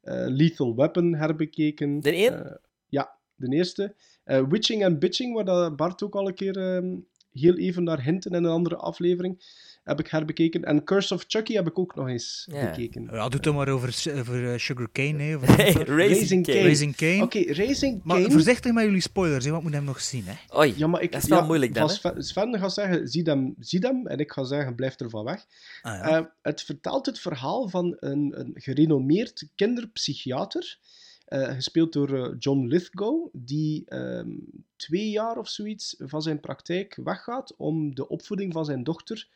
[0.00, 2.00] Eh, Lethal Weapon herbekeken.
[2.00, 2.44] De één?
[2.46, 2.56] Eh,
[2.88, 3.94] ja, de eerste.
[4.24, 6.96] Eh, Witching and Bitching, waar dat Bart ook al een keer ehm,
[7.32, 9.42] heel even naar hinten in een andere aflevering,
[9.88, 10.62] heb ik herbekeken.
[10.64, 12.64] En Curse of Chucky heb ik ook nog eens Ja.
[12.70, 13.08] bekeken.
[13.12, 15.22] Ja, doe het maar over, over eh, Sugar Cane.
[15.22, 16.60] Hè, over Nee, over- Raising Cane.
[16.62, 17.22] Raising Cane.
[17.22, 18.30] Oké, Raising Maar Cane...
[18.32, 20.24] voorzichtig met jullie spoilers, hè, want moet hem nog zien.
[20.26, 20.56] Hè.
[20.58, 23.22] Oei, Ja, maar ik, dat is wel ja, moeilijk dan, Sven, Sven gaat zeggen, zie
[23.22, 24.06] hem, zie hem.
[24.06, 25.46] En ik ga zeggen, blijf er van weg.
[25.82, 26.18] Ah, ja.
[26.18, 30.78] Eh, het vertelt het verhaal van een, een gerenommeerd kinderpsychiater,
[31.24, 34.28] eh, gespeeld door John Lithgow, die ehm,
[34.76, 39.28] twee jaar of zoiets van zijn praktijk weggaat om de opvoeding van zijn dochter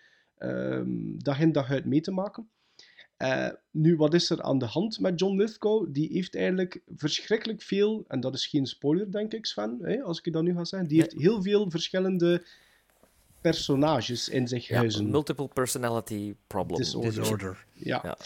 [0.43, 2.51] ehm, dag in dag uit mee te maken.
[3.16, 5.86] Eh, nu, wat is er aan de hand met John Lithgow?
[5.95, 10.20] Die heeft eigenlijk verschrikkelijk veel, en dat is geen spoiler, denk ik, Sven, hè, als
[10.20, 10.88] ik dan nu ga zeggen.
[10.88, 12.45] Die heeft heel veel verschillende
[13.40, 15.11] personages in zich Ja, huizen.
[15.11, 16.78] multiple personality problem.
[16.78, 17.12] Disorder.
[17.14, 17.64] Disorder.
[17.72, 18.01] Ja.
[18.03, 18.16] Ja.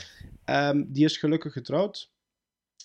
[0.44, 2.10] Ehm, die is gelukkig getrouwd,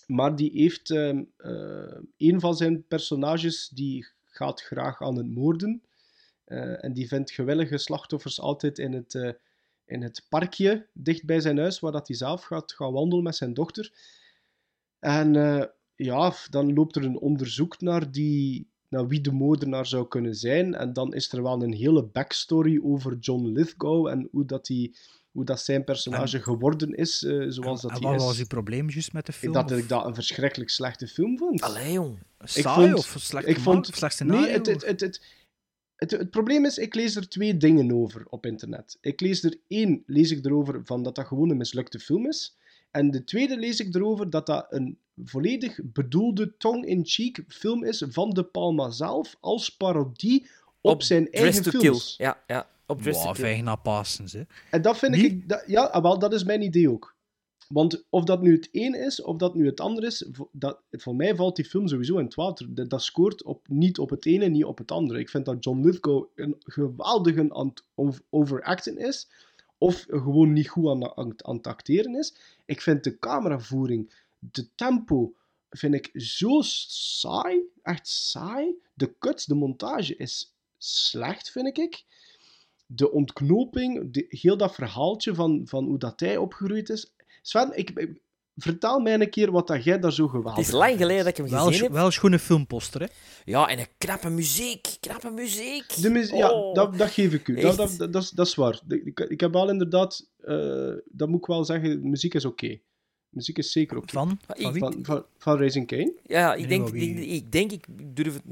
[0.07, 5.81] maar die heeft ehm, eh, een van zijn personages die gaat graag aan het moorden.
[6.51, 9.31] Eh, en die vindt gewillige slachtoffers altijd in het, eh,
[9.85, 13.35] in het parkje dicht bij zijn huis, waar dat hij zelf gaat gaan wandelen met
[13.35, 13.91] zijn dochter.
[14.99, 20.07] En eh, ja, dan loopt er een onderzoek naar, die, naar wie de moordenaar zou
[20.07, 20.75] kunnen zijn.
[20.75, 24.95] En dan is er wel een hele backstory over John Lithgow en hoe dat, die,
[25.31, 28.25] hoe dat zijn personage geworden is, eh, zoals dat en hij wat is.
[28.25, 29.53] was uw probleem juist met de film?
[29.53, 31.61] dat of ik dat een verschrikkelijk slechte film vond.
[31.61, 32.19] Allee, jong.
[32.43, 34.41] saai vond- of slecht ik vond- of slecht scenario?
[34.41, 35.21] Nee, het, het, het,
[36.09, 38.97] het, probleem is, ik lees er twee dingen over op internet.
[39.01, 42.57] Ik lees er één, lees ik erover van dat dat gewoon een mislukte film is.
[42.91, 48.29] En de tweede lees ik erover dat dat een volledig bedoelde tongue-in-cheek film is van
[48.29, 50.49] De Palma zelf, als parodie
[50.81, 52.15] op, zijn Dress eigen to films.
[52.15, 52.25] Kill.
[52.25, 52.69] Ja, ja.
[52.85, 53.63] Op Dress Wow, to Kill.
[54.31, 54.43] hè.
[54.69, 55.25] En dat vind Wie?
[55.25, 55.49] ik...
[55.49, 57.15] Dat, ja, ah, wel, dat is mijn idee ook.
[57.71, 61.15] Want of dat nu het een is, of dat nu het ander is, dat, voor
[61.15, 62.87] mij valt die film sowieso in het water.
[62.87, 65.19] Dat, scoort op, niet op het ene, niet op het andere.
[65.19, 67.73] Ik vind dat John Lithgow een geweldige aan
[68.29, 69.27] overacten is,
[69.77, 72.35] of gewoon niet goed aan, het acteren is.
[72.65, 75.33] Ik vind de cameravoering, de tempo,
[75.69, 77.61] vind ik zo saai.
[77.83, 78.75] Echt saai.
[78.93, 82.03] De cuts, de montage is slecht, vind ik
[82.85, 87.11] de ontknoping, heel dat verhaaltje van, van hoe dat hij opgegroeid is.
[87.41, 88.19] Sven, ik, ik-
[88.55, 91.27] vertel mij een keer wat dat jij daar zo geweldig Het is lang geleden dat
[91.27, 91.91] ik hem Wel, gezien heb.
[91.91, 93.07] wel een schone filmposter, hè.
[93.45, 94.87] Ja, en een knappe muziek.
[94.99, 96.01] Knappe muziek.
[96.01, 96.73] De muzie- Ja, Oh.
[96.75, 97.55] dat, dat geef ik u.
[97.61, 98.79] Dat, dat, dat, dat is, dat is waar.
[98.87, 102.79] Ik, ik heb wel inderdaad, eh, dat moet ik wel zeggen, de muziek is oké.
[103.31, 104.07] Muziek is zeker oké.
[104.11, 104.39] Van?
[104.47, 104.77] Van Van?
[104.79, 106.13] Van, van, van Raising Kane.
[106.25, 108.43] Ja, ik denk, ik, ik denk, ik durf het,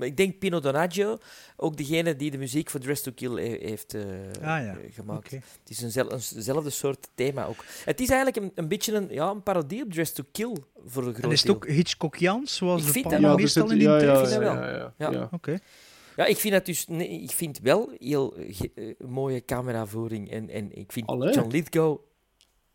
[0.00, 1.18] ik denk Pino Donaggio,
[1.56, 4.76] ook degene die de muziek voor Dress to Kill he- heeft eh, Ah, ja.
[4.76, 5.30] eh, gemaakt.
[5.30, 7.64] Het is eenzel- eenzelfde soort thema ook.
[7.84, 10.56] Het is eigenlijk een, een beetje een, ja, een parodie op Dress to Kill
[10.86, 13.36] voor een groot En is het ook Hitchcockiaans, zoals Ik de vind wel.
[13.36, 14.54] meestal in die ja, ja, ja, wel.
[14.54, 15.10] ja, ja, Ja.
[15.10, 15.28] ja.
[15.32, 15.58] Oké.
[16.16, 20.76] Ja, ik vind dat dus nee, ik vind wel heel eh, mooie cameravoering en, en
[20.76, 21.34] ik vind Allee.
[21.34, 21.98] John Lithgow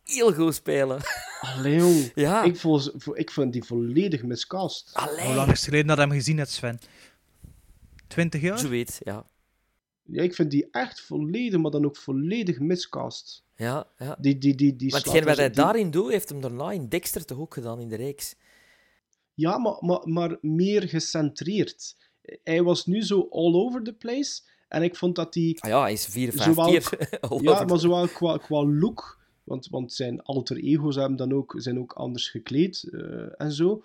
[0.04, 1.00] heel goed spelen.
[1.40, 2.10] Allee, jong.
[2.26, 2.42] Ja.
[2.42, 2.80] Ik, vol,
[3.12, 4.90] ik vind die volledig miscast.
[4.92, 5.26] Allee.
[5.26, 6.78] Hoe lang is het geleden dat je hem gezien hebt, Sven?
[8.06, 8.58] Twintig jaar?
[8.58, 9.26] Zoiets, ja.
[10.06, 13.44] Ja, ik vind die echt volledig, maar dan ook volledig miscast.
[13.56, 14.16] Ja, ja.
[14.20, 16.70] Die, die, die, die Want slaat hetgeen wat hij die- daarin doet, heeft hem daarna
[16.70, 18.34] in Dexter toch ook gedaan in de reeks.
[19.34, 21.96] Ja, maar, maar, maar meer gecentreerd.
[22.44, 24.42] Hij was nu zo all over the place.
[24.68, 25.56] En ik vond dat hij...
[25.60, 28.64] Ah ja, hij is vier, vijf Zowel- keer all Ja, over maar zowel qua, qua
[28.64, 29.22] look...
[29.44, 33.84] Want, want zijn alter ego's hebben dan ook, zijn ook anders gekleed eh, en zo.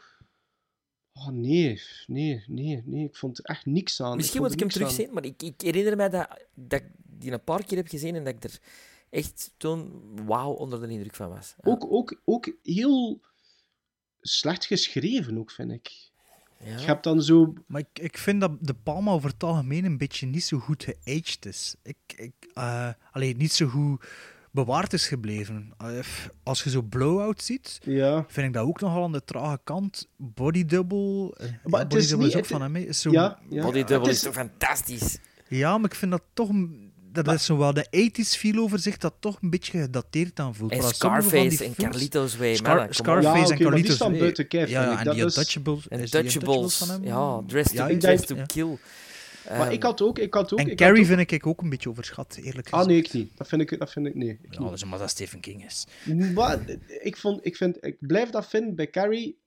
[1.14, 3.06] Oh, nee, nee, nee, nee.
[3.06, 4.15] Ik vond er echt niks aan.
[4.15, 7.31] Misschien moet ik hem er terugzien, maar ik, ik herinner mij dat, dat ik die
[7.31, 8.60] een paar keer heb gezien en dat ik er
[9.10, 11.53] echt toen wauw onder de indruk van was.
[11.57, 11.72] Ja.
[11.72, 13.22] Ook, ook, ook heel
[14.22, 16.10] slecht geschreven, ook, vind ik.
[16.60, 16.77] Ja.
[16.77, 17.53] Je hebt dan zo...
[17.68, 20.84] Maar ik, ik vind dat De Palma over het algemeen een beetje niet zo goed
[20.84, 21.76] geaged is.
[21.84, 24.06] Ik, ik, eh, allee, niet zo goed
[24.52, 25.74] bewaard is gebleven.
[26.44, 28.26] Als je zo Blowout ziet, Ja.
[28.28, 30.08] vind ik dat ook nogal aan de trage kant.
[30.18, 32.76] Body Double, eh, Maar Body is Double niet- is ook het- van hem.
[32.76, 33.64] Is zo, Ja, ja.
[33.64, 35.18] Body Double is- is toch fantastisch?
[35.48, 36.50] Ja, maar ik vind dat toch...
[37.12, 40.56] Dat is zo wel de 80s feel over zich dat toch een beetje gedateerd aan
[40.56, 40.72] voelt.
[40.72, 42.88] En Scarface en Carlitos Way, Scar-.
[42.94, 44.10] Scarface Ja, en Carlitos Way.
[44.68, 45.86] Ja, en die Untouchables.
[45.92, 47.04] Untouchables, van hem?
[47.04, 48.66] ja, Dressed Ja, to, ik Dressed denk- to ja.
[48.68, 48.78] Kill.
[49.50, 50.20] Maar Ehm, ik had ook...
[50.20, 52.68] Ik had ook En ik had Carrie ook- vind ik ook een beetje overschat, eerlijk
[52.68, 52.74] gezegd.
[52.84, 53.38] Ah, nee, ik niet.
[53.38, 54.30] Dat vind ik, dat vind ik nee.
[54.42, 55.88] Ik Ja, dat is omdat dat Stephen King is.
[56.34, 56.60] Maar
[57.02, 59.38] ik, vond, ik, vind, ik blijf dat vinden bij Carrie.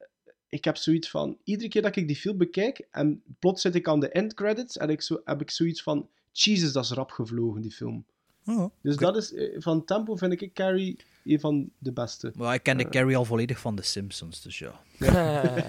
[0.49, 3.89] Ik heb zoiets van, iedere keer dat ik die film bekijk en plots zit ik
[3.89, 7.11] aan de end credits en ik zo, heb ik zoiets van, Jesus, dat is rap
[7.11, 8.05] gevlogen, die film.
[8.47, 12.33] Oh, Dus dat is, eh, van tempo vind ik Carrie een van de beste.
[12.37, 12.91] Maar ik kende Eh.
[12.91, 14.81] Carrie al volledig van The Simpsons, dus ja.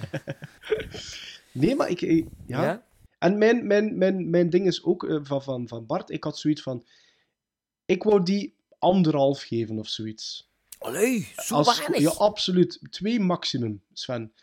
[1.52, 2.02] Nee, maar ik...
[2.02, 2.64] ik- ja.
[2.64, 2.84] Ja?
[3.24, 6.38] En mijn, mijn, mijn, mijn ding is ook eh, van, van, van Bart, ik had
[6.38, 6.86] zoiets van,
[7.86, 10.50] ik wou die anderhalf geven of zoiets.
[10.80, 12.02] Allee, zo Als- weinig.
[12.02, 12.80] Ja, absoluut.
[12.90, 14.34] Twee maximum, Sven.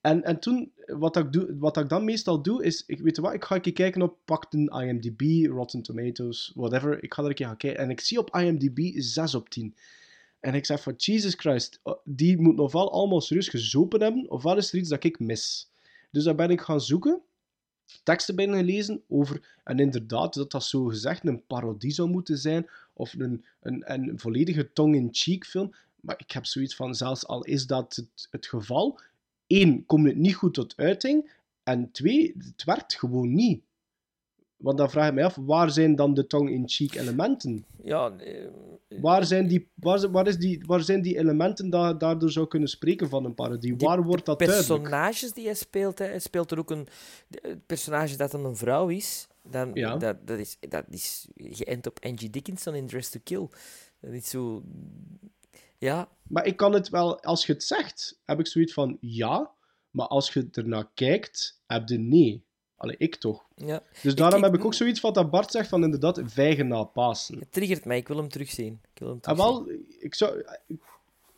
[0.00, 3.22] En, en toen, wat ik, doe, wat ik dan meestal doe, is, ik weet je
[3.22, 7.02] wat, ik ga een keer kijken op, pak een IMDb, Rotten Tomatoes, whatever.
[7.02, 7.82] Ik ga er een keer gaan kijken.
[7.82, 9.74] En ik zie op IMDb 6 op 10.
[10.40, 14.56] En ik zeg van, Jesus Christ, oh, die moet ofwel allemaal serieus gezopen hebben, ofwel
[14.56, 15.70] is er iets dat ik mis.
[16.10, 17.22] Dus dan ben ik gaan zoeken,
[18.02, 22.68] teksten binnen gelezen over, en inderdaad, dat dat zo gezegd een parodie zou moeten zijn,
[22.92, 25.74] of een, een, een volledige tongue-in-cheek film.
[26.00, 29.00] Maar ik heb zoiets van, zelfs al is dat het, het geval,
[29.46, 31.30] één, komt het niet goed tot uiting,
[31.62, 33.62] en twee, het werkt gewoon niet.
[34.58, 37.64] Want dan vraag ik mij af, waar zijn dan de tongue-in-cheek elementen?
[37.82, 38.46] Ja, eh,
[39.00, 42.68] Waar zijn die, waar, waar, is die, waar zijn die elementen dat daardoor zou kunnen
[42.68, 43.76] spreken van een parodie?
[43.76, 44.82] Waar wordt dat duidelijk?
[44.82, 46.86] personages die hij speelt, hij speelt er ook een
[47.40, 49.26] het personage dat dan een vrouw is.
[49.50, 49.96] Dan, Ja.
[49.96, 53.48] dat, dat, is, dat is geënt op Angie Dickinson in Dress to Kill.
[54.00, 54.62] Dat is zo...
[55.78, 59.50] Ja, Maar ik kan het wel, als je het zegt, heb ik zoiets van ja,
[59.90, 62.46] maar als je ernaar kijkt, heb je nee.
[62.78, 63.44] Allee, ik toch.
[63.56, 63.82] ja.
[64.02, 66.82] Dus daarom ik- heb ik ook zoiets van dat Bart zegt van inderdaad, vijgen na
[66.84, 67.38] Pasen.
[67.38, 68.80] Het triggert mij, ik wil hem terugzien.
[68.94, 69.46] Ik wil hem En terugzien.
[69.66, 69.68] wel,
[70.00, 70.44] ik zou...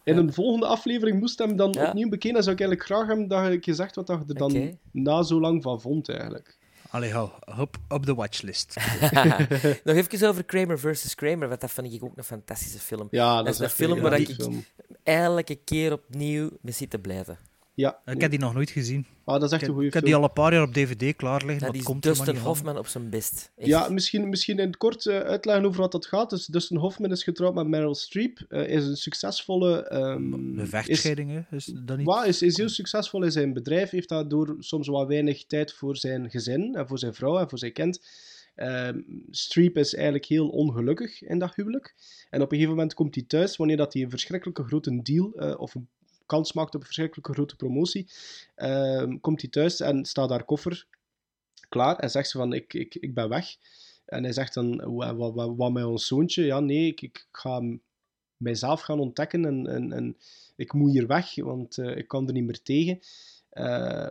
[0.05, 1.89] In een volgende aflevering moest hem dan Ja.
[1.89, 2.33] opnieuw bekijken.
[2.33, 5.23] Dan zou ik eigenlijk graag hebben dat je gezegd wat dat je er dan na
[5.23, 6.59] zo lang van vond, eigenlijk.
[6.91, 8.77] Allee, hou, op, op de watchlist.
[9.85, 13.09] Nog even over Kramer versus Kramer, want dat vind ik ook een fantastische film.
[13.11, 14.65] Ja, dat, dat is een film waar ik film.
[15.03, 17.39] elke keer opnieuw mee zit te blijven.
[17.81, 19.07] Ja, Ik heb die nog nooit gezien.
[19.25, 20.15] ah, dat is echt Ik, een goede ik heb film.
[20.15, 22.37] die al een paar jaar op DVD klaar liggen, Dat is komt Dustin.
[22.37, 23.53] Hoffman op zijn best.
[23.57, 23.69] Echt.
[23.69, 26.31] Ja, misschien, misschien in het kort eh, uitleggen over wat dat gaat.
[26.31, 28.45] Dus Dustin Hoffman is getrouwd met Meryl Streep.
[28.49, 29.83] eh, is een succesvolle...
[29.89, 32.07] ehm, De is, vechtscheidingen, is dat niet...
[32.07, 33.91] Wat is, is heel succesvol in zijn bedrijf.
[33.91, 37.59] Heeft daardoor soms wat weinig tijd voor zijn gezin en voor zijn vrouw en voor
[37.59, 38.01] zijn kind.
[38.55, 39.01] Ehm,
[39.31, 41.95] Streep is eigenlijk heel ongelukkig in dat huwelijk.
[42.31, 45.33] En op een gegeven moment komt hij thuis wanneer dat hij een verschrikkelijke grote deal
[45.35, 45.89] eh, of een
[46.31, 48.09] kans maakt op een verschrikkelijke grote promotie.
[48.55, 50.87] Ehm, komt hij thuis en staat haar koffer
[51.69, 53.57] klaar en zegt ze van ik, ik, ik ben weg.
[54.05, 56.45] En hij zegt dan, wat, wat, wat, met ons zoontje?
[56.45, 57.63] Ja, nee, ik, ik ga
[58.37, 60.17] mijzelf gaan ontdekken en, en, en
[60.57, 63.01] ik moet hier weg, want eh, ik kan er niet meer tegen.
[63.51, 64.09] Eh,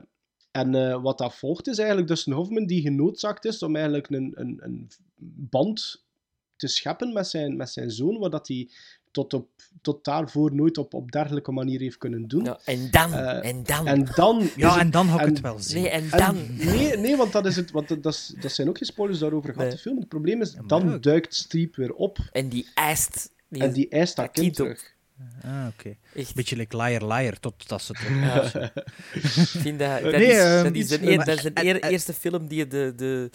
[0.51, 4.31] en eh, wat dat volgt is eigenlijk Dustin Hoffman die genoodzaakt is om eigenlijk een,
[4.35, 4.89] een, een
[5.49, 6.03] band
[6.55, 8.69] te scheppen met zijn, met zijn zoon, wat dat hij
[9.11, 9.47] tot, op,
[9.81, 12.43] tot daarvoor nooit op, op dergelijke manier heeft kunnen doen.
[12.43, 13.87] Ja, en dan, Eh, en dan.
[13.87, 15.81] En dan Ja, het- en dan had ik het wel zien.
[15.81, 16.35] nee, en en- dan.
[16.57, 19.19] nee, nee, want dat, is het, want dat, dat, is- dat zijn ook geen spoilers
[19.19, 19.69] daarover gaat Nee.
[19.71, 19.97] de film.
[19.97, 20.97] Het probleem is, dan ja.
[20.97, 23.31] duikt Streep weer op En die eist.
[23.49, 24.97] Die, en die eist haar dat kind terug.
[25.43, 25.95] Ah, oké.
[26.15, 26.35] Echt.
[26.35, 28.07] Beetje like liar liar, totdat ze het
[28.53, 28.71] Ja.
[29.13, 32.13] Ik vind dat, dat, Nee, is, ehm, dat is eer- dat is eer- en- eerste
[32.13, 33.29] film die de, de,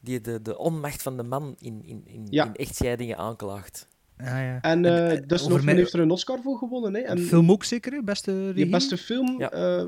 [0.00, 2.44] die de, de onmacht van de man in, in, in, Ja.
[2.46, 3.88] in echtscheidingen aanklaagt.
[4.18, 4.58] Ah, ja.
[4.60, 6.94] En eh eh, Dustin over Hoffman mij- heeft er een Oscar voor gewonnen.
[6.94, 7.00] Hè?
[7.00, 8.02] En Film ook zeker, hè?
[8.02, 8.68] beste regie?
[8.70, 9.50] beste film, Ja.
[9.50, 9.84] eh,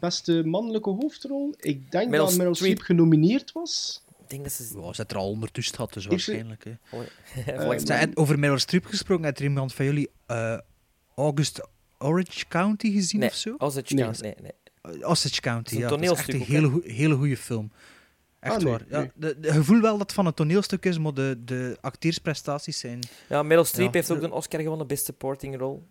[0.00, 1.54] beste mannelijke hoofdrol.
[1.60, 2.80] Ik denk dat Meryl Streep.
[2.80, 4.02] Genomineerd was.
[4.22, 4.62] Ik denk dat ze...
[4.80, 6.64] Ja, ze het er al ondertussen had, dus Heeft ze- waarschijnlijk.
[6.64, 6.96] Hè.
[7.66, 10.58] Oh, en over Meryl Streep gesproken, heeft er iemand van jullie eh,
[11.14, 11.68] August
[11.98, 13.54] Orange County gezien Nee, of zo?
[13.58, 14.04] Osage Nee.
[14.04, 14.96] County, nee, nee.
[15.00, 15.94] Uh, Osage County, Het is ja.
[15.94, 17.70] een Dat is echt een hele, hele goede film.
[18.40, 18.84] Echt Ah, nee, waar.
[18.88, 19.10] Ja, nee.
[19.14, 23.00] de, de gevoel wel dat het van een toneelstuk is, maar de, de acteersprestaties zijn...
[23.28, 23.92] Ja, Meryl Streep Ja.
[23.92, 25.82] heeft ook een Oscar gewonnen, beste supporting rol.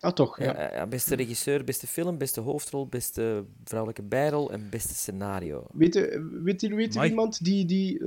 [0.00, 0.38] Ah, toch?
[0.38, 0.44] Ja.
[0.60, 0.74] Ja.
[0.74, 5.66] ja, beste regisseur, beste film, beste hoofdrol, beste vrouwelijke bijrol en beste scenario.
[5.72, 8.06] Weet, je- weet, je- weet iemand die, die eh,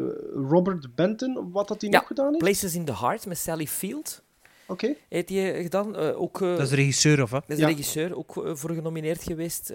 [0.50, 2.38] Robert Benton, wat dat hij Ja, nog gedaan heeft?
[2.38, 4.24] Places in the Heart met Sally Field
[4.68, 4.96] Oké.
[5.10, 5.96] heeft hij gedaan.
[5.96, 7.42] eh, ook, eh, Dat is de regisseur, of wat?
[7.42, 7.68] Dat is de Ja.
[7.76, 9.70] regisseur, ook eh, voor genomineerd geweest.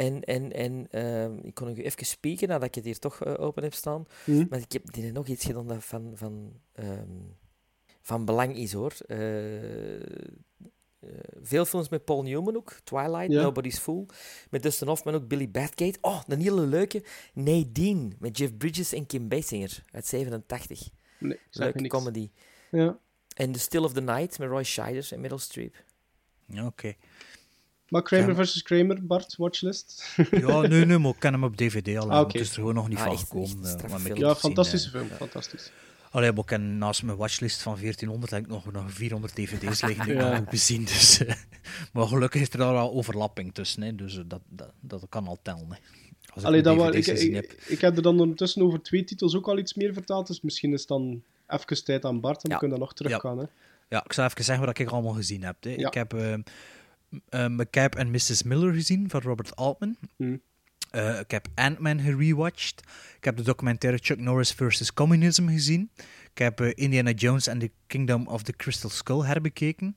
[0.00, 3.34] En, en, en ehm, ik kon nog even spieken nadat ik het hier toch eh,
[3.38, 4.06] open heb staan.
[4.48, 7.18] Maar ik heb die nog iets gedaan dat van, van, ehm,
[8.00, 8.92] van belang is hoor.
[9.06, 10.00] Eh, eh,
[11.42, 12.72] veel films met Paul Newman ook.
[12.84, 13.42] Twilight, Ja.
[13.42, 14.06] Nobody's Fool.
[14.50, 15.98] Met Dustin Hoffman ook Billy Bathgate.
[16.00, 17.02] Oh, een hele leuke.
[17.34, 20.88] Nadine met Jeff Bridges en Kim Basinger uit 87.
[21.18, 21.94] Nee, Leuke niks.
[21.94, 22.30] comedy.
[22.70, 22.98] Ja.
[23.36, 25.84] En The Still of the Night met Roy Scheider en Meryl Streep.
[26.46, 26.94] Ja, oké.
[27.90, 28.34] Maar Kramer Ja.
[28.34, 30.14] versus Kramer, Bart, watchlist.
[30.30, 32.10] Ja, nee, nee, maar ik ken hem op DVD al.
[32.10, 33.64] Ah, is er gewoon nog niet Ah, van echt- gekomen.
[33.64, 35.70] echt eh, Ja, zien, fantastische film, fantastisch.
[36.10, 39.82] Allee, maar ik ken naast mijn watchlist van 1400 heb ik nog, nog 400 dvd's
[39.82, 40.28] liggen die ik Ja.
[40.30, 40.84] nog moet bezien.
[40.84, 41.34] Dus, eh,
[41.92, 43.82] maar gelukkig is er daar al overlapping tussen.
[43.82, 45.66] Hè, dus eh, dat, dat, dat kan al tellen.
[45.68, 45.76] Hè.
[46.34, 47.52] Als ik Allee, dat ik, ik, heb.
[47.66, 50.72] ik heb er dan ondertussen over twee titels ook al iets meer vertaald, dus misschien
[50.72, 52.54] is het dan even tijd aan Bart en Ja.
[52.54, 53.38] we kunnen dan nog teruggaan.
[53.38, 53.44] Hè.
[53.88, 55.56] Ja, ik zal even zeggen wat ik allemaal gezien heb.
[55.60, 55.70] Hè.
[55.70, 55.86] Ja.
[55.86, 56.34] Ik heb eh
[57.28, 58.42] eh, McCabe en Mrs.
[58.42, 59.96] Miller gezien van Robert Altman.
[60.16, 60.36] Hm.
[60.90, 62.82] Eh, ik heb Ant-Man gerewatcht.
[63.16, 64.92] Ik heb de documentaire Chuck Norris vs.
[64.94, 65.90] Communism gezien.
[66.32, 69.96] Ik heb eh, Indiana Jones and the Kingdom of the Crystal Skull herbekeken.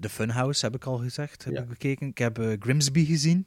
[0.00, 1.60] The Funhouse heb ik al gezegd, heb Ja.
[1.60, 2.08] ik bekeken.
[2.08, 3.46] Ik heb Grimsby gezien.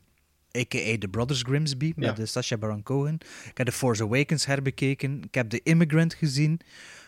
[0.58, 0.98] A.k.a.
[0.98, 2.14] The Brothers Grimsby, met Ja.
[2.14, 3.14] de Sacha Baron Cohen.
[3.50, 5.24] Ik heb The Force Awakens herbekeken.
[5.24, 6.60] Ik heb The Immigrant gezien.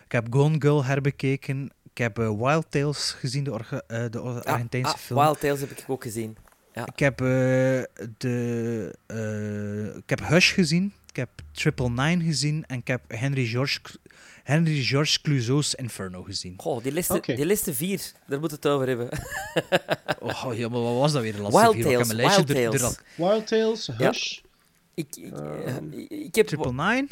[0.06, 1.70] Ik heb Gone Girl herbekeken.
[1.96, 5.20] Ik heb eh, Wild Tales gezien, de, Orga- eh, de Or- Argentijnse ah, film.
[5.20, 6.38] Wild Tales heb ik ook gezien.
[6.74, 6.86] Ja.
[6.94, 7.28] Ik heb, eh,
[8.18, 10.94] de, eh, ik heb Hush gezien.
[11.10, 12.64] Ik heb Triple Nine gezien.
[12.68, 13.80] En ik heb Henry George,
[14.44, 16.54] Henry George Clouseau's Inferno gezien.
[16.58, 17.36] Goh, die liste, Oké.
[17.36, 19.10] die liste vier, daar moeten we het over hebben.
[20.20, 21.36] Oh, ja, maar wat was dat weer?
[21.36, 21.84] De laatste Wild vier?
[21.84, 22.84] Tales, Wild Tales.
[22.84, 24.08] al- Wild Tales, Ja.
[24.08, 24.40] Hush.
[24.94, 26.48] Ik, ik, eh, Ehm, ik heb...
[26.48, 27.08] Triple Nine?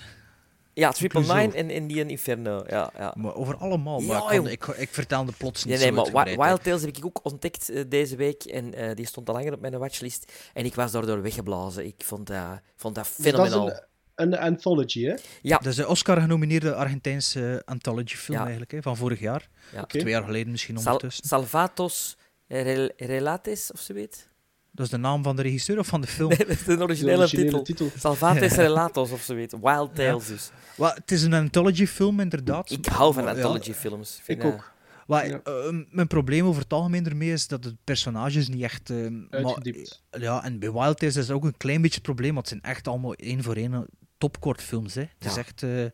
[0.74, 1.22] Ja, Triple.
[1.22, 2.64] Nine en, en die in Inferno.
[2.68, 3.14] Ja, ja.
[3.18, 4.00] Maar over allemaal.
[4.00, 4.52] Maar Ja, ik, joh.
[4.52, 6.26] ik, ik vertelde plots niet Nee, nee, zo maar.
[6.26, 8.44] Wild Tales heb ik ook ontdekt eh, deze week.
[8.44, 10.32] En eh, die stond al langer op mijn watchlist.
[10.54, 11.86] En ik was daardoor weggeblazen.
[11.86, 13.80] Ik vond dat, ik vond dat Dus dat is fenomenaal.
[14.16, 15.14] een, een anthology, hè?
[15.42, 18.42] Ja, Dat is de Oscar-genomineerde Argentijnse anthology-film Ja.
[18.44, 19.50] eigenlijk, hè, van vorig jaar.
[19.72, 19.86] ja.
[19.86, 21.28] Twee jaar geleden misschien Sal- ondertussen.
[21.28, 22.18] Salvatos
[22.48, 24.28] Rel- Relates, of zoiets.
[24.76, 26.30] Dat is de naam van de regisseur of van de film?
[26.30, 27.62] Nee, dat is de De originele, titel.
[27.64, 27.90] titel.
[27.98, 29.54] Salvatos Relatos, of zoiets.
[29.62, 30.50] Wild Tales dus.
[30.78, 32.72] Wel, het is een anthology-film, inderdaad.
[32.72, 34.18] Ik hou van Maar, ja, anthology-films.
[34.18, 34.72] Ik vind, ook.
[35.08, 35.40] Maar, Ja.
[35.44, 35.54] eh,
[35.90, 38.90] mijn probleem over het algemeen ermee is dat de personages niet echt...
[38.90, 40.04] eh, maar- Uitgediept.
[40.12, 42.60] ja, en bij Wild Tales is dat ook een klein beetje het probleem, want het
[42.60, 43.86] zijn echt allemaal één voor één
[44.18, 44.94] topkortfilms.
[44.96, 45.02] Hè.
[45.02, 45.40] Het is Ja.
[45.40, 45.64] echt...
[45.64, 45.92] eh, En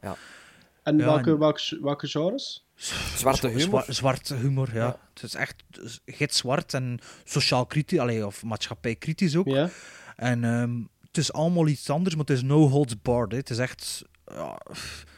[0.97, 2.67] Ja, welke, en- welke, welke genres?
[3.15, 3.83] Zwarte zwa- humor.
[3.83, 4.85] zwa- zwarte humor, ja.
[4.85, 4.99] Ja.
[5.13, 5.63] Het is echt
[6.05, 9.47] gitzwart en sociaal kritisch, allee, of maatschappij kritisch ook.
[9.47, 9.69] Ja.
[10.15, 10.71] En ehm,
[11.07, 13.31] het is allemaal iets anders, maar het is no holds barred.
[13.31, 13.37] Hè.
[13.37, 14.03] Het is echt...
[14.25, 14.57] Ja,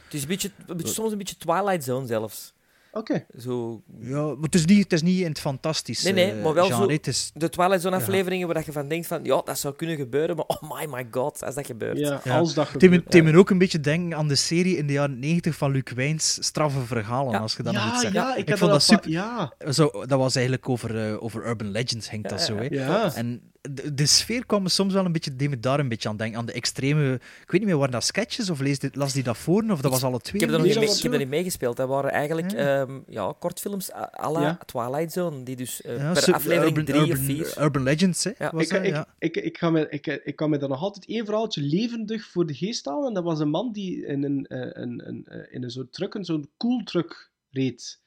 [0.04, 2.52] Het is een beetje, een beetje- soms een beetje Twilight Zone zelfs.
[2.94, 3.26] Oké.
[3.38, 6.54] Zo, ja, maar het is niet, het is niet in het fantastische Nee, nee, maar
[6.54, 6.98] wel genre.
[7.02, 9.96] zo- is, de Twilight Zone afleveringen waar je van denkt van, ja, dat zou kunnen
[9.96, 11.98] gebeuren, maar oh my, my god, als dat gebeurt.
[11.98, 12.38] Ja, Ja.
[12.38, 13.12] als dat gebeurt.
[13.12, 15.82] deed me ook een beetje denken aan de serie in de jaren 90 van Luc
[15.94, 17.38] Wijns, Straffe Verhalen, Ja.
[17.38, 18.14] als je dat nog Ja, iets zegt.
[18.14, 19.10] ja, ik, vond dat super.
[19.10, 22.54] Ja, Zo, dat was eigenlijk over, eh, over Urban Legends, hangt dat Ja, zo.
[22.54, 22.74] ja, Hè.
[22.86, 23.14] ja.
[23.14, 23.40] En
[23.70, 26.16] de, de sfeer kwam me soms wel een beetje, deed me daar een beetje aan
[26.16, 26.38] denken.
[26.38, 29.22] Aan de extreme, ik weet niet meer, waren dat sketches of lees dit, las die
[29.22, 29.70] dat voor?
[29.70, 30.42] Of dat was alle twee?
[30.42, 31.76] Ik heb er niet, mee, ik heb er niet meegespeeld.
[31.76, 32.80] Dat waren eigenlijk Ja.
[32.80, 34.58] ehm, ja, kortfilms à la Ja.
[34.66, 37.62] Twilight Zone, die dus eh, Ja, per aflevering Urban, drie of vier...
[37.62, 38.30] Urban Legends, hè?
[38.38, 38.50] Ja.
[38.52, 38.82] Was ik, dat?
[38.84, 39.14] ik, ja.
[39.18, 42.46] ik, ik, kan me, ik, ik kan me daar nog altijd één verhaaltje levendig voor
[42.46, 43.08] de geest halen.
[43.08, 45.92] En dat was een man die in een, eh, een, een, eh, in een soort
[45.92, 48.00] truck, een zo'n koeltruck reed.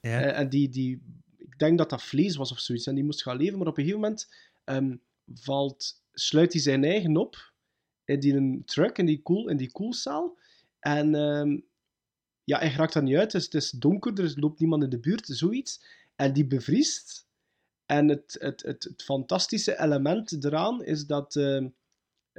[0.00, 0.20] Ja.
[0.20, 1.02] Eh, en die, die,
[1.36, 2.86] ik denk dat dat vlees was of zoiets.
[2.86, 3.58] En die moest gaan leven.
[3.58, 4.28] Maar op een gegeven moment
[4.70, 4.96] ehm,
[5.34, 7.52] valt, sluit hij zijn eigen op
[8.04, 10.38] in die truck, in die, koel, in die koelzaal.
[10.78, 11.60] En ehm,
[12.44, 13.34] ja, hij raakt daar niet uit.
[13.34, 15.84] Is, het is donker, er loopt niemand in de buurt, zoiets.
[16.16, 17.28] En die bevriest.
[17.86, 21.68] En het, het, het, het fantastische element eraan is dat, ehm,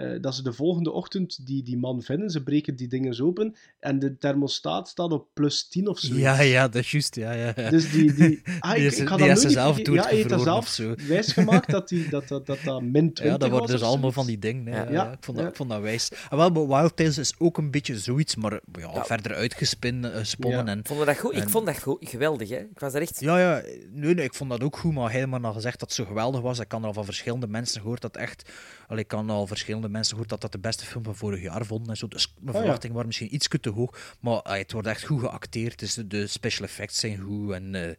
[0.01, 2.29] eh, dat ze de volgende ochtend die, die man vinden.
[2.29, 3.55] Ze breken die dingen open.
[3.79, 6.19] En de thermostaat staat op plus 10 of zoiets.
[6.21, 7.15] ja, ja, dat is juist.
[7.15, 7.69] Ja, ja.
[7.69, 8.13] Dus die...
[8.13, 9.93] die ah, Die ik, is- ik had die dat nooit zelf vergeten.
[9.93, 10.95] Ja, hij heeft zelf zo.
[11.07, 14.11] wijsgemaakt dat die, dat, dat, dat, dat min 20 Ja, dat worden was dus allemaal
[14.11, 14.65] van die dingen.
[14.67, 14.77] hè.
[14.83, 14.83] Ja.
[14.83, 15.51] Ja, Ja, ik, vond dat, ja.
[15.51, 16.11] ik vond dat wijs.
[16.29, 19.03] En wel, maar Wild Tales is ook een beetje zoiets, maar ja, Ja.
[19.05, 21.35] verder uitgesponnen eh, en Vond je dat goed?
[21.35, 22.57] Ik vond dat goed, geweldig, hè.
[22.57, 23.19] Ik was er echt...
[23.19, 23.61] Ja, ja,
[23.91, 26.41] nee, nee, ik vond dat ook goed, maar helemaal al gezegd dat het zo geweldig
[26.41, 26.59] was.
[26.59, 28.49] Ik kan er al van verschillende mensen gehoord dat echt...
[28.87, 31.65] Allee, ik kan al verschillende mensen gehoord dat dat de beste film van vorig jaar
[31.65, 32.07] vonden en zo.
[32.07, 32.59] Dus mijn Oh, ja.
[32.59, 35.79] verwachtingen waren misschien iets te hoog, maar ah, het wordt echt goed geacteerd.
[35.79, 37.75] Dus de, special effects zijn goed en...
[37.75, 37.95] eh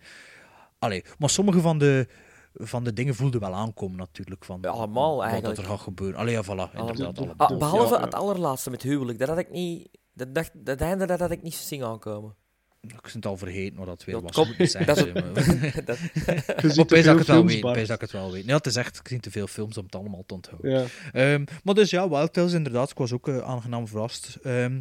[0.79, 2.07] allee, maar sommige van de,
[2.55, 4.45] van de dingen voelden wel aankomen natuurlijk.
[4.45, 5.57] Van, Ja, allemaal Wat eigenlijk.
[5.57, 6.19] dat er gaat gebeuren.
[6.19, 6.49] Allee, ja, voilà.
[6.49, 7.15] Inderdaad, Allemaal.
[7.17, 7.35] allemaal.
[7.37, 8.05] Ah, behalve Ja, ja.
[8.05, 9.19] het allerlaatste met huwelijk.
[9.19, 9.89] Dat had ik niet...
[10.15, 12.35] Dat, dacht, dat einde dat had ik niet zien aankomen.
[12.83, 14.49] Ik ben het al vergeten wat dat weer Dat was.
[14.57, 15.99] zeggen, dat is- maar- dat-
[16.77, 17.61] Maar pijs dat ik het wel weet.
[17.61, 18.45] Pijs dat ik het wel weet.
[18.45, 20.71] Ja, het is echt, ik zie te veel films om het allemaal te onthouden.
[20.71, 20.85] Ja.
[21.13, 22.91] Ehm, maar dus ja, Wild Tales inderdaad.
[22.91, 24.39] Ik was ook eh, aangenaam verrast.
[24.43, 24.81] Ehm,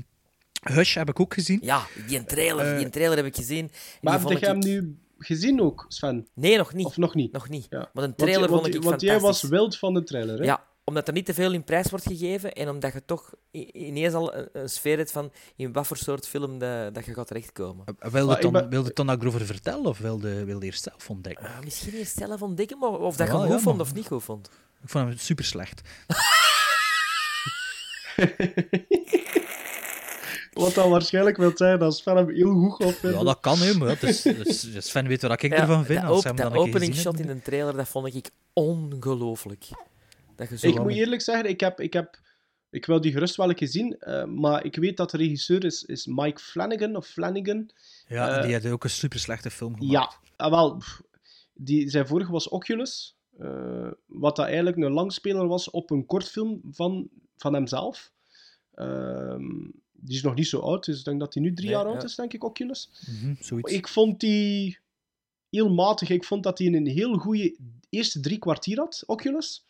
[0.74, 1.60] Hush heb ik ook gezien.
[1.62, 3.66] Ja, die trailer, Eh, die trailer heb ik gezien.
[3.66, 3.72] en
[4.02, 6.28] Maar heb je hem ik- nu gezien ook, Sven?
[6.34, 6.86] Nee, nog niet.
[6.86, 7.32] Of nog niet?
[7.32, 7.68] Nog niet.
[7.70, 7.78] Ja.
[7.78, 10.46] Maar een Want- trailer want, vond ik Want jij was wild van de trailer, hè?
[10.46, 13.34] Ja, omdat er niet te veel in prijs wordt gegeven en omdat je toch
[13.72, 17.14] ineens al een, een sfeer hebt van in wat voor soort film dat, dat je
[17.14, 17.86] gaat terechtkomen.
[17.86, 21.46] Wilde Maar het ik dan, ben- wilde erover vertellen of wilde, wilde eerst zelf ontdekken?
[21.48, 23.94] Ah, misschien eerst zelf ontdekken, maar of dat je hem ja, goed vond maar- of
[23.94, 24.50] niet goed vond.
[24.84, 25.82] Ik vond hem super slecht.
[30.54, 33.20] Wat dan waarschijnlijk wil zeggen dat Sven hem heel goed gaat vinden.
[33.20, 36.02] Ja, dat kan, hè, maar ja, dus, dus, dus Sven weet wat ik ervan vind.
[36.02, 39.66] dat, als op, hem dat opening shot in de trailer, dat vond ik ongelooflijk.
[40.42, 42.20] Dat je zo Ik moet eerlijk zeggen, ik heb, ik heb...
[42.70, 45.64] Ik wil die gerust wel een keer zien, eh, maar ik weet dat de regisseur
[45.66, 47.70] is, is Mike Flanagan, of Flanagan.
[48.08, 49.92] Ja, Eh, die had ook een super slechte film gemaakt.
[49.92, 51.02] Ja, ah, wel, pff,
[51.54, 56.62] die, zijn vorige was Oculus, eh, wat dat eigenlijk een langspeler was op een kortfilm
[56.72, 58.12] van, van hemzelf.
[58.74, 59.50] Ehm,
[59.92, 61.86] die is nog niet zo oud, dus ik denk dat hij nu drie Nee, jaar
[61.86, 61.92] ja.
[61.92, 62.90] oud is, denk ik, Oculus.
[63.08, 63.72] Mhm, zoiets.
[63.72, 64.80] Ik vond die
[65.50, 66.10] heel matig.
[66.10, 67.58] Ik vond dat hij een heel goede
[67.90, 69.66] eerste drie kwartier had, Oculus.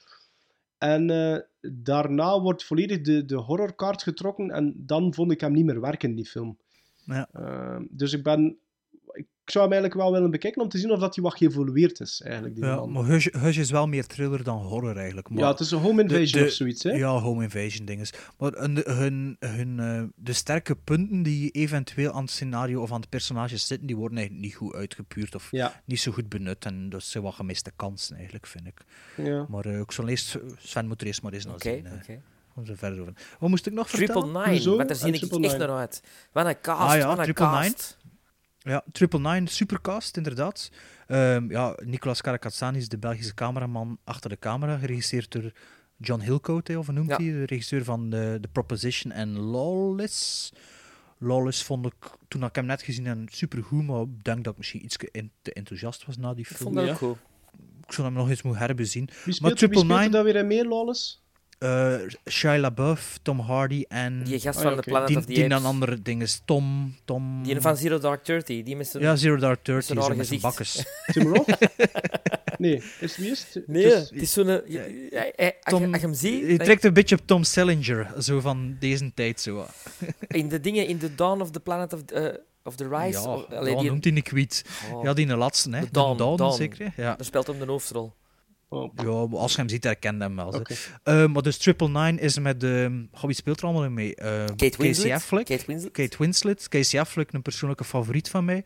[0.82, 1.38] En eh,
[1.72, 6.16] daarna wordt volledig de, de horrorkaart getrokken en dan vond ik hem niet meer werken,
[6.16, 6.58] die film.
[7.06, 7.30] Ja.
[7.32, 8.58] Ehm, dus ik ben...
[9.46, 12.00] Ik zou hem eigenlijk wel willen bekijken om te zien of dat hij wat geëvolueerd
[12.00, 12.92] is, eigenlijk, die Ja, man.
[12.92, 15.30] maar Hush, Hush is wel meer thriller dan horror eigenlijk.
[15.30, 16.92] Maar Ja, het is een home invasion de- of zoiets, hè?
[16.92, 18.14] Ja, home invasion dinges.
[18.38, 23.00] Maar hun, hun, hun, eh, de sterke punten die eventueel aan het scenario of aan
[23.02, 25.82] het personage zitten, die worden eigenlijk niet goed uitgepuurd of Ja.
[25.86, 26.66] niet zo goed benut.
[26.66, 28.82] En dat zijn wat gemiste kansen eigenlijk, vind ik.
[29.18, 29.46] Ja.
[29.50, 31.86] Maar eh, ik zal eerst, Sven moet er eerst maar eens naar Oké, zien.
[31.86, 31.94] eh.
[31.94, 32.22] oké.
[32.56, 33.14] Om zo verder over.
[33.40, 34.34] Wat moest ik nog Triple vertellen?
[34.42, 34.76] Nine, Hoezo?
[34.76, 35.66] want daar zie ik Triple echt Nine?
[35.68, 36.04] naar uit.
[36.32, 37.74] Wat een cast, Ah ja, wat een Triple Nine.
[38.64, 40.70] Ja, Triple Nine, supercast, inderdaad.
[41.08, 45.52] Ehm, ja, Nicolas Caracazani is de Belgische cameraman achter de camera, geregisseerd door
[45.98, 47.16] John Hillcoat, of hoe noemt Ja.
[47.16, 47.26] hij?
[47.26, 50.52] De regisseur van The, The Proposition en Lawless.
[51.18, 51.94] Lawless vond ik,
[52.28, 54.98] toen ik hem net gezien heb, supergoed, maar ik denk dat ik misschien iets
[55.42, 56.60] te enthousiast was na die Ik film.
[56.62, 56.92] vond dat Ja.
[56.92, 57.18] ook goed.
[57.88, 59.06] Ik zou hem nog eens moeten herbezien.
[59.06, 61.21] Wie maar speelt, wie Triple Nine, dan weer in meer, Lawless?
[61.62, 61.96] Eh
[62.30, 64.90] Shia LaBeouf, Tom Hardy en Die gast Ah, van ja, de oké.
[64.90, 66.42] Planet die, of the die een andere ding is.
[66.46, 67.44] Tom, Tom...
[67.44, 68.64] Die van Zero Dark Thirty.
[68.64, 69.04] Die met zijn...
[69.04, 70.42] Ja, Zero Dark Thirty, zijn met zijn gezicht.
[70.42, 70.84] bakkes.
[71.14, 71.48] Tim Roth?
[72.58, 73.68] nee, is wie is het?
[73.68, 74.48] Nee, Het is- is zo'n...
[74.48, 76.40] ja, je- als je hem ziet...
[76.40, 79.42] Je dan- trekt een beetje op Tom Sellinger, zo van deze tijd.
[79.42, 79.66] Zo.
[80.28, 82.26] In de dingen, in The Dawn of the Planet of, eh,
[82.64, 83.20] of the Rise...
[83.22, 84.66] ja, of- allee, die- noemt hij niet kwijt.
[84.94, 85.04] Oh.
[85.04, 85.80] Ja, die in de laatste, hè.
[85.80, 86.56] De De Dawn, Dawn, Dawn.
[86.56, 86.78] zeker.
[86.96, 87.02] hè?
[87.04, 87.16] Ja.
[87.16, 88.14] Daar speelt hem de hoofdrol.
[88.74, 90.62] Oh, ja, maar als je hem ziet, herkent hij hem wel.
[91.04, 92.60] Eh, maar dus Triple Nine is met...
[92.60, 94.16] de oh, wie speelt er allemaal in mee?
[94.16, 95.12] Eh, Kate Casey Winslet.
[95.12, 95.46] Affleck.
[95.46, 95.92] Kate Winslet.
[95.92, 96.68] Kate Winslet.
[96.68, 98.64] Casey Affleck, een persoonlijke favoriet van mij.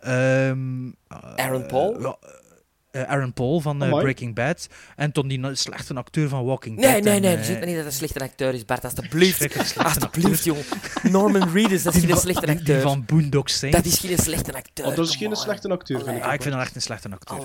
[0.00, 2.18] Ehm, eh, Aaron Paul.
[2.92, 3.78] Aaron Paul van.
[3.78, 4.68] Breaking Bad.
[4.96, 7.02] En toen die na- slechte acteur van Walking Nee, Dead.
[7.04, 7.36] nee, en, nee.
[7.36, 8.84] eh, Zeg maar niet dat hij een slechte acteur is, Bart.
[8.84, 9.76] Alsjeblieft.
[9.78, 10.64] Alsjeblieft, jongen.
[11.02, 12.80] Norman Reedus, dat is geen slechte die acteur.
[12.80, 13.76] van Boondock Saints.
[13.76, 14.86] Dat is geen slechte acteur.
[14.86, 16.22] Oh, dat is geen slechte acteur, vind ik.
[16.22, 17.38] Ja, ik vind hem echt een slechte acteur.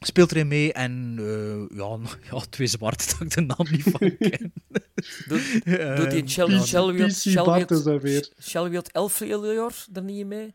[0.00, 1.98] Speelt erin mee en eh, ja,
[2.30, 4.52] ja, twee zwarte dat ik de naam niet van ken.
[5.28, 8.28] Doet, Eh, doet die Shell, weer.
[8.40, 10.54] Shellwield Elfrior er niet mee?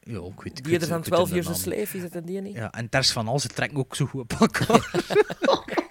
[0.00, 1.60] Ja, ik weet, Die er van ik weet 12 de Years a naam.
[1.60, 2.54] Slave, is dat een die niet?
[2.54, 4.90] Ja, en Ters van Al, ze trekken ook zo goed op elkaar.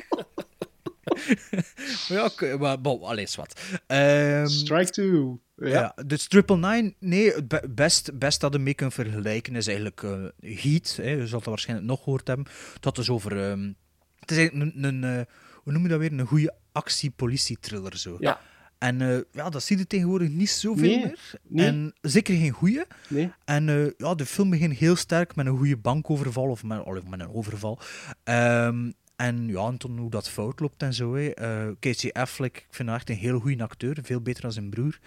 [2.10, 3.60] Maar ja, ik- maar bon, alles wat.
[3.88, 5.40] Ehm, Strike two.
[5.56, 5.68] Ja.
[5.70, 6.04] ja.
[6.06, 10.04] dus Triple Nine, nee, het be- best, best dat je mee kunt vergelijken is eigenlijk
[10.04, 10.96] eh, Heat.
[11.02, 12.46] Hè, je zult dat waarschijnlijk nog gehoord hebben.
[12.80, 13.50] Dat is over...
[13.50, 13.72] ehm,
[14.20, 15.26] het is eigenlijk een, een eh,
[15.64, 16.12] hoe noem je dat weer?
[16.14, 18.18] Een goede actie-politie-thriller zo.
[18.20, 18.40] Ja.
[18.78, 21.20] En eh, ja, dat zie je tegenwoordig niet zoveel Nee, meer.
[21.48, 21.66] nee.
[21.68, 22.88] En zeker geen goede.
[23.08, 23.32] Nee.
[23.46, 27.04] En eh, ja, de film begint heel sterk met een goede bankoverval of met, of
[27.08, 27.80] met een overval.
[28.24, 31.14] Ehm, en ja, en toen hoe dat fout loopt en zo.
[31.14, 31.30] Hè.
[31.30, 33.98] Eh, Casey Affleck, ik vind hem echt een heel goede acteur.
[34.02, 35.00] Veel beter dan zijn broer.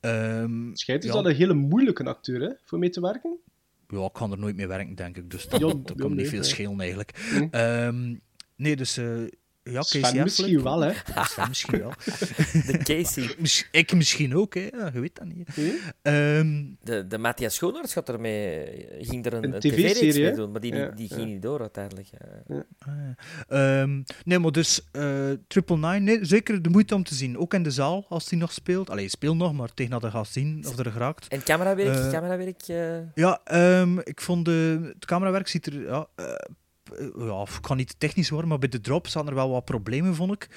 [0.00, 3.38] Ehm, Schijnt is ja, dat een hele moeilijke acteur, hè, voor mee te werken?
[3.88, 5.30] ja, ik kan er nooit mee werken, denk ik.
[5.30, 7.30] Dus dat, Ja, dat ja, kan nee, niet veel schelen eigenlijk.
[7.32, 7.48] Nee.
[7.50, 8.14] Ehm,
[8.56, 9.22] nee, dus eh,
[9.70, 10.62] ja, Sven Casey misschien Affleck.
[10.64, 10.92] wel, hè.
[11.14, 11.92] Ja, Sven misschien wel.
[12.72, 13.34] De Casey.
[13.80, 14.68] Ik misschien ook, hè.
[14.72, 15.48] Ja, je weet dat niet.
[16.02, 18.66] Ehm, De, de Matthias Schoenaerts gaat ermee,
[19.00, 21.14] ging er een, TV-serie, tv-reeks mee doen, maar die, Ja, die ja.
[21.16, 22.08] ging niet door uiteindelijk.
[22.46, 22.64] ja.
[23.48, 27.38] Ehm, nee, maar dus eh, Triple Nine, nee, zeker de moeite om te zien.
[27.38, 28.88] Ook in de zaal, als hij nog speelt.
[28.90, 31.28] Allee, hij speelt nog, maar tegen dat hij gaat zien of er geraakt.
[31.28, 31.94] En camerawerk?
[31.98, 36.06] Eh, camerawerk eh, Ja, ehm, ik vond de, het camerawerk ziet er ja,
[37.18, 40.14] ja, ik kan niet technisch worden, maar bij de drop zaten er wel wat problemen,
[40.14, 40.48] vond ik.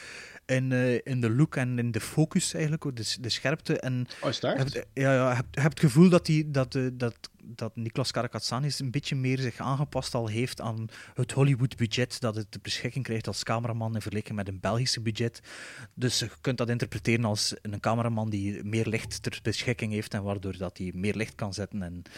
[0.45, 3.79] In, eh, in de look en in de focus eigenlijk, ook, de, de scherpte.
[3.79, 7.75] En Oh, hebt- ja, ja, je hebt het gevoel dat, die, dat, eh, dat, dat
[7.75, 12.61] Niklas Karakatsanis een beetje meer zich aangepast al heeft aan het Hollywood-budget dat het ter
[12.61, 15.39] beschikking krijgt als cameraman in vergelijking met een Belgische budget.
[15.93, 20.23] Dus je kunt dat interpreteren als een cameraman die meer licht ter beschikking heeft en
[20.23, 22.11] waardoor dat hij meer licht kan zetten en eh,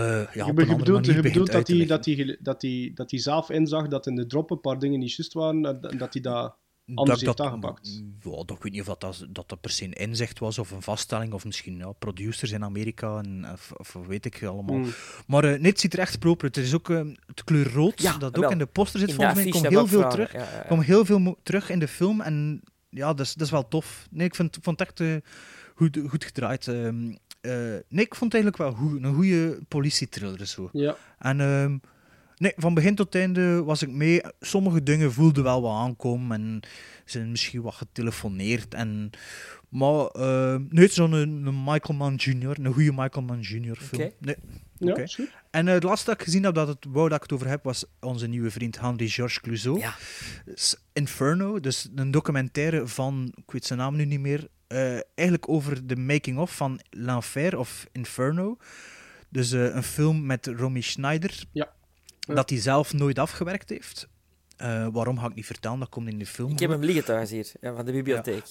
[0.00, 2.90] ja, je, op be- een je bedoelt, je bedoelt dat, hij, dat, hij, dat, hij,
[2.94, 5.98] dat hij zelf inzag dat in de drop een paar dingen niet juist waren en
[5.98, 6.56] dat hij dat
[6.94, 8.02] anders heeft aangepakt.
[8.20, 10.70] Ja, dat, ik weet niet of dat, dat, dat, per se een inzicht was of
[10.70, 14.76] een vaststelling, of misschien ja, producers in Amerika, en, of, of weet ik allemaal.
[14.76, 14.92] Hmm.
[15.26, 16.56] Maar eh, nee, het ziet er echt proper uit.
[16.56, 18.50] Er is ook eh, het kleur rood, Ja, dat ook wel.
[18.50, 19.48] in de poster zit, volgens mij.
[19.48, 20.32] komt heel veel terug.
[20.32, 23.68] ja, komt heel veel terug in de film en ja, dat is, dat is wel
[23.68, 24.06] tof.
[24.10, 25.16] Nee, ik vind, vond het echt eh,
[25.74, 26.68] goed, goed gedraaid.
[26.68, 27.52] Ehm, eh,
[27.88, 30.68] nee, ik vond het eigenlijk wel goed, een goede politietriller zo.
[30.72, 30.96] Ja.
[31.18, 31.36] En
[32.36, 34.20] nee, van begin tot einde was ik mee.
[34.40, 36.60] Sommige dingen voelden wel wat aankomen en
[37.04, 38.74] zijn misschien wat getelefoneerd.
[38.74, 39.10] En,
[39.68, 43.76] maar eh, nee, zo'n een, Michael Mann Jr., een goede Michael Mann Jr.
[43.76, 44.02] film.
[44.02, 44.14] Oké.
[44.18, 44.36] Nee.
[44.78, 45.06] Ja.
[45.50, 47.48] En eh, het laatste dat ik gezien heb dat het wou dat ik het over
[47.48, 49.78] heb, was onze nieuwe vriend Henri-Georges Clouseau.
[49.78, 49.94] Ja.
[50.92, 54.48] Inferno, dus een documentaire van, ik weet zijn naam nu niet meer,
[55.14, 58.56] eigenlijk over de making-of van L'Enfer of Inferno.
[59.28, 61.72] Dus eh, een film met Romy Schneider, Ja.
[62.20, 62.34] Ja.
[62.34, 64.08] dat hij zelf nooit afgewerkt heeft.
[64.56, 66.50] Eh, waarom ga ik niet vertellen, dat komt in de film.
[66.50, 68.44] Ik heb hem liggen thuis hier, ja, van de bibliotheek.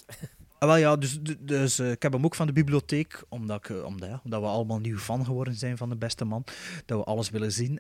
[0.62, 3.70] Ah, wel ja, dus, dus eh, ik heb hem ook van de bibliotheek, omdat, ik,
[3.70, 6.44] eh, omdat, ja, we allemaal nieuw fan geworden zijn van de beste man,
[6.86, 7.80] dat we alles willen zien.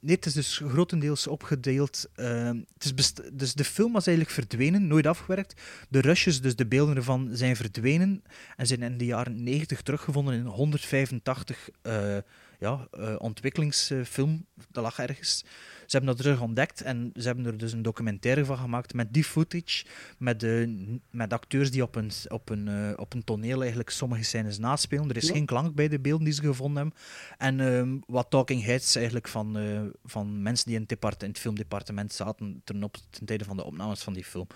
[0.00, 2.08] Nee, het is dus grotendeels opgedeeld.
[2.14, 5.60] ehm, het is dus de film was eigenlijk verdwenen, nooit afgewerkt.
[5.88, 8.22] De rushes, dus de beelden ervan, zijn verdwenen
[8.56, 12.16] en zijn in de jaren 90 teruggevonden in 185 eh,
[12.58, 14.46] ja, ontwikkelingsfilm.
[14.70, 15.44] Dat lag ergens.
[15.88, 19.12] Ze hebben dat terug ontdekt en ze hebben er dus een documentaire van gemaakt met
[19.12, 19.84] die footage,
[20.18, 20.74] met, de,
[21.10, 25.08] met acteurs die op een, op, een, eh, op een toneel eigenlijk sommige scènes naspelen.
[25.10, 25.32] Er is Ja.
[25.32, 27.00] geen klank bij de beelden die ze gevonden hebben.
[27.38, 31.28] En ehm, wat talking heads eigenlijk van, eh, van mensen die in het, depart- in
[31.28, 34.46] het filmdepartement zaten ten, op, ten tijde van de opnames van die film.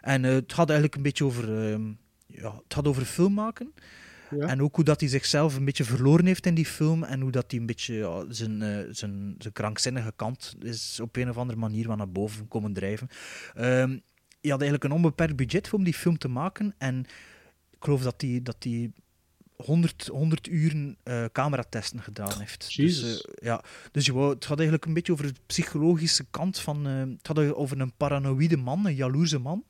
[0.00, 1.92] En eh, het gaat eigenlijk een beetje over, ehm,
[2.26, 3.72] ja, het gaat over film maken.
[4.38, 4.46] Ja.
[4.46, 7.02] En ook hoe dat hij zichzelf een beetje verloren heeft in die film.
[7.04, 11.16] En hoe dat hij een beetje ja, zijn, eh, zijn, zijn krankzinnige kant is op
[11.16, 13.08] een of andere manier wat naar boven komen drijven.
[13.54, 13.98] Ehm
[14.40, 16.74] hij had eigenlijk een onbeperkt budget om die film te maken.
[16.78, 16.98] En
[17.70, 18.92] ik geloof dat hij, dat hij
[19.56, 22.60] 100, 100 uren eh, cameratesten gedaan heeft.
[22.60, 23.20] Dus, Jezus.
[23.24, 23.64] eh, ja.
[23.92, 26.84] dus je wou- het gaat eigenlijk een beetje over de psychologische kant van...
[26.84, 29.64] het gaat over een paranoïde man, een jaloerse man.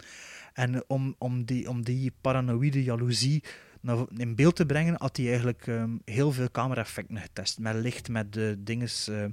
[0.52, 3.42] En om, om, die, om die paranoïde jaloezie
[4.16, 7.58] in beeld te brengen, had hij eigenlijk ehm, heel veel camera-effecten getest.
[7.58, 9.08] Met licht, met de dinges.
[9.08, 9.30] ehm.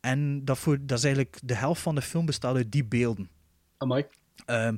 [0.00, 3.28] en dat, voor, dat is eigenlijk de helft van de film bestaat uit die beelden.
[3.78, 4.04] Amai.
[4.46, 4.76] Ehm,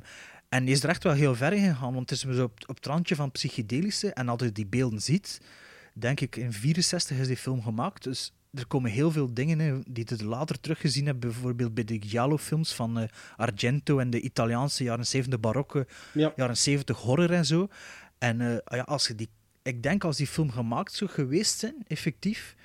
[0.49, 2.59] en die is er echt wel heel ver in gegaan, want het is zo op,
[2.67, 4.13] op het randje van psychedelische.
[4.13, 5.41] En als je die beelden ziet,
[5.93, 8.03] denk ik, in 64 is die film gemaakt.
[8.03, 12.01] Dus er komen heel veel dingen in die je later teruggezien hebt, bijvoorbeeld bij de
[12.01, 16.33] Giallo-films van eh, Argento en de Italiaanse jaren 70 barokke, Ja.
[16.35, 17.67] jaren 70 horror en zo.
[18.17, 19.29] En eh, ja, als je die,
[19.61, 22.55] ik denk als die film gemaakt zou geweest zijn, effectief,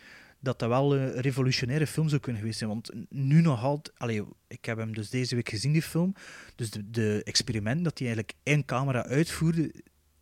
[0.40, 2.70] dat dat wel een revolutionaire film zou kunnen geweest zijn.
[2.70, 3.98] Want nu nog altijd...
[3.98, 6.14] Allee, ik heb hem dus deze week gezien, die film.
[6.56, 9.72] Dus de, de experiment dat hij eigenlijk in camera uitvoerde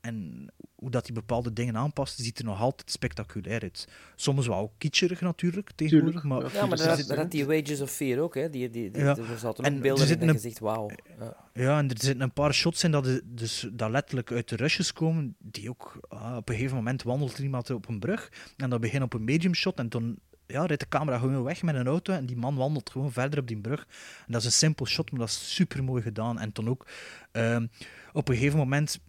[0.08, 3.88] en hoe dat hij bepaalde dingen aanpaste, ziet er nog altijd spectaculair uit.
[4.16, 6.22] Soms wel kitscherig natuurlijk, tegenwoordig.
[6.22, 8.50] Maar Ja, maar daar had die Wages of Fear ook, hè.
[8.50, 9.16] Die, die, die, Ja.
[9.16, 10.90] Er zaten En ook er beelden in dat je zegt, wauw.
[11.18, 11.36] Ja.
[11.52, 14.56] Ja, en er zitten een paar shots in dat, de- dus, dat letterlijk uit de
[14.56, 16.00] rushes komen, die ook...
[16.08, 19.24] ah, op een gegeven moment wandelt iemand op een brug, en dat begint op een
[19.24, 22.36] medium shot, en dan ja, rijdt de camera gewoon weg met een auto, en die
[22.36, 23.80] man wandelt gewoon verder op die brug.
[24.26, 26.38] En dat is een simpel shot, maar dat is super mooi gedaan.
[26.38, 26.86] En dan ook,
[27.32, 27.66] ehm,
[28.12, 29.00] op een gegeven moment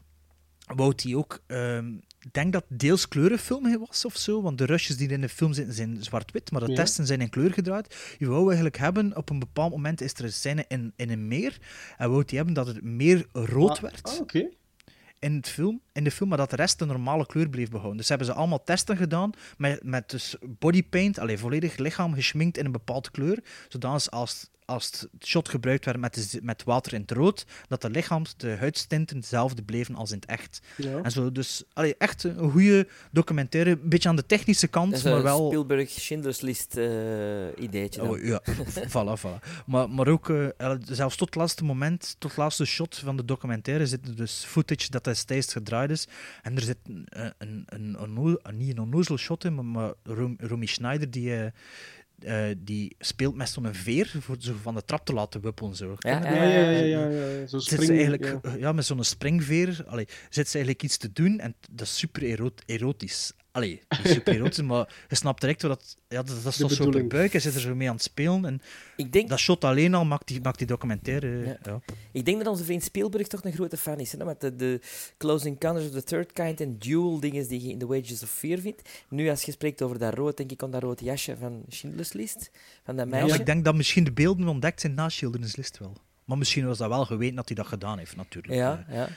[0.76, 1.42] wou hij ook...
[1.48, 5.22] ehm, ik denk dat het deels kleurenfilm was of zo, want de rushes die in
[5.22, 6.76] de film zitten zijn zwart-wit, maar de Ja.
[6.76, 8.16] testen zijn in kleur gedraaid.
[8.18, 11.28] Je wou eigenlijk hebben, op een bepaald moment is er een scène in, in een
[11.28, 11.58] meer,
[11.98, 14.50] en wou hij hebben dat het meer rood Ah, werd ah, oké.
[15.20, 17.98] in, het film, in de film, maar dat de rest de normale kleur bleef behouden.
[17.98, 22.66] Dus hebben ze allemaal testen gedaan met, met dus bodypaint, alleen volledig lichaam geschminkt in
[22.66, 23.40] een bepaalde kleur,
[23.70, 27.82] zodat als, als het shot gebruikt werd met, de met water in het rood, dat
[27.82, 30.60] de lichaams, de huidstinten hetzelfde bleven als in het echt.
[30.78, 31.02] Ja.
[31.02, 35.00] En zo, dus allee, echt een goede documentaire, een beetje aan de technische kant, Dat
[35.00, 35.48] is maar een wel...
[35.48, 38.02] Spielberg Schindler's List eh, ideetje.
[38.02, 38.10] dan.
[38.10, 38.42] Oh, ja,
[38.94, 39.64] voilà, voilà.
[39.66, 43.26] Maar, maar ook, eh, zelfs tot het laatste moment, tot het laatste shot van de
[43.26, 46.08] documentaire, zit er dus footage dat destijds gedraaid is.
[46.42, 49.94] En er zit een, een, een, een, onno- niet een onnozel shot in, maar, maar
[50.04, 51.52] Rom- Romy Schneider, die, eh,
[52.20, 55.76] eh, die speelt met zo'n veer voor zo van de trap te laten wuppelen.
[55.76, 55.96] Zo.
[56.00, 57.08] Ja, Ja, ja, ja, ja.
[57.10, 57.48] ja.
[57.48, 58.56] Zo Zit ze eigenlijk, ja.
[58.58, 58.72] ja.
[58.72, 62.64] met zo'n springveer, allee, zit ze eigenlijk iets te doen en dat is super erot-
[62.66, 63.32] erotisch.
[63.52, 67.32] Allee, niet super maar je snapt direct dat, ja, dat, dat toch zo op buik,
[67.32, 68.46] hij zit er zo mee aan het spelen.
[68.46, 68.62] En
[68.96, 71.46] Ik denk, dat shot alleen al maakt die, maakt die documentaire.
[71.46, 71.58] Ja.
[71.64, 71.82] Ja.
[72.12, 74.12] ik denk dat onze vriend Spielberg toch een grote fan is.
[74.12, 74.26] Hè?
[74.26, 74.82] Met de, de
[75.18, 78.30] Close Encounters of the Third Kind en Duel dingen die je in The Wages of
[78.30, 78.90] Fear vindt.
[79.10, 82.14] Nu, als je spreekt over dat rood, denk ik aan dat rood jasje van Schindler's
[82.14, 82.52] List.
[82.84, 83.28] Van dat Ja, meisje.
[83.30, 85.94] maar ik denk dat misschien de beelden ontdekt zijn na Schilderens List wel.
[86.26, 88.54] Maar misschien was dat wel geweten dat hij dat gedaan heeft, natuurlijk.
[88.54, 89.10] ja, Eh, ja.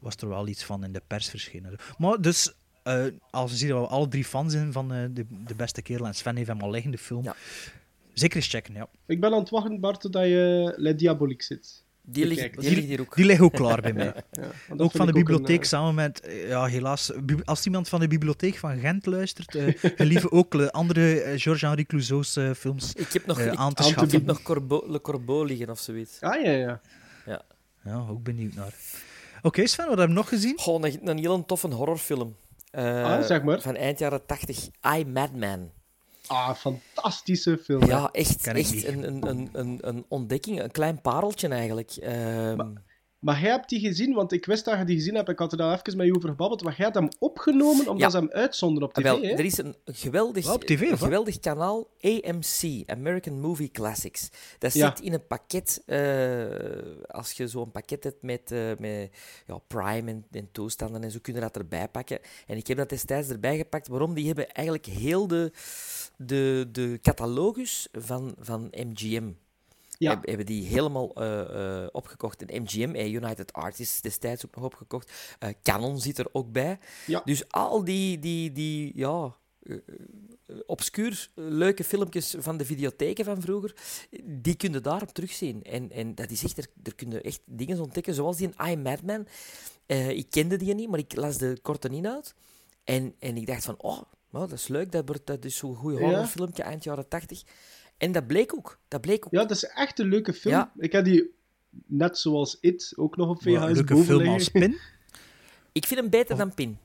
[0.00, 1.76] was er wel iets van in de pers verschenen.
[1.98, 2.54] Maar dus,
[2.86, 5.82] eh, als we zien dat we alle drie fan zijn van eh, de, de beste
[5.82, 7.22] kerel en Sven heeft hem al liggen, de film.
[7.22, 7.34] Ja.
[8.12, 8.88] Zeker eens checken, ja.
[9.06, 11.84] Ik ben aan het wachten, Bart, tot je Le Diabolique zit.
[12.08, 13.16] Die, ligt, die ligt hier ook.
[13.16, 14.04] Die liggen ook klaar bij mij.
[14.04, 17.12] Ja, dat ook van de een, bibliotheek eh, samen met, eh, ja helaas,
[17.44, 21.86] als iemand van de bibliotheek van Gent luistert, eh gelieve ook eh, andere eh, Georges-Henri
[21.86, 24.06] Clouseau's eh, films Ik heb nog, eh, ik, aan te schaffen.
[24.06, 26.20] ik heb nog Corbeau, Le Corbeau liggen of zoiets.
[26.20, 26.80] Ah, ja, ja.
[27.84, 28.74] Ja, ook benieuwd naar.
[29.42, 30.60] Oké Sven, wat hebben we nog gezien?
[30.60, 32.36] Gewoon een, een heel toffe horrorfilm.
[32.70, 33.60] Eh, Ah, zeg maar.
[33.60, 34.68] Van eind jaren 80.
[34.96, 35.70] I, Madman.
[36.26, 37.84] Ah, fantastische film.
[37.84, 40.62] Ja, echt, echt een, een, een, een ontdekking.
[40.62, 41.90] Een klein pareltje eigenlijk.
[41.90, 42.72] Ehm,
[43.18, 45.28] Maar jij hebt die gezien, want ik wist dat je die gezien hebt.
[45.28, 46.62] Ik had er daar even met je over gebabbeld.
[46.62, 48.10] Maar jij hebt hem opgenomen omdat Ja.
[48.10, 49.28] ze hem uitzonden op tv, wel, hè?
[49.28, 54.28] er is een geweldig, tv, een geweldig kanaal, AMC, American Movie Classics.
[54.58, 54.86] Dat Ja.
[54.96, 56.44] zit in een pakket, eh,
[57.06, 59.10] als je zo'n pakket hebt met, eh, met
[59.46, 62.18] ja, Prime en, en toestanden en zo, kun je dat erbij pakken.
[62.46, 63.88] En ik heb dat destijds erbij gepakt.
[63.88, 64.14] Waarom?
[64.14, 65.52] Die hebben eigenlijk heel de,
[66.16, 69.30] de, de catalogus van, van MGM.
[69.98, 70.10] Ja.
[70.10, 72.44] Heb- hebben die helemaal eh, eh, opgekocht.
[72.44, 75.12] En MGM, eh, United Artists, destijds ook nog opgekocht.
[75.62, 76.78] Canon zit er ook bij.
[77.06, 77.22] Ja.
[77.24, 79.36] Dus al die, die, die ja,
[80.66, 83.74] obscuur leuke filmpjes van de videotheken van vroeger,
[84.24, 85.62] die kun je daarop terugzien.
[85.62, 88.70] En, en dat is echt, er, er kun je echt dingen ontdekken, zoals die in
[88.70, 89.26] I, Madman.
[90.08, 92.34] Ik kende die niet, maar ik las de korte inhoud.
[92.84, 94.00] En, en ik dacht van, oh,
[94.30, 95.98] nou, dat is leuk, dat, wordt, dat is zo'n goed Ja.
[95.98, 97.42] horrorfilmpje eind jaren tachtig.
[97.98, 98.78] En dat bleek ook.
[98.88, 99.32] Dat bleek ook.
[99.32, 100.54] Ja, dat is echt een leuke film.
[100.54, 100.72] Ja.
[100.78, 101.30] Ik heb die,
[101.86, 104.78] net zoals It, ook nog op VHS een leuke boven film als Pin.
[105.72, 106.78] Ik vind hem beter dan Pin.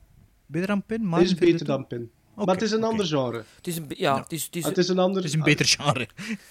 [0.46, 1.08] Beter dan Pin?
[1.08, 2.12] Maar Het is beter dan Pin.
[2.36, 3.44] Maar het is een ander genre.
[3.56, 5.16] Het is een, ja, Het is, het is, Het is een ander...
[5.16, 6.08] Het is een beter genre.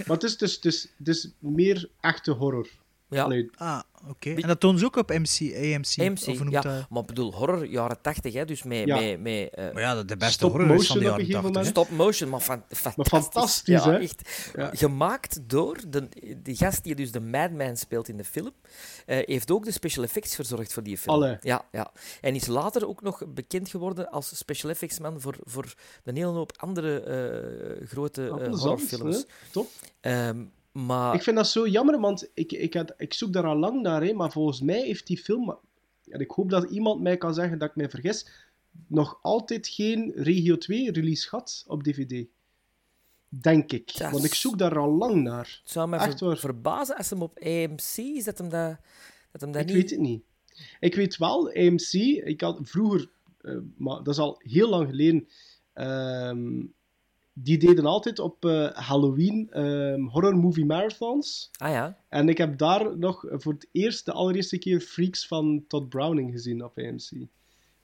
[0.07, 2.69] Maar het is, dus, het is, het is meer echte horror.
[3.11, 3.23] Ja.
[3.25, 4.31] Allee, Ah, oké.
[4.35, 5.99] En dat tonen ze ook op MC, AMC?
[5.99, 6.61] AMC, of ja.
[6.61, 6.87] dat?
[6.91, 9.01] Maar ik bedoel, horror jaren 80, hè, dus met, Ja.
[9.01, 11.53] met, met eh, Maar ja, de beste horror is van de jaren een gegeven 80.
[11.53, 11.67] moment.
[11.67, 13.09] stop motion, maar, fan, fantastisch.
[13.09, 13.99] fantastisch, ja, hè?
[13.99, 14.51] Echt.
[14.57, 14.71] Ja.
[14.73, 16.09] Gemaakt door de,
[16.43, 18.51] die gast die dus de Madman speelt in de film,
[19.07, 21.15] eh, heeft ook de special effects verzorgd voor die film.
[21.17, 21.37] Allee.
[21.41, 21.93] Ja, ja.
[22.21, 25.75] En is later ook nog bekend geworden als special effects man voor, voor
[26.05, 29.27] een hele hoop andere eh, grote horrorfilms.
[29.51, 29.69] Top.
[30.01, 33.57] Ehm, maar Ik vind dat zo jammer, want ik, ik, had, ik zoek daar al
[33.57, 35.59] lang naar, hè, maar volgens mij heeft die film,
[36.09, 38.27] en ik hoop dat iemand mij kan zeggen dat ik mij vergis,
[38.87, 42.27] nog altijd geen Regio 2 release gehad op DVD.
[43.29, 43.97] Denk ik.
[43.99, 45.61] Dat Want ik zoek daar al lang naar.
[45.63, 46.37] het zou me Echt ver- waar.
[46.39, 48.77] verbazen als hem op AMC is dat hem dat,
[49.33, 49.77] dat, hem dat Ik niet...
[49.77, 50.23] weet het niet.
[50.81, 51.93] Ik weet wel, AMC,
[52.25, 53.11] ik had vroeger,
[53.41, 55.29] eh, maar dat is al heel lang geleden,
[55.73, 56.63] ehm,
[57.43, 61.51] die deden altijd op eh, Halloween ehm, horror movie marathons.
[61.57, 61.97] Ah ja.
[62.09, 66.33] En ik heb daar nog voor het eerst, de allereerste keer, Freaks van Todd Browning
[66.33, 67.11] gezien op AMC.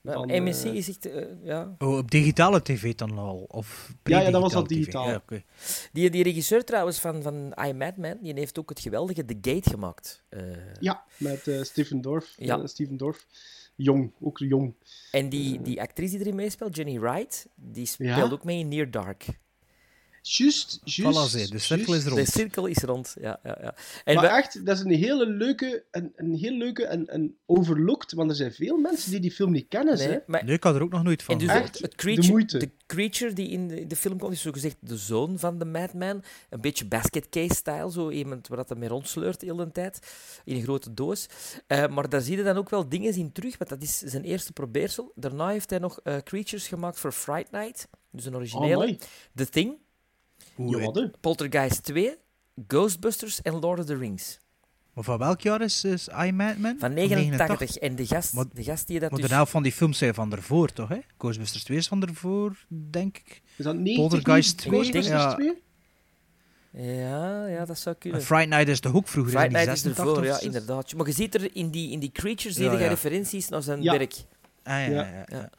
[0.03, 1.05] AMC eh, is echt...
[1.05, 1.75] eh, ja.
[1.77, 3.45] Oh, op digitale tv dan al?
[3.47, 5.07] Of Ja, ja, dat was al digitaal.
[5.09, 5.43] Ja, oké.
[5.91, 9.69] Die, die regisseur trouwens van, van I, Madman, die heeft ook het geweldige The Gate
[9.69, 10.23] gemaakt.
[10.29, 10.41] Eh,
[10.79, 12.33] Ja, met Stephen Dorff.
[12.37, 12.67] Ja.
[12.67, 13.27] Stephen Dorff.
[13.75, 14.73] Jong, ook jong.
[15.11, 18.29] En die, die actrice die erin meespeelt, Jenny Wright, die speelt Ja?
[18.31, 19.25] ook mee in Near Dark.
[20.29, 21.47] Juist, juist.
[21.47, 22.15] Voilà, de cirkel is rond.
[22.25, 23.39] De cirkel is rond, ja.
[23.43, 23.75] ja, ja.
[24.03, 27.37] En maar we- echt, dat is een hele leuke, een, een heel leuke en, en
[27.45, 29.97] overlooked, want er zijn veel mensen die die film niet kennen.
[29.97, 30.17] nee, hè.
[30.27, 32.27] maar, Nee, ik had er ook nog nooit van en dus het, Echt de creature,
[32.31, 32.57] moeite.
[32.57, 35.65] de creature die in de, in de film komt, is zogezegd de zoon van de
[35.65, 36.23] Madman.
[36.49, 39.99] Een beetje basket case-style, zo iemand waar dat hij mee rondsleurt de hele tijd,
[40.45, 41.25] in een grote doos.
[41.67, 44.23] Eh, maar daar zie je dan ook wel dingen in terug, want dat is zijn
[44.23, 45.11] eerste probeersel.
[45.15, 48.97] Daarna heeft hij nog eh, creatures gemaakt voor Fright Night, dus een originele.
[49.35, 49.77] The Thing,
[50.57, 51.09] Hoe- Ja, hè.
[51.21, 52.15] Poltergeist 2,
[52.67, 54.37] Ghostbusters en Lord of the Rings.
[54.93, 56.75] Maar van welk jaar is, is I, Madman?
[56.79, 57.75] Van 89.
[57.77, 59.29] En de gast, Maar- de gast die dat Maar dus...
[59.29, 60.89] de helft van die films zijn van ervoor, toch?
[60.89, 60.97] Hè?
[61.17, 63.41] Ghostbusters 2 is van ervoor, denk ik.
[63.55, 64.57] Is dat 90 Poltergeist niet?
[64.61, 65.33] 2, Ghostbusters ja.
[65.33, 65.61] 2?
[66.71, 68.21] Ja, ja, dat zou En kunnen.
[68.21, 69.31] Fright Night is toch ook vroeger?
[69.33, 70.93] Fright Night is 86 ervoor, ja, inderdaad.
[70.95, 72.87] Maar je ziet er in die, in die creatures zie Ja, je ja.
[72.87, 73.91] referenties naar zijn Ja.
[73.97, 74.13] werk.
[74.63, 75.25] Ah, ja.
[75.27, 75.49] Ja.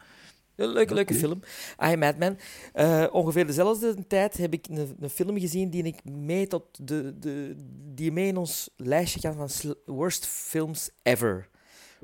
[0.59, 1.41] Een leuke, leuke film.
[1.83, 2.39] I Am Madman.
[2.73, 7.19] Eh, ongeveer dezelfde tijd heb ik een, een film gezien die ik mee tot de,
[7.19, 7.55] de,
[7.95, 11.49] die mee in ons lijstje gaat van worst films ever.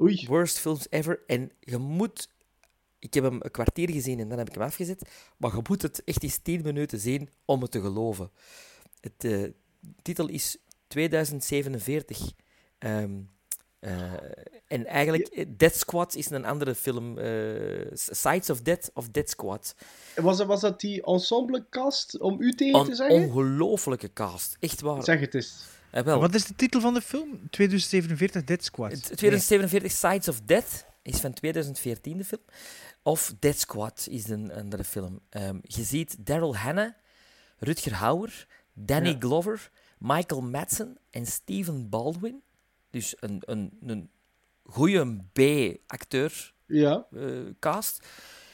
[0.01, 0.25] Oei.
[0.29, 1.23] Worst films ever.
[1.27, 2.29] En je moet...
[2.99, 5.09] Ik heb hem een kwartier gezien en dan heb ik hem afgezet.
[5.37, 8.31] Maar je moet het echt eens tien minuten zien om het te geloven.
[9.01, 9.43] Het eh,
[10.03, 10.57] titel is
[10.87, 12.33] 2047.
[12.79, 13.21] Ehm,
[13.85, 14.13] eh,
[14.67, 17.19] en eigenlijk, eh, Dead Squad is een andere film.
[17.19, 19.75] eh, Sides of Death of Dead Squad.
[20.17, 23.17] Was dat, was dat die ensemblecast, om u tegen te Een zeggen?
[23.17, 24.57] ongelofelijke cast.
[24.61, 25.03] Echt waar.
[25.05, 25.65] Zeg het eens.
[25.91, 26.21] Wel.
[26.21, 27.41] Wat is de titel van de film?
[27.51, 28.91] 2047 Dead Squad.
[28.93, 32.43] Het 2047 Sides of Death is van 2014 de film.
[33.03, 35.21] Of Dead Squad is een andere film.
[35.31, 36.93] Ehm, je ziet Daryl Hannah,
[37.59, 39.17] Rutger Hauer, Danny Ja.
[39.19, 42.43] Glover, Michael Madsen en Stephen Baldwin.
[42.95, 44.11] Dus een, een, een
[44.65, 47.07] goede B-acteur Ja.
[47.13, 48.07] eh, cast.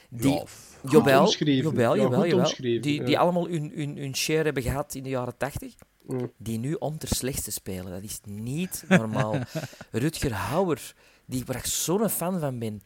[0.09, 0.43] Die, Ja,
[0.81, 1.69] goed jawel, omschreven.
[1.71, 2.45] jawel, Ja, jawel, goed jawel.
[2.45, 3.05] omschreven, Die, ja.
[3.05, 5.73] die allemaal hun, hun, hun share hebben gehad in de jaren 80.
[6.05, 6.31] Mm.
[6.37, 7.91] Die nu om ter slechtste spelen.
[7.91, 9.35] Dat is niet normaal.
[9.91, 10.93] Rutger Hauer,
[11.25, 12.81] die, waar ik zo'n fan van ben.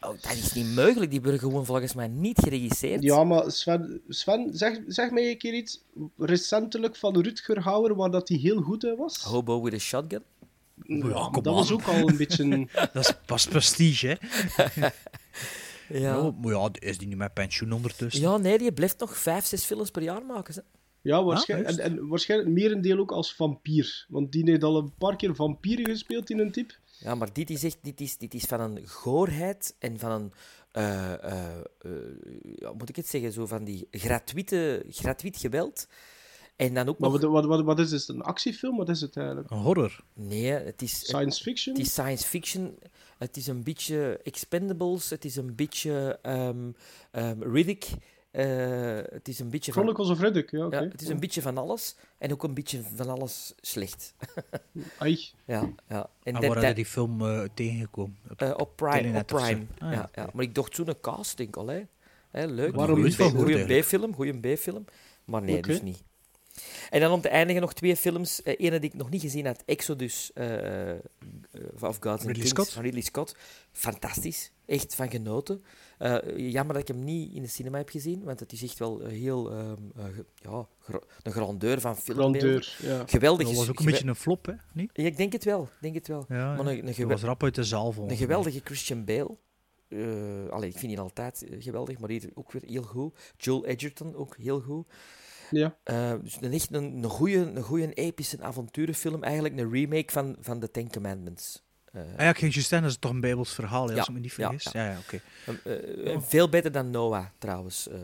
[0.00, 1.10] Oh, dat is niet mogelijk.
[1.10, 3.02] Die worden gewoon volgens mij niet geregisseerd.
[3.02, 5.80] Ja, maar Sven, Sven zeg, zeg mij een keer iets
[6.18, 9.22] recentelijk van Rutger Hauer waar dat hij heel goed in was.
[9.22, 10.22] Hobo with a shotgun.
[10.88, 12.42] Ja, dat was ook al een beetje...
[12.42, 14.16] een- Dat is pas prestige, hè?
[15.88, 15.98] Ja.
[16.16, 18.22] Ja, maar ja, is die nu met pensioen ondertussen?
[18.22, 20.54] ja, nee, die blijft nog vijf, zes films per jaar maken.
[20.54, 20.64] Ze.
[21.00, 21.84] Ja, waarschijnlijk, juist.
[21.92, 24.06] en, en waarschijnlijk merendeel ook als vampier.
[24.08, 26.74] Want die heeft al een paar keer vampieren gespeeld in een type.
[26.98, 30.32] Ja, maar dit is echt dit is, dit is van een goorheid en van een.
[30.72, 31.90] eh, eh, eh,
[32.54, 33.32] ja, moet ik het zeggen?
[33.32, 35.86] Zo van die gratuite, gratuit geweld.
[36.58, 37.20] En dan ook Maar nog.
[37.20, 38.08] wat, wat, wat, is het?
[38.08, 38.76] Een actiefilm?
[38.76, 39.50] Wat is het eigenlijk?
[39.50, 40.00] Een horror.
[40.14, 40.98] Nee, het is.
[40.98, 41.76] Science fiction?
[41.76, 42.78] Het is science fiction.
[43.18, 45.10] Het is een beetje Expendables.
[45.10, 46.70] Het is een beetje ehm
[47.10, 47.86] ehm, Riddick.
[48.30, 50.76] eh, het is een beetje van, Chronicles of Riddick, ja, oké.
[50.78, 51.96] ja, het is een beetje van alles.
[52.18, 54.14] En ook een beetje van alles slecht.
[54.98, 55.18] Ai.
[55.44, 56.00] ja, ja.
[56.00, 58.16] En En dat- waar dat- heb je die film eh, tegengekomen?
[58.30, 59.18] Op- eh, op Prime.
[59.18, 59.26] Op?
[59.26, 59.66] Prime.
[59.78, 60.28] Ah, ja, ja, ja.
[60.32, 61.66] Maar ik dacht zo'n cast, denk ik al.
[61.66, 61.82] Hè.
[62.30, 62.74] Hè, leuk.
[62.74, 63.80] Waarom Goeie Goeie?
[63.80, 64.14] B-film.
[64.14, 64.84] Goeie B-film.
[65.24, 65.68] Maar nee, Oké.
[65.68, 66.02] dus niet.
[66.90, 68.40] En dan om te eindigen nog twee films.
[68.44, 70.98] Eén ene die ik nog niet gezien had, Exodus eh, eh,
[71.80, 72.72] of Gods and Ridley Kings Scott?
[72.72, 73.36] van Ridley Scott.
[73.72, 74.52] Fantastisch.
[74.66, 75.62] Echt van genoten.
[75.98, 78.78] Eh, jammer dat ik hem niet in de cinema heb gezien, want het is echt
[78.78, 79.50] wel heel...
[79.50, 82.62] ehm, eh, ge- ja, gro- een grandeur van filmbeelden.
[82.62, 83.04] Grandeur, ja.
[83.06, 83.46] Geweldig.
[83.46, 84.52] Dat was ook een beetje een flop, hè?
[84.72, 84.90] Niet?
[84.92, 85.62] Ja, ik denk het wel.
[85.62, 86.24] Ik denk het wel.
[86.28, 89.36] Ja, maar een, Die was rap uit de zaal, volgens een geweldige Christian Bale.
[89.88, 93.18] Eh, allee, ik vind die altijd eh, geweldig, maar hier ook weer heel goed.
[93.36, 94.86] Joel Edgerton ook heel goed.
[95.50, 95.76] Ja.
[95.84, 99.22] Eh, dus een, echt een, een goede, een goede epische avonturenfilm.
[99.22, 101.62] Eigenlijk een remake van, van The Ten Commandments.
[101.92, 104.34] Eh, Ah ja, zeggen, dat is toch een bijbels verhaal, Ja, als ik me niet
[104.34, 104.72] ja, vergis.
[104.72, 104.84] ja.
[104.84, 105.20] Ja, ja, oké.
[106.04, 107.88] eh, veel beter dan Noah, trouwens.
[107.88, 107.98] eh,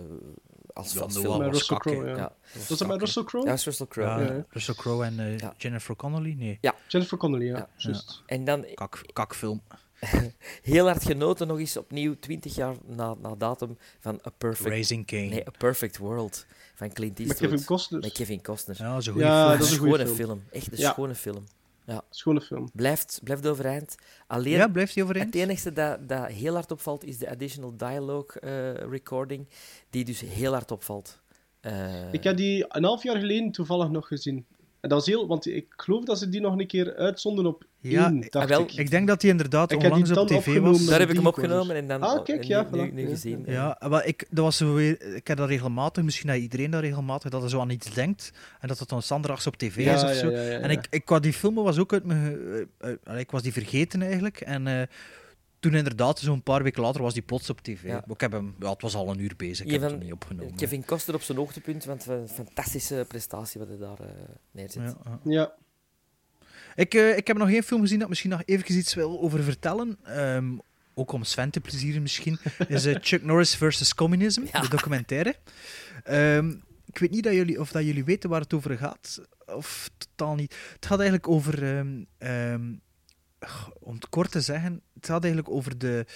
[0.72, 1.76] als Ja, als Noah was Russell.
[1.76, 2.16] Crowe, ja.
[2.16, 2.32] Ja.
[2.68, 3.44] Was dat met Russell Crowe?
[3.44, 4.08] Ja, dat is Russell Crowe.
[4.10, 4.32] Ja, Ja.
[4.34, 4.44] ja.
[4.48, 5.54] Russell Crowe en Ja.
[5.56, 6.34] Jennifer Connelly?
[6.38, 6.58] Nee,
[6.88, 7.68] Jennifer Connelly, ja.
[7.76, 8.00] Ja.
[8.26, 9.62] En dan kak, kakfilm.
[10.62, 15.06] heel hard genoten, nog eens opnieuw, 20 jaar na, na datum, van A Perfect, Raising
[15.06, 15.22] Kane.
[15.22, 17.50] nee, A Perfect World van Clint Met Eastwood.
[17.50, 18.00] Kevin Costner.
[18.00, 18.76] Met Kevin Costner.
[18.78, 19.58] Ja, dat is een goede Ja, film.
[19.58, 20.16] dat is een schone goede film.
[20.28, 20.42] film.
[20.50, 20.90] Echt een Ja.
[20.92, 21.44] schone film.
[21.86, 22.02] Ja.
[22.10, 22.70] Schone film.
[22.72, 23.94] Blijft, blijft overeind.
[24.26, 25.34] Alleen, Ja, blijft hij overeind?
[25.34, 29.46] Het enige dat, dat heel hard opvalt, is de additional dialogue eh, recording,
[29.90, 31.20] die dus heel hard opvalt.
[31.60, 34.46] Eh, Ik heb die een half jaar geleden toevallig nog gezien.
[34.84, 35.26] En dat is heel...
[35.26, 38.48] Want ik geloof dat ze die nog een keer uitzonden op Ja, één, ik- dacht
[38.48, 38.72] wel, ik.
[38.72, 40.84] Ik denk dat hij inderdaad Ik onlangs die op tv was.
[40.86, 42.92] daar heb ik hem die opgenomen en dan Ah, kijk, ja, nu, nu, voilà.
[42.94, 43.08] nu Ja.
[43.08, 43.42] gezien.
[43.46, 46.80] Ja, maar ik, dat was zo weer, ik heb dat regelmatig, misschien dat iedereen dat
[46.80, 49.94] regelmatig, dat er zo aan iets denkt en dat het dan zondags op tv Ja,
[49.94, 50.30] is of ja, zo.
[50.30, 52.38] ja, ja, En ik, ik was die filmen was ook uit mijn,
[53.18, 54.82] ik was die vergeten eigenlijk en eh,
[55.64, 57.82] toen inderdaad, zo'n paar weken later was die plots op tv.
[57.82, 58.04] Ja.
[58.08, 60.54] Ik heb hem, ja, het was al een uur bezig, ik heb toen niet opgenomen.
[60.54, 64.06] Kevin Costner op zijn hoogtepunt, want een fantastische prestatie wat hij daar eh,
[64.50, 64.82] neerzet.
[64.82, 65.30] Ja, ja.
[65.32, 65.54] Ja.
[66.74, 69.42] Ik, eh, ik heb nog geen film gezien dat misschien nog even iets wil over
[69.42, 69.98] vertellen.
[70.02, 70.56] Ehm,
[70.94, 72.38] ook om Sven te plezieren misschien.
[72.68, 74.60] Is eh, Chuck Norris versus Communism, Ja.
[74.60, 75.34] de documentaire.
[76.04, 76.48] Ehm,
[76.86, 79.20] ik weet niet dat jullie, of dat jullie weten waar het over gaat.
[79.46, 80.54] Of totaal niet.
[80.74, 81.76] Het gaat eigenlijk over...
[81.76, 82.72] ehm, ehm,
[83.80, 86.06] om het kort te zeggen, het gaat eigenlijk over de,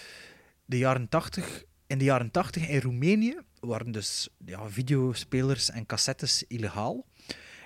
[0.64, 1.64] de jaren 80.
[1.86, 7.06] In de jaren 80 in Roemenië waren dus ja, videospelers en cassettes illegaal.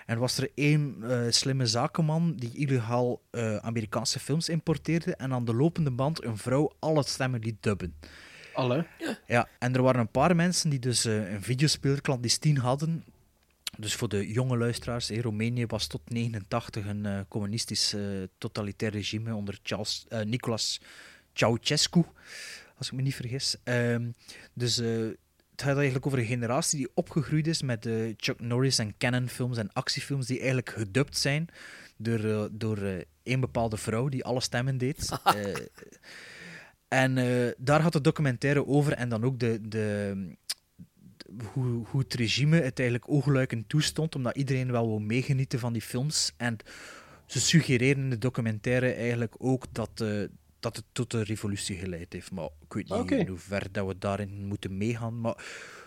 [0.06, 5.44] En was er één eh, slimme zakenman die illegaal eh, Amerikaanse films importeerde en aan
[5.44, 7.94] de lopende band een vrouw al het stemmen liet dubben.
[8.54, 8.86] Alle.
[9.26, 13.04] Ja, en er waren een paar mensen die dus eh, een videospeler clandestien hadden.
[13.78, 18.02] Dus voor de jonge luisteraars, in Roemenië was tot 89 een eh, communistisch eh,
[18.38, 20.80] totalitair regime onder Charles, Nicolas
[21.32, 22.04] Ceausescu.
[22.78, 23.56] als ik me niet vergis.
[23.64, 24.10] Ehm,
[24.52, 28.94] dus het gaat eigenlijk over een generatie die opgegroeid is met eh, Chuck Norris en
[28.98, 31.46] Cannon films en actiefilms die eigenlijk gedubt zijn
[31.96, 32.78] door, door
[33.22, 35.08] één bepaalde vrouw die alle stemmen deed.
[36.88, 37.14] En
[37.58, 40.36] daar gaat de documentaire over en dan ook de, de, de-
[41.52, 45.82] hoe, hoe het regime het eigenlijk oogluikend toestond, omdat iedereen wel wil meegenieten van die
[45.82, 46.32] films.
[46.36, 46.56] En
[47.26, 50.22] ze suggereren in de documentaire eigenlijk ook dat, eh,
[50.60, 52.30] dat het tot een revolutie geleid heeft.
[52.30, 55.20] Maar ik weet niet in hoever dat we daarin moeten meegaan.
[55.20, 55.44] Maar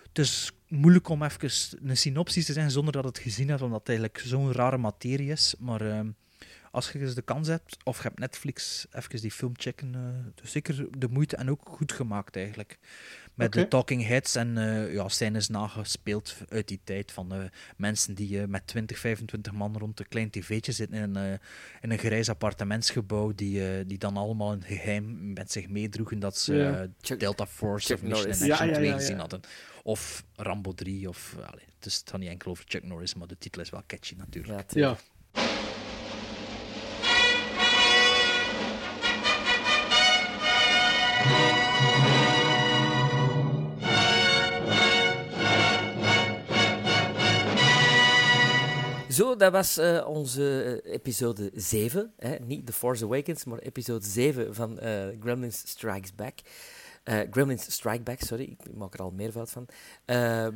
[0.07, 1.49] het is moeilijk om even
[1.83, 5.31] een synopsis te zeggen zonder dat het gezien hebt, omdat het eigenlijk zo'n rare materie
[5.31, 5.55] is.
[5.59, 6.09] Maar ehm,
[6.71, 9.95] als je eens de kans hebt, of je hebt Netflix, even die film checken.
[10.43, 12.77] is zeker de moeite en ook goed gemaakt eigenlijk.
[13.35, 17.39] Met de talking heads en eh ja, scènes nagespeeld uit die tijd van eh,
[17.77, 21.39] mensen die eh, met 20, 25 man rond een klein tv'tje zitten in, een,
[21.81, 26.89] in een grijs appartementsgebouw, die, die dan allemaal in geheim met zich meedroegen dat ze
[27.17, 28.41] Delta Force Chuck of Mission Norris.
[28.41, 28.99] Action Ja, ja, 2 ja, ja.
[28.99, 29.39] gezien hadden.
[29.83, 31.35] Of Rambo 3, of...
[31.35, 33.83] allee, het, is, het gaat niet enkel over Chuck Norris, maar de titel is wel
[33.87, 34.71] catchy natuurlijk.
[34.71, 34.97] Ja,
[49.15, 52.13] Zo, dat was eh, onze eh, episode 7.
[52.17, 52.35] Hè?
[52.39, 56.39] Niet The Force Awakens, maar episode 7 van eh, Gremlins Strikes Back.
[57.31, 59.67] Gremlins Strike Back, sorry, ik maak er al meervoud van.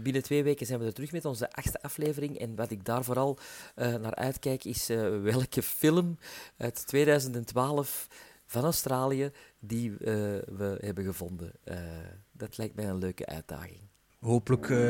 [0.03, 2.40] Binnen twee weken zijn we er terug met onze achtste aflevering.
[2.40, 3.38] En wat ik daar vooral
[3.76, 4.88] naar uitkijk, is
[5.22, 6.18] welke film
[6.57, 8.07] uit 2012
[8.45, 11.52] van Australië die we hebben gevonden.
[12.31, 13.89] Dat lijkt mij een leuke uitdaging.
[14.25, 14.89] Hopelijk eh,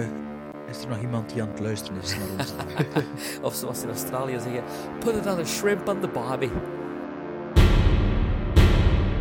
[0.69, 2.53] is er nog iemand die aan het luisteren is naar ons.
[3.47, 4.63] Of zoals ze in Australië zeggen,
[4.99, 6.51] put another shrimp on the barbie.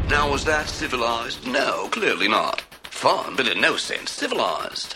[0.08, 1.46] Now, was that civilized?
[1.46, 2.66] No, clearly not.
[2.90, 4.94] Fun, but in no sense civilized.